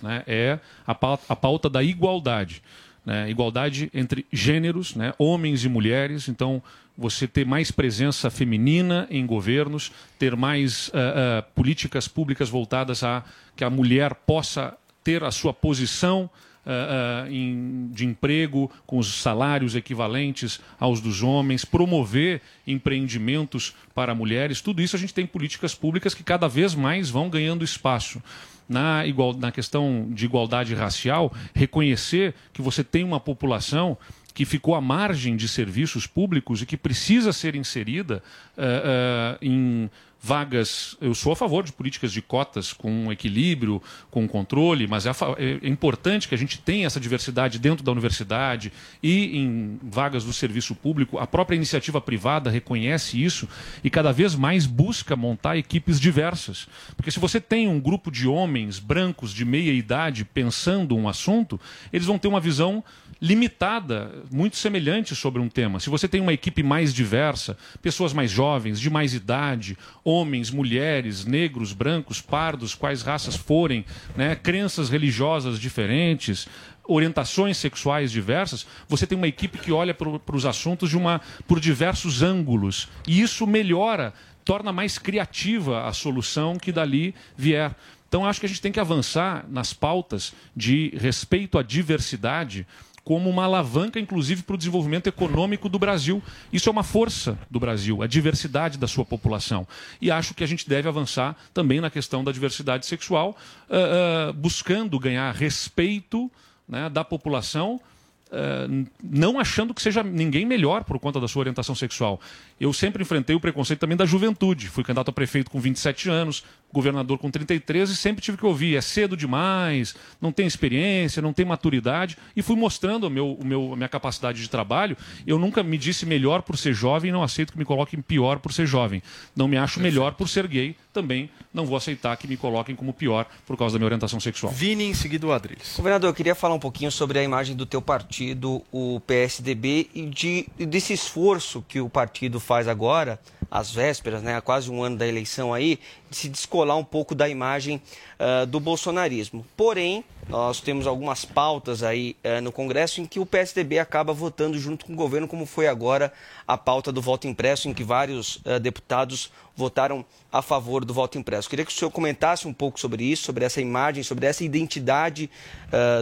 [0.00, 0.22] né?
[0.28, 2.62] é a pauta, a pauta da igualdade.
[3.04, 3.28] Né?
[3.28, 5.12] Igualdade entre gêneros, né?
[5.18, 6.28] homens e mulheres.
[6.28, 6.62] Então,
[6.96, 13.24] você ter mais presença feminina em governos, ter mais ah, ah, políticas públicas voltadas a
[13.56, 14.72] que a mulher possa
[15.02, 16.30] ter a sua posição
[16.66, 24.60] ah, em- de emprego com os salários equivalentes aos dos homens, promover empreendimentos para mulheres,
[24.60, 28.22] tudo isso a gente tem políticas públicas que cada vez mais vão ganhando espaço.
[28.68, 33.98] Na, igual, na questão de igualdade racial, reconhecer que você tem uma população
[34.32, 38.22] que ficou à margem de serviços públicos e que precisa ser inserida
[38.56, 39.90] eh, eh, em
[40.24, 40.96] vagas.
[41.00, 45.58] Eu sou a favor de políticas de cotas com equilíbrio, com controle, mas é, é-
[45.66, 48.72] é importante que a gente tenha essa diversidade dentro da universidade
[49.02, 51.18] e em vagas do serviço público.
[51.18, 53.48] A própria iniciativa privada reconhece isso
[53.82, 56.68] e cada vez mais busca montar equipes diversas.
[56.96, 61.60] Porque se você tem um grupo de homens brancos de meia idade pensando um assunto,
[61.92, 62.84] eles vão ter uma visão
[63.22, 65.78] limitada, muito semelhante sobre um tema.
[65.78, 71.24] Se você tem uma equipe mais diversa, pessoas mais jovens, de mais idade, homens, mulheres,
[71.24, 73.84] negros, brancos, pardos, quais raças forem,
[74.16, 76.48] né, crenças religiosas diferentes,
[76.82, 81.60] orientações sexuais diversas, você tem uma equipe que olha para os assuntos de uma, por
[81.60, 82.88] diversos ângulos.
[83.06, 84.12] E isso melhora,
[84.44, 87.72] torna mais criativa a solução que dali vier.
[88.08, 92.66] Então, acho que a gente tem que avançar nas pautas de respeito à diversidade
[93.04, 96.22] como uma alavanca, inclusive, para o desenvolvimento econômico do Brasil.
[96.52, 99.66] Isso é uma força do Brasil, a diversidade da sua população.
[100.00, 103.36] E acho que a gente deve avançar também na questão da diversidade sexual,
[103.68, 106.30] uh, uh, buscando ganhar respeito
[106.68, 107.80] né, da população.
[108.28, 112.18] Uh, não achando que seja ninguém melhor por conta da sua orientação sexual.
[112.58, 114.68] Eu sempre enfrentei o preconceito também da juventude.
[114.68, 116.42] Fui candidato a prefeito com 27 anos,
[116.72, 121.32] governador com 33 e sempre tive que ouvir: é cedo demais, não tem experiência, não
[121.32, 122.16] tem maturidade.
[122.34, 124.96] E fui mostrando o meu, o meu, a minha capacidade de trabalho.
[125.26, 128.38] Eu nunca me disse melhor por ser jovem e não aceito que me coloquem pior
[128.38, 129.02] por ser jovem.
[129.36, 132.92] Não me acho melhor por ser gay, também não vou aceitar que me coloquem como
[132.92, 134.52] pior por causa da minha orientação sexual.
[134.52, 135.74] Vini, em seguida o Adriles.
[135.76, 140.06] Governador, eu queria falar um pouquinho sobre a imagem do teu partido, o PSDB, e
[140.06, 143.20] de, desse esforço que o partido faz agora,
[143.52, 147.14] às vésperas, né, há quase um ano da eleição aí, de se descolar um pouco
[147.14, 147.82] da imagem
[148.18, 149.44] uh, do bolsonarismo.
[149.54, 154.58] Porém, nós temos algumas pautas aí uh, no Congresso em que o PSDB acaba votando
[154.58, 156.10] junto com o governo, como foi agora
[156.48, 160.02] a pauta do voto impresso, em que vários uh, deputados votaram
[160.32, 161.50] a favor do voto impresso.
[161.50, 165.28] Queria que o senhor comentasse um pouco sobre isso, sobre essa imagem, sobre essa identidade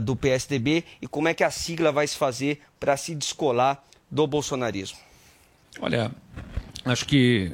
[0.04, 4.24] do PSDB e como é que a sigla vai se fazer para se descolar do
[4.24, 4.98] bolsonarismo.
[5.80, 6.12] Olha,
[6.84, 7.52] acho que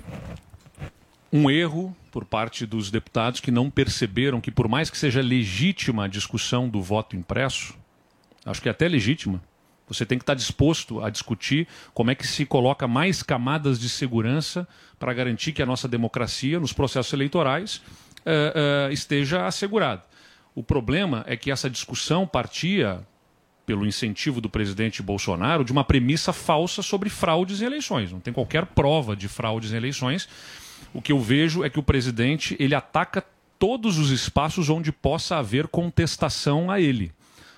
[1.32, 6.05] um erro por parte dos deputados que não perceberam que, por mais que seja legítima
[6.05, 7.74] a discussão do voto impresso,
[8.44, 9.43] acho que é até legítima,
[9.89, 13.89] você tem que estar disposto a discutir como é que se coloca mais camadas de
[13.89, 14.66] segurança
[14.98, 20.03] para garantir que a nossa democracia nos processos eleitorais uh, uh, esteja assegurada.
[20.55, 23.07] O problema é que essa discussão partia
[23.67, 28.13] pelo incentivo do presidente Bolsonaro, de uma premissa falsa sobre fraudes em eleições.
[28.13, 30.29] Não tem qualquer prova de fraudes em eleições.
[30.95, 33.25] O que eu vejo é que o presidente ele ataca
[33.59, 37.13] todos os espaços onde possa haver contestação a ele.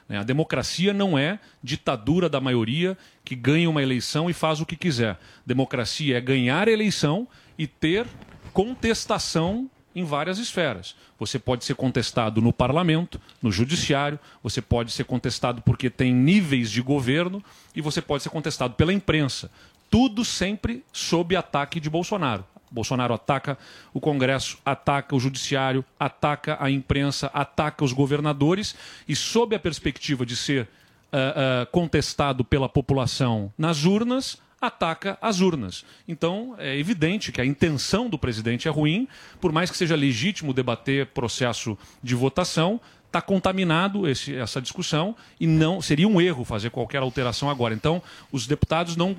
[0.09, 0.19] Né?
[0.19, 4.77] A democracia não é ditadura da maioria que ganha uma eleição e faz o que
[4.77, 5.19] quiser.
[5.45, 7.29] Democracia é ganhar a eleição
[7.59, 8.07] e ter
[8.53, 10.95] contestação em várias esferas.
[11.19, 16.71] Você pode ser contestado no parlamento, no judiciário, você pode ser contestado porque tem níveis
[16.71, 17.43] de governo
[17.75, 19.51] e você pode ser contestado pela imprensa.
[19.91, 22.45] Tudo sempre sob ataque de Bolsonaro.
[22.71, 23.59] Bolsonaro ataca
[23.93, 28.75] o Congresso, ataca o Judiciário, ataca a imprensa, ataca os governadores
[29.09, 30.69] e, sob a perspectiva de ser
[31.13, 35.85] uh, uh, contestado pela população nas urnas, ataca as urnas.
[36.07, 39.09] Então, é evidente que a intenção do presidente é ruim,
[39.41, 45.47] por mais que seja legítimo debater processo de votação, está contaminado esse, essa discussão e
[45.47, 47.75] não seria um erro fazer qualquer alteração agora.
[47.75, 49.17] Então, os deputados não,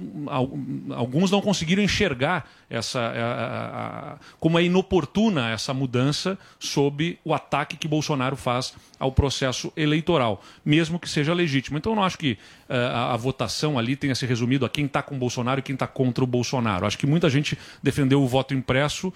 [0.95, 7.77] alguns não conseguiram enxergar essa, a, a, como é inoportuna essa mudança sob o ataque
[7.77, 11.77] que Bolsonaro faz ao processo eleitoral, mesmo que seja legítimo.
[11.77, 12.33] Então, eu não acho que
[12.69, 15.73] uh, a, a, votação ali tenha se resumido a quem está com Bolsonaro e quem
[15.73, 16.85] está contra o Bolsonaro.
[16.85, 19.11] Acho que muita gente defendeu o voto impresso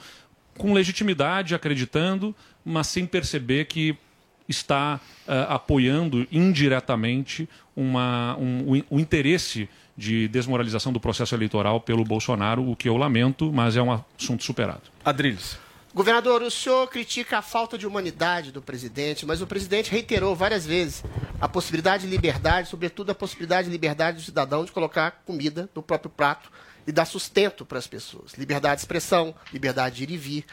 [0.58, 2.36] com legitimidade, acreditando,
[2.66, 3.98] mas sem perceber que
[4.54, 9.68] está uh, apoiando indiretamente uma, um, o, o interesse
[9.98, 14.44] de desmoralização do processo eleitoral pelo Bolsonaro, o que eu lamento, mas é um assunto
[14.44, 14.82] superado.
[15.04, 15.58] Adriles.
[15.94, 20.66] Governador, o senhor critica a falta de humanidade do presidente, mas o presidente reiterou várias
[20.66, 21.04] vezes
[21.40, 25.84] a possibilidade de liberdade, sobretudo a possibilidade de liberdade do cidadão de colocar comida no
[25.84, 26.52] próprio prato
[26.88, 28.34] e dar sustento para as pessoas.
[28.34, 30.46] Liberdade de expressão, liberdade de ir e vir.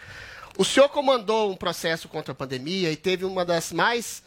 [0.57, 4.23] O senhor comandou um processo contra a pandemia e teve uma das mais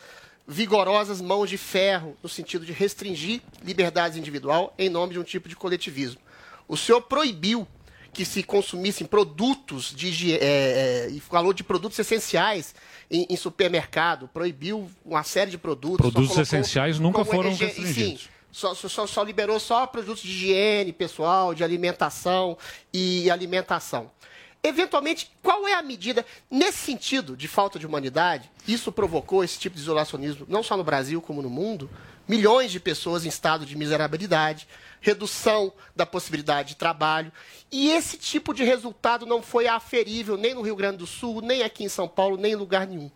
[0.47, 5.47] vigorosas mãos de ferro no sentido de restringir liberdades individual em nome de um tipo
[5.47, 6.19] de coletivismo.
[6.67, 7.67] O senhor proibiu
[8.13, 12.75] que se consumissem produtos de é, é, e falou de produtos essenciais
[13.09, 15.97] em, em, supermercado, proibiu uma série de produtos.
[15.97, 18.21] Produtos essenciais nunca foram restringidos.
[18.21, 22.55] Sim, só, só, só liberou só produtos de higiene pessoal, de alimentação
[22.93, 24.11] e alimentação.
[24.65, 28.49] Eventualmente, qual é a medida nesse sentido de falta de humanidade?
[28.65, 31.89] Isso provocou esse tipo de isolacionismo, não só no Brasil como no mundo.
[32.25, 34.65] Milhões de pessoas em estado de miserabilidade,
[35.01, 37.29] redução da possibilidade de trabalho.
[37.69, 41.63] E esse tipo de resultado não foi aferível nem no Rio Grande do Sul, nem
[41.63, 43.11] aqui em São Paulo, nem em lugar nenhum.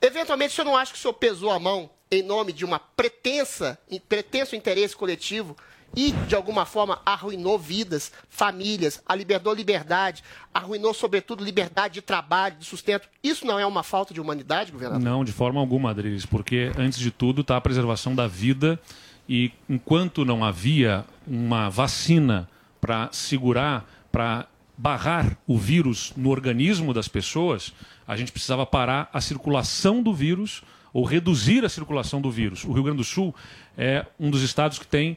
[0.00, 2.80] Eventualmente, o senhor não acha que o senhor pesou a mão em nome de uma
[2.80, 3.78] pretensa,
[4.08, 5.56] pretenso interesse coletivo
[5.96, 12.64] e, de alguma forma, arruinou vidas, famílias, liberou liberdade, arruinou, sobretudo, liberdade de trabalho, de
[12.64, 13.08] sustento.
[13.22, 15.02] Isso não é uma falta de humanidade, governador?
[15.02, 18.80] Não, de forma alguma, Adriles, porque antes de tudo está a preservação da vida
[19.28, 22.48] e enquanto não havia uma vacina
[22.80, 24.46] para segurar, para
[24.76, 27.72] barrar o vírus no organismo das pessoas,
[28.06, 30.62] a gente precisava parar a circulação do vírus
[30.92, 32.64] ou reduzir a circulação do vírus.
[32.64, 33.34] O Rio Grande do Sul
[33.76, 35.16] é um dos estados que tem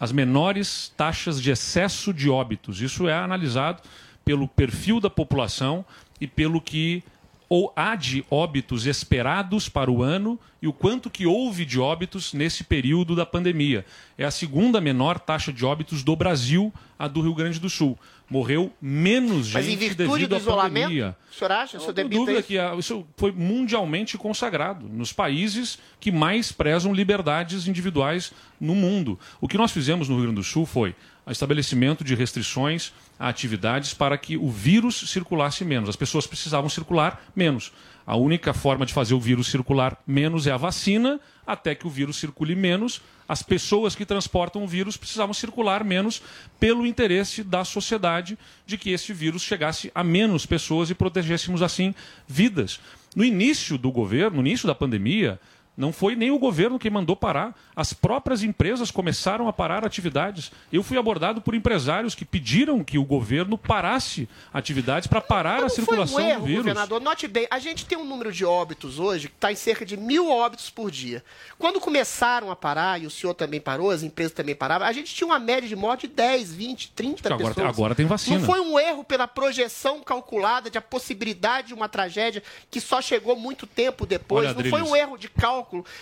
[0.00, 2.80] as menores taxas de excesso de óbitos.
[2.80, 3.82] Isso é analisado
[4.24, 5.84] pelo perfil da população
[6.18, 7.04] e pelo que
[7.50, 12.32] ou há de óbitos esperados para o ano e o quanto que houve de óbitos
[12.32, 13.84] nesse período da pandemia.
[14.16, 17.98] É a segunda menor taxa de óbitos do Brasil, a do Rio Grande do Sul.
[18.30, 21.16] Morreu menos Mas em gente virtude devido do isolamento, pandemia.
[21.30, 21.76] o senhor acha?
[21.78, 22.48] O senhor Não dúvida isso?
[22.48, 29.18] que isso foi mundialmente consagrado nos países que mais prezam liberdades individuais no mundo.
[29.40, 30.94] O que nós fizemos no Rio Grande do Sul foi
[31.26, 35.88] o estabelecimento de restrições a atividades para que o vírus circulasse menos.
[35.88, 37.72] As pessoas precisavam circular menos.
[38.10, 41.20] A única forma de fazer o vírus circular menos é a vacina.
[41.46, 46.20] Até que o vírus circule menos, as pessoas que transportam o vírus precisavam circular menos
[46.58, 51.94] pelo interesse da sociedade de que esse vírus chegasse a menos pessoas e protegêssemos assim
[52.26, 52.80] vidas.
[53.14, 55.38] No início do governo, no início da pandemia,
[55.76, 57.54] não foi nem o governo que mandou parar.
[57.74, 60.52] As próprias empresas começaram a parar atividades.
[60.70, 65.68] Eu fui abordado por empresários que pediram que o governo parasse atividades para parar a
[65.70, 66.62] circulação Foi um erro, do vírus.
[66.64, 67.00] governador.
[67.00, 69.96] Note bem, a gente tem um número de óbitos hoje que está em cerca de
[69.96, 71.24] mil óbitos por dia.
[71.58, 75.14] Quando começaram a parar, e o senhor também parou, as empresas também paravam, a gente
[75.14, 77.68] tinha uma média de morte de 10, 20, 30 Agora pessoas.
[77.68, 78.38] agora tem vacina.
[78.38, 83.00] Não foi um erro pela projeção calculada de a possibilidade de uma tragédia que só
[83.00, 84.46] chegou muito tempo depois.
[84.46, 84.90] Olha, não foi Adriles.
[84.90, 85.59] um erro de cálculo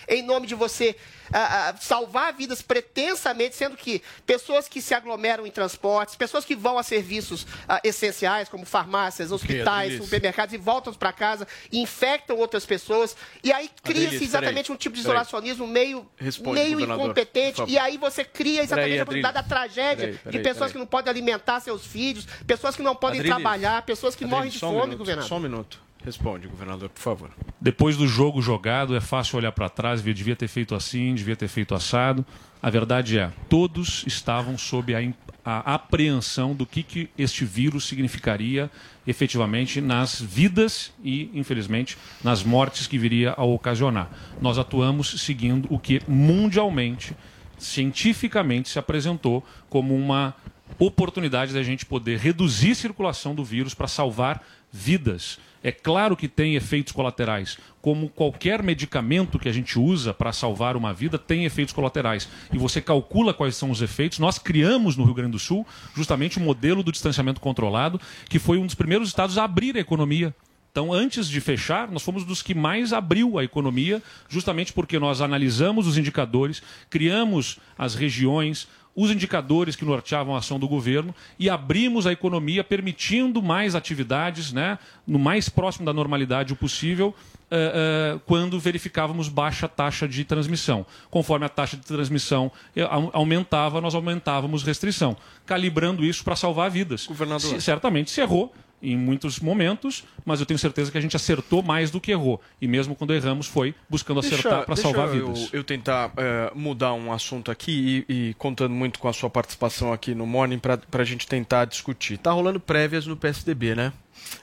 [0.09, 0.97] em nome de você
[1.33, 6.55] ah, ah, salvar vidas pretensamente, sendo que pessoas que se aglomeram em transportes, pessoas que
[6.55, 12.37] vão a serviços ah, essenciais, como farmácias, hospitais, supermercados, e voltam para casa e infectam
[12.37, 13.17] outras pessoas.
[13.43, 17.63] E aí cria-se exatamente um tipo de isolacionismo meio, Responde, meio incompetente.
[17.67, 21.11] E aí você cria exatamente Peraí, a possibilidade da tragédia de pessoas que não podem
[21.11, 23.37] alimentar seus filhos, pessoas que não podem Adriles.
[23.37, 25.29] trabalhar, pessoas que morrem de Adriles, só um fome, minuto, governador.
[25.29, 25.88] Só um minuto.
[26.09, 27.31] Responde, governador, por favor.
[27.61, 31.15] Depois do jogo jogado, é fácil olhar para trás e ver, devia ter feito assim,
[31.15, 32.25] devia ter feito assado.
[32.63, 35.03] A verdade é, todos estavam sob a,
[35.45, 38.71] a apreensão do que, que este vírus significaria
[39.07, 44.09] efetivamente nas vidas e, infelizmente, nas mortes que viria a ocasionar.
[44.41, 47.15] Nós atuamos seguindo o que mundialmente,
[47.59, 50.35] cientificamente, se apresentou como uma
[50.79, 55.39] oportunidade da gente poder reduzir a circulação do vírus para salvar vidas.
[55.63, 60.77] É claro que tem efeitos colaterais, como qualquer medicamento que a gente usa para salvar
[60.77, 62.29] uma vida tem efeitos colaterais.
[62.53, 64.19] E você calcula quais são os efeitos.
[64.19, 68.59] Nós criamos no Rio Grande do Sul justamente o modelo do distanciamento controlado, que foi
[68.59, 70.35] um dos primeiros estados a abrir a economia.
[70.71, 75.21] Então, antes de fechar, nós fomos dos que mais abriu a economia, justamente porque nós
[75.21, 78.69] analisamos os indicadores, criamos as regiões,
[79.01, 84.53] os indicadores que norteavam a ação do governo e abrimos a economia, permitindo mais atividades,
[84.53, 84.77] né,
[85.07, 87.15] no mais próximo da normalidade o possível,
[87.49, 87.73] eh,
[88.17, 90.85] eh, quando verificávamos baixa taxa de transmissão.
[91.11, 95.17] Conforme a taxa de transmissão eh, au- aumentava, nós aumentávamos restrição,
[95.47, 97.07] calibrando isso para salvar vidas.
[97.07, 97.41] Governador.
[97.51, 98.53] Se- certamente se errou
[98.83, 102.41] em muitos momentos, mas eu tenho certeza que a gente acertou mais do que errou.
[102.61, 105.49] E mesmo quando erramos, foi buscando acertar para salvar eu, vidas.
[105.53, 109.93] Eu tentar eh, mudar um assunto aqui e, e contando muito com a sua participação
[109.93, 112.19] aqui no Morning para a gente tentar discutir.
[112.19, 113.93] Tá rolando prévias no PSDB, né?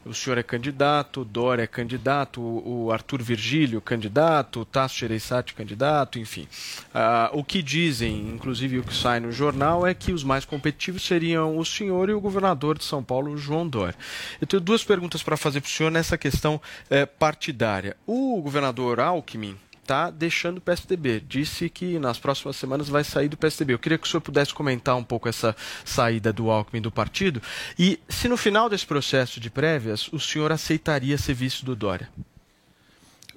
[0.06, 5.54] O senhor é candidato, Dória é candidato, o o Arthur Virgílio candidato, o Tasso Gereissati
[5.54, 6.48] candidato, enfim.
[6.94, 11.06] Ah, o que dizem, inclusive o que sai no jornal, é que os mais competitivos
[11.06, 13.96] seriam o senhor e o governador de São Paulo, João Dória.
[14.40, 17.96] Eu tenho duas perguntas para fazer para o senhor nessa questão eh, partidária.
[18.06, 21.22] O governador Alckmin está deixando o PSDB.
[21.28, 23.74] Disse que nas próximas semanas vai sair do PSDB.
[23.74, 25.56] Eu queria que o senhor pudesse comentar um pouco essa
[25.86, 27.42] saída do Alckmin do partido
[27.78, 32.10] e se no final desse processo de prévias o senhor aceitaria ser vice do Dória.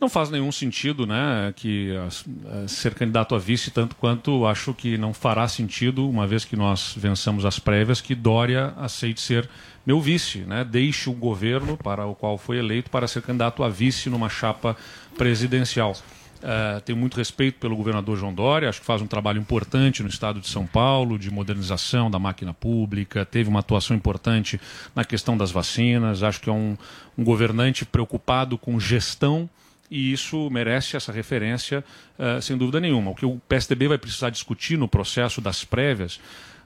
[0.01, 4.97] Não faz nenhum sentido, né, que eh, ser candidato a vice, tanto quanto acho que
[4.97, 9.51] não fará sentido, uma vez que nós vençamos as prévias, que Dória aceite ser
[9.85, 13.69] meu vice, né, deixe o governo para o qual foi eleito para ser candidato a
[13.69, 14.77] vice numa chapa
[15.17, 15.97] presidencial.
[16.41, 20.09] Eh, tenho muito respeito pelo governador João Dória, acho que faz um trabalho importante no
[20.09, 24.61] estado de São Paulo, de modernização da máquina pública, teve uma atuação importante
[24.95, 26.77] na questão das vacinas, acho que é um,
[27.17, 29.51] um governante preocupado com gestão
[29.91, 31.83] e isso merece essa referência,
[32.19, 33.11] uh, sem dúvida nenhuma.
[33.11, 36.21] O que o PSDB vai precisar discutir no processo das prévias,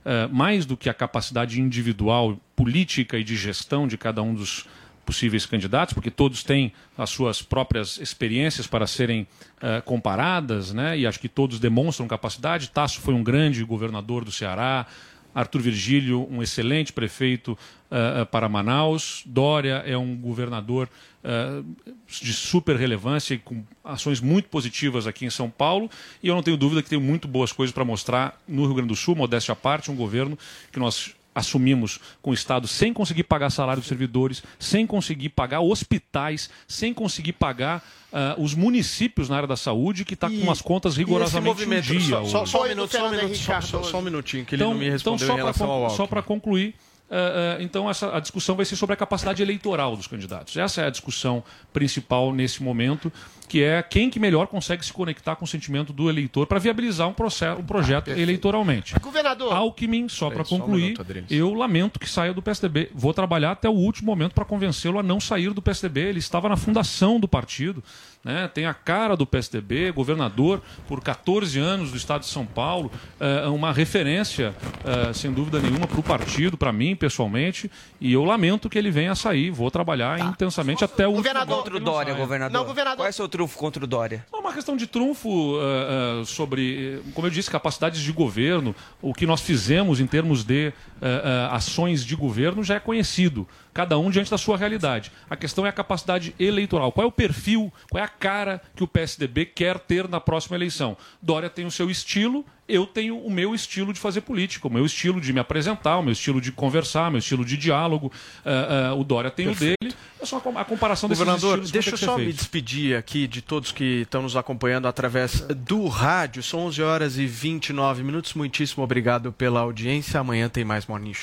[0.04, 4.66] uh, mais do que a capacidade individual, política e de gestão de cada um dos
[5.04, 10.98] possíveis candidatos, porque todos têm as suas próprias experiências para serem uh, comparadas, né?
[10.98, 12.70] e acho que todos demonstram capacidade.
[12.70, 14.86] Tasso foi um grande governador do Ceará,
[15.34, 17.52] Arthur Virgílio, um excelente prefeito
[17.90, 19.22] uh, para Manaus.
[19.24, 20.88] Dória é um governador
[21.24, 21.64] uh,
[22.06, 25.90] de super relevância com ações muito positivas aqui em São Paulo.
[26.22, 28.88] E eu não tenho dúvida que tem muito boas coisas para mostrar no Rio Grande
[28.88, 30.38] do Sul, modéstia à parte, um governo
[30.70, 35.60] que nós assumimos com o Estado sem conseguir pagar salário dos servidores, sem conseguir pagar
[35.60, 37.82] hospitais, sem conseguir pagar
[38.12, 42.16] uh, os municípios na área da saúde, que está com as contas rigorosamente em dia.
[42.16, 43.90] Só, só, só, um minuto, só, um minuto, só, só- Cardoso.
[43.90, 46.06] só um minutinho, que ele não me respondeu só em pra relação con- ao Só
[46.06, 46.74] para concluir,
[47.10, 47.14] uh,
[47.58, 50.56] uh, então essa, a discussão vai ser sobre a capacidade eleitoral dos candidatos.
[50.56, 51.42] Essa é a discussão
[51.72, 53.10] principal nesse momento,
[53.52, 57.06] que é quem que melhor consegue se conectar com o sentimento do eleitor para viabilizar
[57.06, 58.98] um, processo, um projeto eleitoralmente.
[58.98, 59.52] Governador.
[59.52, 62.90] Alckmin, só para só um concluir, minuto, eu lamento que saia do PSDB.
[62.94, 66.00] Vou trabalhar até o último momento para convencê-lo a não sair do PSDB.
[66.00, 67.84] Ele estava na fundação do partido,
[68.24, 68.48] né?
[68.48, 73.48] tem a cara do PSDB, governador por 14 anos do estado de São Paulo, é
[73.48, 77.70] uma referência, eh, sem dúvida nenhuma, para o partido, para mim pessoalmente,
[78.00, 79.50] e eu lamento que ele venha a sair.
[79.50, 81.48] Vou trabalhar intensamente até o último Governador.
[81.48, 82.58] momento que Contra o ele não Dória, governador.
[82.58, 82.96] Não, governador.
[82.96, 84.24] Qual é o seu trunfo contra o Dória?
[84.32, 88.74] É uma questão de trunfo eh, eh, sobre, eh, como eu disse, capacidades de governo.
[89.00, 93.46] O que nós fizemos em termos de eh, ações de governo já é conhecido.
[93.74, 95.10] Cada um diante da sua realidade.
[95.28, 96.92] A questão é a capacidade eleitoral.
[96.92, 100.56] Qual é o perfil, qual é a cara que o PSDB quer ter na próxima
[100.56, 100.96] eleição?
[101.20, 104.86] Dória tem o seu estilo, eu tenho o meu estilo de fazer política, o meu
[104.86, 108.12] estilo de me apresentar, o meu estilo de conversar, o meu estilo de diálogo.
[108.44, 108.50] Eh,
[108.90, 109.94] eh, o Dória tem o dele.
[110.22, 113.42] É só a com- a comparação desses Governador, deixa eu só me despedir aqui de
[113.42, 116.42] todos que estão nos acompanhando através do rádio.
[116.44, 118.34] São 11 horas e 29 minutos.
[118.34, 120.20] Muitíssimo obrigado pela audiência.
[120.20, 121.20] Amanhã tem mais Morning Show.